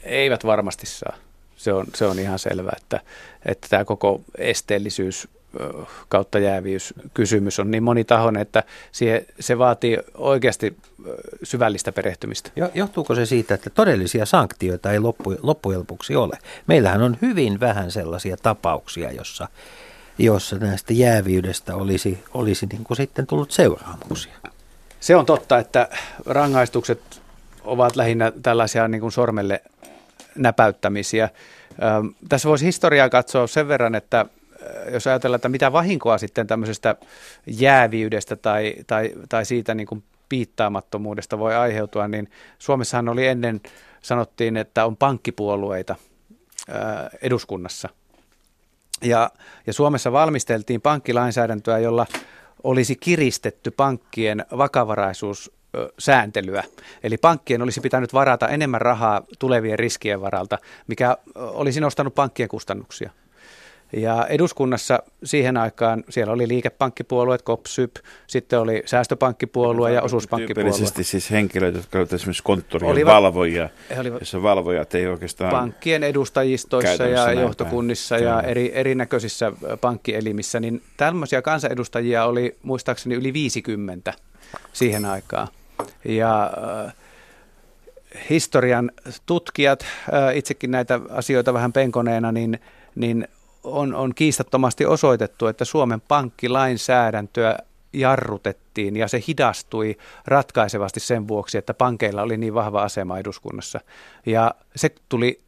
Eivät 0.03 0.47
varmasti 0.47 0.87
saa. 0.87 1.17
Se 1.57 1.73
on, 1.73 1.87
se 1.95 2.07
on 2.07 2.19
ihan 2.19 2.39
selvää, 2.39 2.77
että, 2.77 3.01
että 3.47 3.67
tämä 3.71 3.85
koko 3.85 4.21
esteellisyys 4.39 5.29
kautta 6.09 6.39
jäävyyskysymys 6.39 7.59
on 7.59 7.71
niin 7.71 7.83
monitahoinen, 7.83 8.43
että 8.43 8.63
siihen, 8.93 9.27
se 9.41 9.59
vaatii 9.59 9.99
oikeasti 10.15 10.77
syvällistä 11.43 11.93
perehtymistä. 11.93 12.51
Johtuuko 12.75 13.15
se 13.15 13.27
siitä, 13.27 13.55
että 13.55 13.71
todellisia 13.71 14.27
sanktioita 14.27 14.93
ei 14.93 15.01
loppu, 15.01 15.35
loppujen 15.43 15.81
lopuksi 15.81 16.17
ole? 16.17 16.39
Meillähän 16.67 17.03
on 17.03 17.17
hyvin 17.23 17.61
vähän 17.61 17.91
sellaisia 17.91 18.37
tapauksia, 18.37 19.13
jossa, 19.13 19.49
jossa 20.19 20.57
näistä 20.57 20.93
jäävyydestä 20.93 21.77
olisi, 21.77 22.25
olisi 22.35 22.67
niin 22.67 22.85
kuin 22.85 22.97
sitten 22.97 23.27
tullut 23.27 23.51
seuraamuksia. 23.51 24.35
Se 25.01 25.17
on 25.17 25.27
totta, 25.27 25.59
että 25.59 25.89
rangaistukset 26.27 27.23
ovat 27.65 27.97
lähinnä 27.97 28.33
tällaisia 28.43 28.89
niin 28.89 29.01
kuin 29.01 29.13
sormelle 29.13 29.63
näpäyttämisiä. 30.37 31.29
Tässä 32.29 32.49
voisi 32.49 32.67
historiaa 32.67 33.09
katsoa 33.09 33.47
sen 33.47 33.69
verran, 33.69 33.95
että 33.95 34.27
jos 34.91 35.07
ajatellaan, 35.07 35.37
että 35.37 35.49
mitä 35.49 35.73
vahinkoa 35.73 36.19
sitten 36.19 36.47
tämmöisestä 36.47 36.97
jääviydestä 37.47 38.37
tai, 38.37 38.75
tai, 38.87 39.13
tai 39.29 39.45
siitä 39.45 39.75
niin 39.75 39.87
kuin 39.87 40.05
piittaamattomuudesta 40.29 41.39
voi 41.39 41.55
aiheutua, 41.55 42.09
niin 42.09 42.31
Suomessahan 42.59 43.09
oli 43.09 43.27
ennen, 43.27 43.61
sanottiin, 44.03 44.57
että 44.57 44.85
on 44.87 44.97
pankkipuolueita 44.97 45.97
eduskunnassa. 47.23 47.89
Ja, 49.03 49.31
ja 49.67 49.73
Suomessa 49.73 50.13
valmisteltiin 50.13 50.81
pankkilainsäädäntöä, 50.81 51.79
jolla 51.79 52.07
olisi 52.63 52.97
kiristetty 52.97 53.71
pankkien 53.71 54.45
vakavaraisuus 54.57 55.53
sääntelyä. 55.99 56.65
Eli 57.03 57.17
pankkien 57.17 57.63
olisi 57.63 57.81
pitänyt 57.81 58.13
varata 58.13 58.49
enemmän 58.49 58.81
rahaa 58.81 59.23
tulevien 59.39 59.79
riskien 59.79 60.21
varalta, 60.21 60.59
mikä 60.87 61.17
olisi 61.35 61.81
nostanut 61.81 62.15
pankkien 62.15 62.49
kustannuksia. 62.49 63.11
Ja 63.93 64.27
eduskunnassa 64.27 65.03
siihen 65.25 65.57
aikaan 65.57 66.05
siellä 66.09 66.33
oli 66.33 66.49
liikepankkipuolueet, 66.49 67.43
KOPSYP, 67.43 67.97
sitten 68.27 68.59
oli 68.59 68.83
säästöpankkipuolue 68.87 69.93
ja 69.93 70.03
osuuspankkipuolue. 70.03 70.71
Tyypillisesti 70.71 71.05
siis 71.05 71.31
henkilöitä, 71.31 71.79
jotka 71.79 71.99
olivat 71.99 72.13
esimerkiksi 72.13 72.43
konttorien 72.43 72.93
olivat, 72.93 73.15
valvojia, 73.15 73.69
olivat, 73.99 74.21
jossa 74.21 74.43
valvojat 74.43 74.95
ei 74.95 75.07
oikeastaan... 75.07 75.51
Pankkien 75.51 76.03
edustajistoissa 76.03 77.07
ja 77.07 77.33
johtokunnissa 77.33 78.19
ja 78.19 78.43
eri, 78.43 78.71
erinäköisissä 78.75 79.53
pankkielimissä, 79.81 80.61
niin 80.61 80.83
tämmöisiä 80.97 81.43
kansanedustajia 81.43 82.25
oli 82.25 82.57
muistaakseni 82.63 83.15
yli 83.15 83.33
50 83.33 84.13
siihen 84.73 85.05
aikaan. 85.05 85.49
Ja 86.05 86.51
äh, 86.87 86.95
historian 88.31 88.91
tutkijat, 89.27 89.83
äh, 89.83 90.37
itsekin 90.37 90.71
näitä 90.71 91.01
asioita 91.11 91.55
vähän 91.55 91.73
penkoneena, 91.73 92.33
niin, 92.33 92.61
niin 92.95 93.29
on, 93.65 93.95
on 93.95 94.15
kiistattomasti 94.15 94.87
osoitettu, 94.87 95.47
että 95.47 95.65
Suomen 95.65 96.01
pankkilainsäädäntöä 96.01 97.59
jarrutettiin 97.93 98.97
ja 98.97 99.09
se 99.09 99.23
hidastui 99.29 99.97
ratkaisevasti 100.27 101.01
sen 101.01 101.29
vuoksi, 101.29 101.59
että 101.59 101.75
pankeilla 101.75 102.23
oli 102.23 102.37
niin 102.37 102.55
vahva 102.55 102.83
asema 102.83 103.19
eduskunnassa. 103.19 103.81
Ja 104.27 104.55
se 104.77 104.95
tuli 105.09 105.43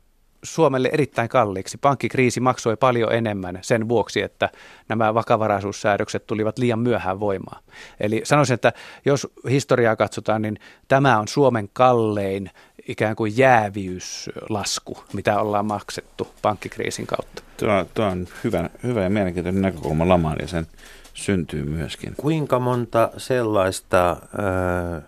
Suomelle 0.45 0.91
erittäin 0.93 1.29
kalliiksi. 1.29 1.79
Pankkikriisi 1.79 2.41
maksoi 2.41 2.77
paljon 2.77 3.13
enemmän 3.13 3.59
sen 3.63 3.89
vuoksi, 3.89 4.23
että 4.23 4.51
nämä 4.89 5.15
vakavaraisuussäädökset 5.15 6.27
tulivat 6.27 6.59
liian 6.59 6.79
myöhään 6.79 7.21
voimaan. 7.21 7.63
Eli 8.01 8.21
sanoisin, 8.25 8.55
että 8.55 8.73
jos 9.05 9.29
historiaa 9.51 9.97
katsotaan, 9.97 10.43
niin 10.43 10.59
tämä 10.89 11.19
on 11.19 11.29
Suomen 11.29 11.69
kallein 11.73 12.51
ikään 12.89 13.17
kuin 13.17 13.39
jääviyslasku, 13.39 14.99
mitä 15.13 15.41
ollaan 15.41 15.67
maksettu 15.67 16.29
pankkikriisin 16.43 17.07
kautta. 17.07 17.43
Tuo, 17.57 17.87
tuo 17.95 18.05
on 18.05 18.27
hyvä, 18.45 18.71
hyvä 18.83 19.03
ja 19.03 19.11
mielenkiintoinen 19.11 19.63
näkökulma 19.63 20.09
lamaan 20.09 20.37
ja 20.41 20.49
sen 20.49 20.67
syntyy 21.15 21.65
myöskin. 21.65 22.15
Kuinka 22.17 22.59
monta 22.59 23.11
sellaista, 23.17 24.11
äh, 24.11 25.03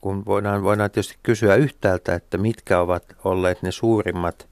kun 0.00 0.24
voidaan, 0.24 0.62
voidaan 0.62 0.90
tietysti 0.90 1.18
kysyä 1.22 1.54
yhtäältä, 1.54 2.14
että 2.14 2.38
mitkä 2.38 2.80
ovat 2.80 3.04
olleet 3.24 3.62
ne 3.62 3.70
suurimmat 3.70 4.46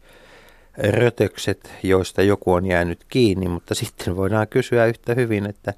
rötökset, 0.79 1.73
joista 1.83 2.23
joku 2.23 2.53
on 2.53 2.67
jäänyt 2.67 3.05
kiinni, 3.09 3.49
mutta 3.49 3.75
sitten 3.75 4.17
voidaan 4.17 4.49
kysyä 4.49 4.87
yhtä 4.87 5.15
hyvin, 5.15 5.47
että 5.47 5.75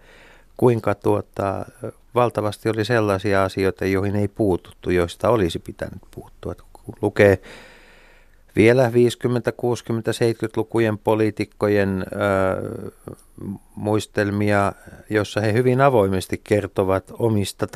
kuinka 0.63 0.95
tuota, 0.95 1.65
valtavasti 2.15 2.69
oli 2.69 2.85
sellaisia 2.85 3.45
asioita, 3.45 3.85
joihin 3.85 4.17
ei 4.17 4.29
puututtu, 4.29 4.91
joista 4.91 5.29
olisi 5.29 5.59
pitänyt 5.59 6.03
puuttua. 6.15 6.55
Kun 6.73 6.95
lukee 7.03 7.39
vielä 8.57 8.93
50, 8.93 9.53
60, 9.53 10.11
70-lukujen 10.11 10.99
poliitikkojen 10.99 12.05
muistelmia, 13.75 14.73
jossa 15.11 15.41
he 15.41 15.53
hyvin 15.53 15.81
avoimesti 15.81 16.41
kertovat 16.45 17.05
omista 17.19 17.67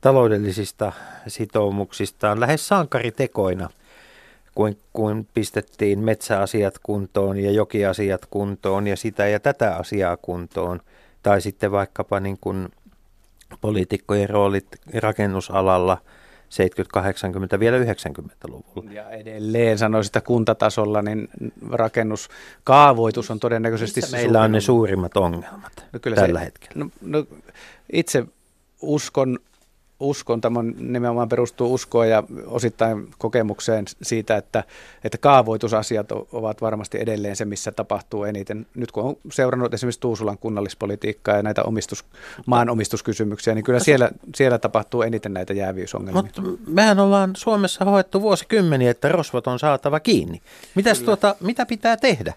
taloudellisista 0.00 0.92
sitoumuksistaan 1.26 2.40
lähes 2.40 2.68
sankaritekoina, 2.68 3.70
kuin, 4.54 4.78
kuin 4.92 5.28
pistettiin 5.34 5.98
metsäasiat 5.98 6.74
kuntoon 6.82 7.38
ja 7.38 7.50
jokiasiat 7.50 8.26
kuntoon 8.26 8.86
ja 8.86 8.96
sitä 8.96 9.28
ja 9.28 9.40
tätä 9.40 9.76
asiaa 9.76 10.16
kuntoon. 10.16 10.80
Tai 11.22 11.40
sitten 11.40 11.72
vaikkapa 11.72 12.20
niin 12.20 12.38
kuin 12.40 12.68
poliitikkojen 13.60 14.30
roolit 14.30 14.66
rakennusalalla 14.94 15.98
70, 16.48 16.92
80, 16.92 17.60
vielä 17.60 17.78
90-luvulla. 17.78 18.92
Ja 18.92 19.10
edelleen 19.10 19.78
sanoisin, 19.78 20.08
että 20.08 20.20
kuntatasolla 20.20 21.02
niin 21.02 21.28
rakennuskaavoitus 21.70 23.30
on 23.30 23.40
todennäköisesti... 23.40 24.00
Missä 24.00 24.16
meillä 24.16 24.42
on 24.42 24.52
ne 24.52 24.60
suurimmat 24.60 25.16
ongelmat 25.16 25.84
no 25.92 25.98
kyllä 26.00 26.16
tällä 26.16 26.38
se, 26.38 26.44
hetkellä? 26.44 26.84
No, 26.84 26.90
no, 27.00 27.26
itse 27.92 28.24
uskon 28.82 29.38
uskon, 30.00 30.40
tämä 30.40 30.60
nimenomaan 30.78 31.28
perustuu 31.28 31.74
uskoon 31.74 32.08
ja 32.08 32.22
osittain 32.46 33.08
kokemukseen 33.18 33.84
siitä, 34.02 34.36
että, 34.36 34.64
että 35.04 35.18
kaavoitusasiat 35.18 36.12
ovat 36.12 36.60
varmasti 36.60 36.98
edelleen 37.00 37.36
se, 37.36 37.44
missä 37.44 37.72
tapahtuu 37.72 38.24
eniten. 38.24 38.66
Nyt 38.74 38.92
kun 38.92 39.04
on 39.04 39.16
seurannut 39.32 39.74
esimerkiksi 39.74 40.00
Tuusulan 40.00 40.38
kunnallispolitiikkaa 40.38 41.36
ja 41.36 41.42
näitä 41.42 41.62
omistus, 41.62 42.04
maanomistuskysymyksiä, 42.46 43.54
niin 43.54 43.64
kyllä 43.64 43.80
siellä, 43.80 44.10
siellä 44.34 44.58
tapahtuu 44.58 45.02
eniten 45.02 45.34
näitä 45.34 45.52
jääviysongelmia. 45.52 46.22
Mutta 46.22 46.42
mehän 46.66 46.98
ollaan 46.98 47.30
Suomessa 47.36 47.84
hoettu 47.84 48.22
vuosikymmeniä, 48.22 48.90
että 48.90 49.08
rosvot 49.08 49.46
on 49.46 49.58
saatava 49.58 50.00
kiinni. 50.00 50.42
Mitäs 50.74 51.02
tuota, 51.02 51.36
mitä 51.40 51.66
pitää 51.66 51.96
tehdä? 51.96 52.34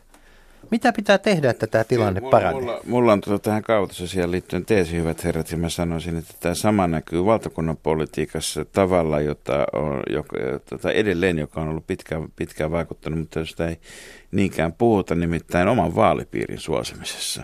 Mitä 0.72 0.94
pitää 0.94 1.18
tehdä, 1.18 1.50
että 1.50 1.68
tämä 1.68 1.84
tilanne 1.84 2.20
mulla, 2.20 2.32
paranee? 2.32 2.62
Mulla, 2.62 2.80
mulla 2.86 3.14
on 3.14 3.22
tuota 3.22 3.44
tähän 3.44 3.64
kaavoitusasiaan 3.64 4.32
liittyen 4.32 4.66
teesi, 4.66 4.98
hyvät 4.98 5.24
herrat, 5.24 5.52
ja 5.52 5.58
mä 5.58 5.70
sanoisin, 5.70 6.18
että 6.18 6.34
tämä 6.40 6.56
sama 6.56 6.88
näkyy 6.88 7.26
valtakunnan 7.26 7.78
politiikassa 7.78 8.66
tavalla, 8.66 9.22
jota 9.22 9.66
on, 9.74 10.04
joka, 10.10 10.38
jota 10.72 10.92
edelleen, 10.92 11.40
joka 11.40 11.62
on 11.62 11.68
ollut 11.70 11.88
pitkään, 11.88 12.28
pitkään 12.36 12.72
vaikuttanut, 12.72 13.20
mutta 13.20 13.40
josta 13.40 13.68
ei 13.68 13.78
niinkään 14.32 14.74
puhuta, 14.74 15.16
nimittäin 15.16 15.68
oman 15.68 15.96
vaalipiirin 15.96 16.60
suosimisessa, 16.60 17.44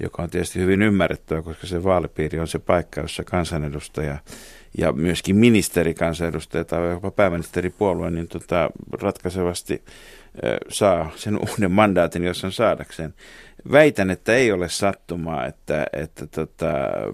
joka 0.00 0.22
on 0.22 0.30
tietysti 0.30 0.58
hyvin 0.58 0.82
ymmärrettyä, 0.82 1.42
koska 1.42 1.66
se 1.66 1.84
vaalipiiri 1.84 2.40
on 2.40 2.48
se 2.48 2.58
paikka, 2.58 3.00
jossa 3.00 3.24
kansanedustaja 3.24 4.18
ja 4.78 4.92
myöskin 4.92 5.36
ministerikansanedustaja 5.36 6.64
tai 6.64 6.90
jopa 6.90 7.10
pääministeripuolue 7.10 8.10
niin 8.10 8.28
tota, 8.28 8.70
ratkaisevasti 9.02 9.82
saa 10.68 11.10
sen 11.16 11.38
uuden 11.50 11.72
mandaatin, 11.72 12.24
jos 12.24 12.44
on 12.44 12.52
saadakseen. 12.52 13.14
Väitän, 13.72 14.10
että 14.10 14.34
ei 14.34 14.52
ole 14.52 14.68
sattumaa, 14.68 15.46
että, 15.46 15.86
että 15.92 16.26
tota, 16.26 16.66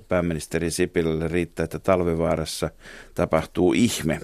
pääministeri 0.09 0.71
Sipilälle 0.71 1.29
riittää, 1.29 1.65
että 1.65 1.79
talvivaarassa 1.79 2.71
tapahtuu 3.15 3.73
ihme 3.73 4.21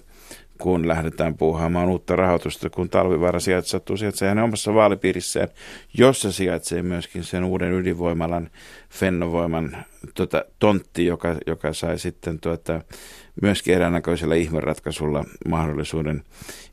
kun 0.58 0.88
lähdetään 0.88 1.36
puuhaamaan 1.36 1.88
uutta 1.88 2.16
rahoitusta, 2.16 2.70
kun 2.70 2.88
talvivaara 2.88 3.40
sijaitsee, 3.40 3.80
sijaitsee 3.96 4.28
hänen 4.28 4.44
omassa 4.44 4.74
vaalipiirissään, 4.74 5.48
jossa 5.94 6.32
sijaitsee 6.32 6.82
myöskin 6.82 7.24
sen 7.24 7.44
uuden 7.44 7.72
ydinvoimalan 7.72 8.50
Fennovoiman 8.90 9.76
tota, 10.14 10.44
tontti, 10.58 11.06
joka, 11.06 11.36
joka 11.46 11.72
sai 11.72 11.98
sitten 11.98 12.40
tuota, 12.40 12.82
myöskin 13.42 13.74
eräänäköisellä 13.74 14.34
ihmeratkaisulla 14.34 15.24
mahdollisuuden 15.48 16.22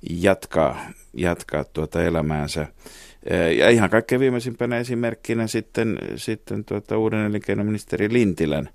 jatkaa, 0.09 0.85
jatkaa 1.13 1.63
tuota 1.63 2.03
elämäänsä. 2.03 2.67
Ja 3.57 3.69
ihan 3.69 3.89
kaikkein 3.89 4.21
viimeisimpänä 4.21 4.77
esimerkkinä 4.77 5.47
sitten, 5.47 5.99
sitten 6.15 6.65
tuota 6.65 6.97
uuden 6.97 7.25
elinkeinoministeri 7.25 8.13
Lintilän 8.13 8.69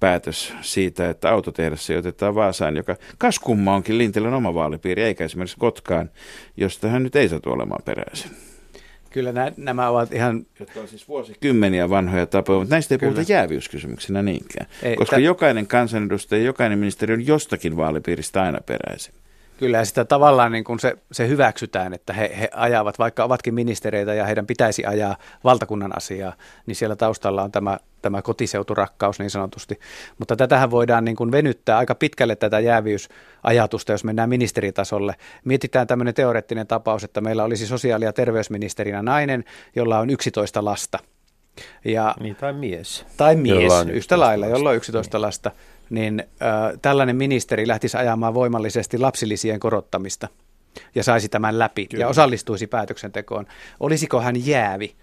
päätös 0.00 0.54
siitä, 0.60 1.10
että 1.10 1.30
autotehdas 1.30 1.86
sijoitetaan 1.86 2.34
Vaasaan, 2.34 2.76
joka 2.76 2.96
kaskumma 3.18 3.74
onkin 3.74 3.98
Lintilän 3.98 4.34
oma 4.34 4.54
vaalipiiri, 4.54 5.02
eikä 5.02 5.24
esimerkiksi 5.24 5.56
Kotkaan, 5.58 6.10
josta 6.56 6.88
hän 6.88 7.02
nyt 7.02 7.16
ei 7.16 7.28
saatu 7.28 7.50
olemaan 7.50 7.82
peräisin. 7.84 8.30
Kyllä 9.16 9.32
nä, 9.32 9.52
nämä 9.56 9.88
ovat 9.88 10.12
ihan... 10.12 10.46
Jotka 10.60 10.80
on 10.80 10.88
siis 10.88 11.08
vuosikymmeniä 11.08 11.90
vanhoja 11.90 12.26
tapoja, 12.26 12.58
mutta 12.58 12.74
näistä 12.74 12.94
ei 12.94 12.98
Kyllä. 12.98 13.12
puhuta 13.12 13.32
jäävyyskysymyksinä 13.32 14.22
niinkään. 14.22 14.66
Ei, 14.82 14.96
koska 14.96 15.16
t- 15.16 15.20
jokainen 15.20 15.66
kansanedustaja, 15.66 16.42
jokainen 16.42 16.78
ministeri 16.78 17.14
on 17.14 17.26
jostakin 17.26 17.76
vaalipiiristä 17.76 18.42
aina 18.42 18.58
peräisin. 18.66 19.14
Kyllä, 19.58 19.84
sitä 19.84 20.04
tavallaan 20.04 20.52
niin 20.52 20.64
kun 20.64 20.80
se, 20.80 20.96
se 21.12 21.28
hyväksytään, 21.28 21.94
että 21.94 22.12
he, 22.12 22.36
he 22.40 22.48
ajavat, 22.54 22.98
vaikka 22.98 23.24
ovatkin 23.24 23.54
ministereitä 23.54 24.14
ja 24.14 24.26
heidän 24.26 24.46
pitäisi 24.46 24.86
ajaa 24.86 25.16
valtakunnan 25.44 25.96
asiaa, 25.96 26.32
niin 26.66 26.76
siellä 26.76 26.96
taustalla 26.96 27.42
on 27.42 27.52
tämä, 27.52 27.78
tämä 28.02 28.22
kotiseuturakkaus 28.22 29.18
niin 29.18 29.30
sanotusti. 29.30 29.80
Mutta 30.18 30.36
tätähän 30.36 30.70
voidaan 30.70 31.04
niin 31.04 31.16
kuin 31.16 31.32
venyttää 31.32 31.78
aika 31.78 31.94
pitkälle 31.94 32.36
tätä 32.36 32.60
jäävyysajatusta, 32.60 33.92
jos 33.92 34.04
mennään 34.04 34.28
ministeritasolle. 34.28 35.14
Mietitään 35.44 35.86
tämmöinen 35.86 36.14
teoreettinen 36.14 36.66
tapaus, 36.66 37.04
että 37.04 37.20
meillä 37.20 37.44
olisi 37.44 37.66
sosiaali- 37.66 38.04
ja 38.04 38.12
terveysministerinä 38.12 39.02
nainen, 39.02 39.44
jolla 39.76 39.98
on 39.98 40.10
11 40.10 40.64
lasta. 40.64 40.98
Ja, 41.84 42.14
niin, 42.20 42.36
tai 42.36 42.52
mies. 42.52 43.06
Tai 43.16 43.36
mies, 43.36 43.72
yhtä 43.92 44.20
lailla, 44.20 44.46
jolla 44.46 44.70
on 44.70 44.76
11 44.76 45.18
niin. 45.18 45.22
lasta 45.22 45.50
niin 45.50 45.75
äh, 46.20 46.26
tällainen 46.82 47.16
ministeri 47.16 47.68
lähtisi 47.68 47.96
ajamaan 47.96 48.34
voimallisesti 48.34 48.98
lapsilisien 48.98 49.60
korottamista 49.60 50.28
ja 50.94 51.02
saisi 51.02 51.28
tämän 51.28 51.58
läpi 51.58 51.86
Kyllä. 51.86 52.02
ja 52.02 52.08
osallistuisi 52.08 52.66
päätöksentekoon. 52.66 53.46
Olisiko 53.80 54.20
hän 54.20 54.46
jäävi? 54.46 54.94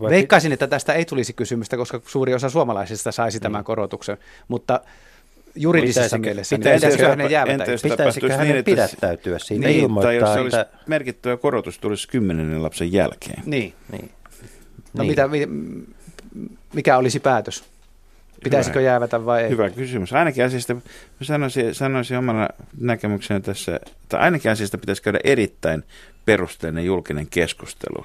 Vai 0.00 0.10
Veikkaisin, 0.10 0.52
että 0.52 0.66
tästä 0.66 0.92
ei 0.92 1.04
tulisi 1.04 1.32
kysymystä, 1.32 1.76
koska 1.76 2.00
suuri 2.06 2.34
osa 2.34 2.50
suomalaisista 2.50 3.12
saisi 3.12 3.40
tämän 3.40 3.60
mm. 3.60 3.64
korotuksen, 3.64 4.18
mutta 4.48 4.80
juridisessa 5.56 6.18
mielessä, 6.18 6.56
niin 6.56 6.74
pitäisikö 6.74 7.08
hänen 7.08 7.30
jäävätä? 7.30 7.64
Pitäisikö 7.82 8.32
hänen 8.32 8.54
niin, 8.54 8.64
pidättäytyä 8.64 9.38
siitä 9.38 9.66
niin, 9.66 9.80
ilmoittaa? 9.80 10.08
Tai 10.08 10.16
jos 10.16 10.32
se 10.32 10.40
olisi 10.40 10.56
että... 10.56 10.78
merkittävä 10.86 11.36
korotus, 11.36 11.78
tulisi 11.78 12.08
kymmenennen 12.08 12.62
lapsen 12.62 12.92
jälkeen. 12.92 13.42
Niin. 13.46 13.74
niin. 13.92 14.10
No 14.94 15.02
niin. 15.02 15.10
mitä, 15.10 15.28
mikä 16.74 16.96
olisi 16.96 17.20
päätös? 17.20 17.64
Pitäisikö 18.44 18.78
Hyvä. 18.78 18.88
jäävätä 18.88 19.24
vai 19.24 19.42
ei? 19.42 19.50
Hyvä 19.50 19.70
kysymys. 19.70 20.12
Ainakin 20.12 20.44
asiasta, 20.44 20.76
sanoisin, 21.22 21.74
sanoisin 21.74 22.18
omana 22.18 22.48
näkemyksenä 22.80 23.40
tässä, 23.40 23.80
että 24.02 24.18
ainakin 24.18 24.50
asiasta 24.50 24.78
pitäisi 24.78 25.02
käydä 25.02 25.20
erittäin 25.24 25.84
perusteellinen 26.24 26.86
julkinen 26.86 27.26
keskustelu 27.30 28.04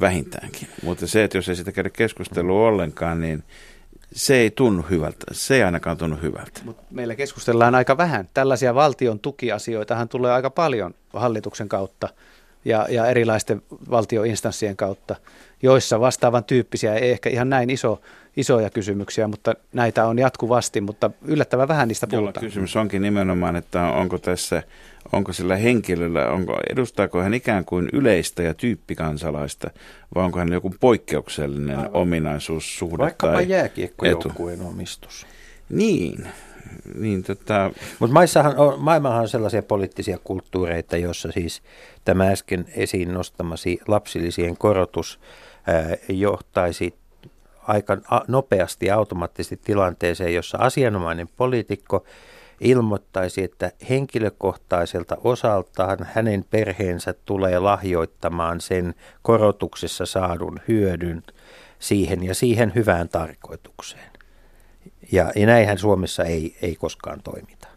vähintäänkin. 0.00 0.68
Mutta 0.82 1.06
se, 1.06 1.24
että 1.24 1.38
jos 1.38 1.48
ei 1.48 1.56
sitä 1.56 1.72
käydä 1.72 1.90
keskustelua 1.90 2.68
ollenkaan, 2.68 3.20
niin 3.20 3.44
se 4.12 4.34
ei 4.34 4.50
tunnu 4.50 4.82
hyvältä. 4.90 5.26
Se 5.32 5.54
ei 5.54 5.62
ainakaan 5.62 5.96
tunnu 5.96 6.16
hyvältä. 6.22 6.60
Mut 6.64 6.76
meillä 6.90 7.14
keskustellaan 7.14 7.74
aika 7.74 7.96
vähän. 7.96 8.28
Tällaisia 8.34 8.74
valtion 8.74 9.20
tukiasioitahan 9.20 10.08
tulee 10.08 10.32
aika 10.32 10.50
paljon 10.50 10.94
hallituksen 11.12 11.68
kautta 11.68 12.08
ja, 12.64 12.86
ja 12.90 13.06
erilaisten 13.06 13.62
valtioinstanssien 13.90 14.76
kautta, 14.76 15.16
joissa 15.62 16.00
vastaavan 16.00 16.44
tyyppisiä, 16.44 16.94
ei 16.94 17.10
ehkä 17.10 17.30
ihan 17.30 17.50
näin 17.50 17.70
iso, 17.70 18.00
isoja 18.36 18.70
kysymyksiä, 18.70 19.28
mutta 19.28 19.54
näitä 19.72 20.06
on 20.06 20.18
jatkuvasti, 20.18 20.80
mutta 20.80 21.10
yllättävän 21.22 21.68
vähän 21.68 21.88
niistä 21.88 22.06
puhutaan. 22.06 22.46
kysymys 22.46 22.76
onkin 22.76 23.02
nimenomaan, 23.02 23.56
että 23.56 23.82
onko 23.82 24.18
tässä, 24.18 24.62
onko 25.12 25.32
sillä 25.32 25.56
henkilöllä, 25.56 26.28
onko, 26.28 26.60
edustaako 26.70 27.20
hän 27.20 27.34
ikään 27.34 27.64
kuin 27.64 27.88
yleistä 27.92 28.42
ja 28.42 28.54
tyyppikansalaista, 28.54 29.70
vai 30.14 30.24
onko 30.24 30.38
hän 30.38 30.52
joku 30.52 30.74
poikkeuksellinen 30.80 31.78
Aivan. 31.78 31.90
ominaisuus, 31.92 32.78
suhde 32.78 32.98
Vaikkapa 32.98 33.32
tai 33.32 33.48
jääkiekkojoukkueen 33.48 34.62
omistus. 34.62 35.26
Niin, 35.68 36.28
niin, 36.98 37.22
tota... 37.22 37.70
Mutta 37.98 38.14
on, 38.56 38.80
maailmahan 38.80 39.20
on 39.20 39.28
sellaisia 39.28 39.62
poliittisia 39.62 40.18
kulttuureita, 40.24 40.96
joissa 40.96 41.32
siis 41.32 41.62
tämä 42.04 42.28
äsken 42.28 42.66
esiin 42.76 43.14
nostamasi 43.14 43.78
lapsillisien 43.88 44.56
korotus 44.56 45.20
johtaisi 46.08 46.94
aika 47.70 47.96
nopeasti 48.28 48.86
ja 48.86 48.96
automaattisesti 48.96 49.60
tilanteeseen, 49.64 50.34
jossa 50.34 50.58
asianomainen 50.58 51.28
poliitikko 51.36 52.04
ilmoittaisi, 52.60 53.42
että 53.42 53.72
henkilökohtaiselta 53.90 55.16
osaltaan 55.24 55.98
hänen 56.14 56.44
perheensä 56.50 57.14
tulee 57.24 57.58
lahjoittamaan 57.58 58.60
sen 58.60 58.94
korotuksessa 59.22 60.06
saadun 60.06 60.60
hyödyn 60.68 61.22
siihen 61.78 62.22
ja 62.22 62.34
siihen 62.34 62.72
hyvään 62.74 63.08
tarkoitukseen. 63.08 64.10
Ja, 65.12 65.32
ja 65.36 65.46
näinhän 65.46 65.78
Suomessa 65.78 66.24
ei, 66.24 66.56
ei 66.62 66.76
koskaan 66.76 67.22
toimita. 67.22 67.68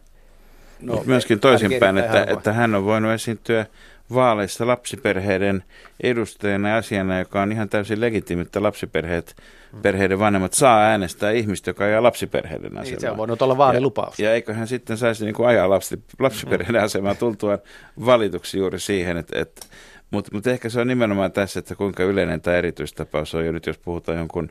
No, 0.81 1.03
myöskin 1.05 1.39
toisinpäin, 1.39 1.97
että, 1.97 2.23
että 2.23 2.53
hän 2.53 2.75
on 2.75 2.85
voinut 2.85 3.11
esiintyä 3.11 3.65
vaaleissa 4.14 4.68
lapsiperheiden 4.68 5.64
edustajana 6.04 6.70
ja 6.70 6.78
asiana, 6.78 7.20
joka 7.20 7.41
on 7.41 7.51
ihan 7.51 7.70
täysin 7.70 8.01
legitiimi, 8.01 8.41
että 8.41 8.64
lapsiperheet, 8.64 9.36
perheiden 9.82 10.20
vanhemmat 10.20 10.54
saa 10.54 10.82
äänestää 10.82 11.32
ihmistä, 11.32 11.70
joka 11.70 11.84
ajaa 11.84 12.04
lapsiperheiden 12.04 12.78
asemaa. 12.78 12.84
Niin, 12.84 12.99
se 12.99 13.10
on 13.10 13.18
voinut 13.18 13.41
olla 13.41 13.58
vaalilupaus. 13.58 14.20
Ja, 14.20 14.26
ja 14.26 14.34
eikö 14.34 14.54
hän 14.54 14.68
sitten 14.68 14.97
saisi 14.97 15.26
niin 15.26 15.36
kuin 15.36 15.47
ajaa 15.47 15.70
lapsi, 15.70 16.04
lapsiperheiden 16.20 16.82
mm. 16.82 16.86
asemaa 16.86 17.16
tultuaan 17.16 17.60
valituksi 18.06 18.58
juuri 18.58 18.80
siihen, 18.80 19.18
että, 19.18 19.39
että 19.39 19.66
mutta 20.12 20.32
mut 20.34 20.47
ehkä 20.47 20.70
se 20.70 20.80
on 20.80 20.88
nimenomaan 20.88 21.32
tässä, 21.32 21.60
että 21.60 21.76
kuinka 21.76 22.04
yleinen 22.04 22.41
tämä 22.41 22.58
erityistapaus 22.58 23.36
on. 23.36 23.45
Ja 23.45 23.51
nyt 23.51 23.66
jos 23.66 23.78
puhutaan 23.78 24.18
jonkun 24.18 24.49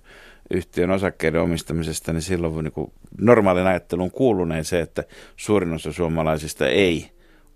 yhtiön 0.51 0.91
osakkeiden 0.91 1.41
omistamisesta, 1.41 2.13
niin 2.13 2.23
silloin 2.23 2.65
niin 2.65 2.93
normaalin 3.19 3.67
ajattelun 3.67 4.11
kuuluneen 4.11 4.65
se, 4.65 4.81
että 4.81 5.05
suurin 5.37 5.73
osa 5.73 5.93
suomalaisista 5.93 6.69
ei 6.69 7.11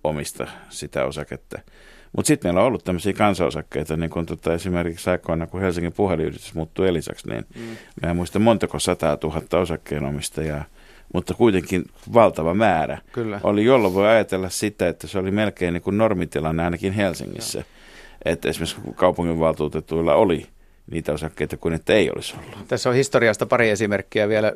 omista 0.09 0.47
sitä 0.69 1.05
osaketta. 1.05 1.59
Mutta 2.13 2.27
sitten 2.27 2.49
meillä 2.49 2.61
on 2.61 2.67
ollut 2.67 2.85
tämmöisiä 2.85 3.13
kansanosakkeita, 3.13 3.97
niin 3.97 4.11
kuin 4.11 4.27
tota 4.27 4.55
esimerkiksi 4.55 5.11
aikoina, 5.11 5.47
kun 5.47 5.61
Helsingin 5.61 5.93
puhelinyritys 5.93 6.55
muuttui 6.55 6.89
Elisaksi, 6.89 7.29
niin 7.29 7.45
mm. 7.57 7.77
mä 8.03 8.11
en 8.11 8.17
muista 8.17 8.39
montako 8.39 8.79
sataa 8.79 9.17
tuhatta 9.17 9.59
osakkeenomistajaa, 9.59 10.65
mutta 11.15 11.35
kuitenkin 11.35 11.85
valtava 12.13 12.55
määrä. 12.55 12.99
Kyllä. 13.13 13.41
Oli, 13.43 13.65
jolloin 13.65 13.95
voi 13.95 14.09
ajatella 14.09 14.49
sitä, 14.49 14.89
että 14.89 15.07
se 15.07 15.19
oli 15.19 15.31
melkein 15.31 15.73
niin 15.73 15.83
kuin 15.83 15.99
normitilanne 15.99 16.65
ainakin 16.65 16.93
Helsingissä. 16.93 17.65
Että 18.25 18.49
esimerkiksi 18.49 18.77
kaupunginvaltuutetuilla 18.95 20.15
oli 20.15 20.47
niitä 20.91 21.13
osakkeita 21.13 21.57
kuin 21.57 21.75
että 21.75 21.93
ei 21.93 22.11
olisi 22.11 22.35
ollut. 22.37 22.69
Tässä 22.69 22.89
on 22.91 22.95
historiasta 22.95 23.47
pari 23.47 23.71
esimerkkiä 23.71 24.29
vielä 24.29 24.53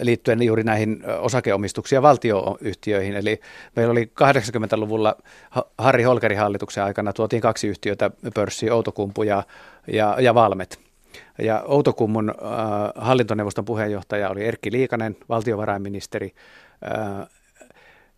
liittyen 0.00 0.42
juuri 0.42 0.62
näihin 0.62 1.02
osakeomistuksia 1.20 2.02
valtioyhtiöihin. 2.02 3.16
Eli 3.16 3.40
meillä 3.76 3.92
oli 3.92 4.10
80-luvulla 4.20 5.16
Harri 5.78 6.02
Holkerin 6.02 6.38
hallituksen 6.38 6.84
aikana 6.84 7.12
tuotiin 7.12 7.42
kaksi 7.42 7.68
yhtiötä 7.68 8.10
pörssiin, 8.34 8.72
Outokumpu 8.72 9.22
ja, 9.22 9.42
ja, 9.86 10.16
ja 10.20 10.34
Valmet. 10.34 10.78
Ja 11.38 11.62
Outokummun 11.66 12.30
äh, 12.30 12.36
hallintoneuvoston 12.94 13.64
puheenjohtaja 13.64 14.30
oli 14.30 14.44
Erkki 14.44 14.72
Liikanen, 14.72 15.16
valtiovarainministeri. 15.28 16.34
Äh, 16.84 17.28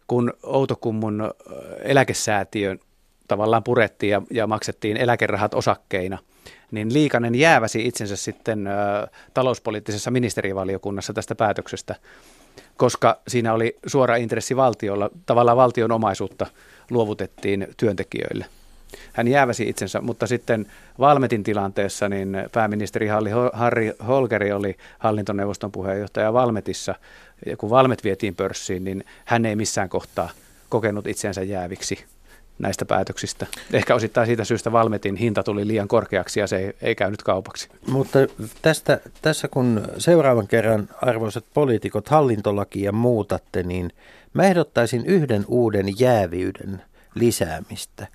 kun 0.07 0.33
Outokummun 0.43 1.31
eläkesäätiön 1.83 2.79
tavallaan 3.29 3.63
purettiin 3.63 4.11
ja, 4.11 4.23
ja 4.31 4.47
maksettiin 4.47 4.97
eläkerahat 4.97 5.55
osakkeina– 5.55 6.19
niin 6.71 6.93
Liikanen 6.93 7.35
jääväsi 7.35 7.87
itsensä 7.87 8.17
sitten 8.17 8.67
ö, 8.67 8.71
talouspoliittisessa 9.35 10.11
ministerivaliokunnassa 10.11 11.13
tästä 11.13 11.35
päätöksestä, 11.35 11.95
koska 12.77 13.21
siinä 13.29 13.55
oli 13.55 13.77
suora 13.87 14.17
intressi 14.17 14.57
valtiolla, 14.57 15.11
tavallaan 15.27 15.57
valtion 15.57 15.93
omaisuutta 15.93 16.47
luovutettiin 16.91 17.69
työntekijöille. 17.77 18.47
Hän 19.13 19.29
jääväsi 19.29 19.69
itsensä, 19.69 20.01
mutta 20.01 20.27
sitten 20.27 20.67
Valmetin 20.99 21.43
tilanteessa 21.43 22.09
niin 22.09 22.37
pääministeri 22.53 23.09
Harri 23.53 23.93
Holkeri 24.07 24.53
oli 24.53 24.77
hallintoneuvoston 24.99 25.73
puheenjohtaja 25.73 26.33
Valmetissa. 26.33 26.95
Ja 27.47 27.57
kun 27.57 27.71
Valmet 27.71 28.05
vietiin 28.05 28.35
pörssiin, 28.35 28.85
niin 28.85 29.05
hän 29.25 29.47
ei 29.47 29.57
missään 29.57 29.89
kohtaa 29.89 30.31
kokenut 30.69 31.07
itsensä 31.07 31.43
jääviksi 31.43 32.05
näistä 32.59 32.85
päätöksistä. 32.85 33.47
Ehkä 33.73 33.95
osittain 33.95 34.27
siitä 34.27 34.45
syystä 34.45 34.73
Valmetin 34.73 35.17
hinta 35.17 35.43
tuli 35.43 35.67
liian 35.67 35.89
korkeaksi 35.89 36.41
ja 36.41 36.47
se 36.47 36.57
ei, 36.57 36.73
ei 36.83 36.95
käynyt 36.95 37.23
kaupaksi. 37.23 37.69
Mutta 37.89 38.19
tästä, 38.63 39.01
tässä 39.23 39.49
kun 39.49 39.89
seuraavan 39.99 40.49
kerran 40.49 40.89
arvoisat 41.03 41.45
poliitikot 41.55 42.09
hallintolakia 42.09 42.93
muutatte, 42.93 43.63
niin 43.63 43.91
mä 44.35 44.45
ehdottaisin 44.45 45.07
yhden 45.07 45.45
uuden 45.49 45.87
jäävyyden 46.01 46.83
lisäämistä. 47.15 48.07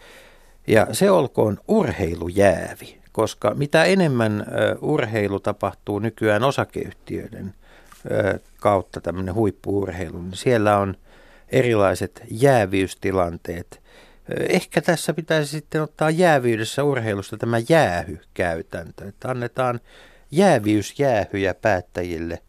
Ja 0.67 0.87
se 0.91 1.11
olkoon 1.11 1.57
urheilujäävi, 1.67 2.97
koska 3.11 3.53
mitä 3.53 3.83
enemmän 3.83 4.45
urheilu 4.81 5.39
tapahtuu 5.39 5.99
nykyään 5.99 6.43
osakeyhtiöiden 6.43 7.53
kautta 8.59 9.01
tämmöinen 9.01 9.33
huippuurheilu, 9.33 10.21
niin 10.21 10.37
siellä 10.37 10.77
on 10.77 10.95
erilaiset 11.49 12.21
jäävyystilanteet– 12.29 13.80
Ehkä 14.49 14.81
tässä 14.81 15.13
pitäisi 15.13 15.51
sitten 15.51 15.81
ottaa 15.81 16.09
jäävyydessä 16.09 16.83
urheilusta 16.83 17.37
tämä 17.37 17.57
jäähykäytäntö, 17.69 19.07
että 19.07 19.29
annetaan 19.31 19.79
jäävyysjäähyjä 20.31 21.53
päättäjille 21.53 22.41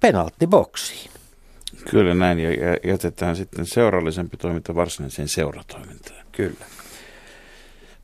penalttiboksiin. 0.00 1.10
Kyllä 1.90 2.14
näin, 2.14 2.38
ja 2.38 2.50
jätetään 2.84 3.36
sitten 3.36 3.66
seurallisempi 3.66 4.36
toiminta 4.36 4.74
varsinaiseen 4.74 5.28
seuratoimintaan. 5.28 6.26
Kyllä. 6.32 6.64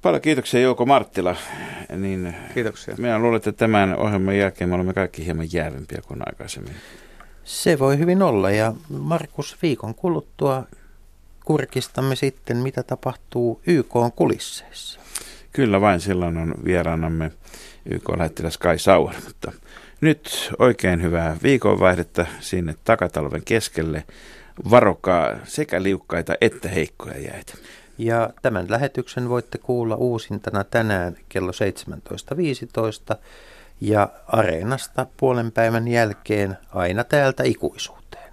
Paljon 0.03 0.23
kiitoksia 0.23 0.61
Jouko 0.61 0.87
Marttila. 0.87 1.37
Niin 1.97 2.35
kiitoksia. 2.55 2.95
Minä 2.99 3.19
luulen, 3.19 3.37
että 3.37 3.53
tämän 3.53 3.97
ohjelman 3.97 4.39
jälkeen 4.39 4.71
me 4.71 4.75
olemme 4.75 4.93
kaikki 4.93 5.25
hieman 5.25 5.53
jäävempiä 5.53 6.03
kuin 6.07 6.21
aikaisemmin. 6.27 6.75
Se 7.45 7.79
voi 7.79 7.99
hyvin 7.99 8.23
olla, 8.23 8.51
ja 8.51 8.73
Markus 8.89 9.57
viikon 9.63 9.95
kuluttua 9.95 10.65
kurkistamme 11.49 12.17
sitten, 12.17 12.57
mitä 12.57 12.83
tapahtuu 12.83 13.61
YK 13.67 13.95
kulisseissa. 14.17 15.01
Kyllä 15.53 15.81
vain, 15.81 16.01
silloin 16.01 16.37
on 16.37 16.55
vieraanamme 16.65 17.33
YK-lähettiläs 17.87 18.59
Kai 18.59 18.79
Sauer, 18.79 19.15
mutta 19.25 19.53
nyt 20.01 20.51
oikein 20.59 21.03
hyvää 21.03 21.37
viikonvaihdetta 21.43 22.27
sinne 22.41 22.75
takatalven 22.85 23.43
keskelle. 23.45 24.05
Varokaa 24.71 25.37
sekä 25.45 25.83
liukkaita 25.83 26.35
että 26.41 26.69
heikkoja 26.69 27.19
jäitä. 27.19 27.55
Ja 27.99 28.31
tämän 28.43 28.67
lähetyksen 28.69 29.29
voitte 29.29 29.59
kuulla 29.59 29.97
uusintana 29.97 30.65
tänään 30.65 31.17
kello 31.29 31.53
17.15 33.13 33.17
ja 33.81 34.09
Areenasta 34.27 35.07
puolen 35.17 35.53
päivän 35.53 35.89
jälkeen 35.89 36.59
aina 36.75 37.05
täältä 37.05 37.43
ikuisuuteen. 37.43 38.33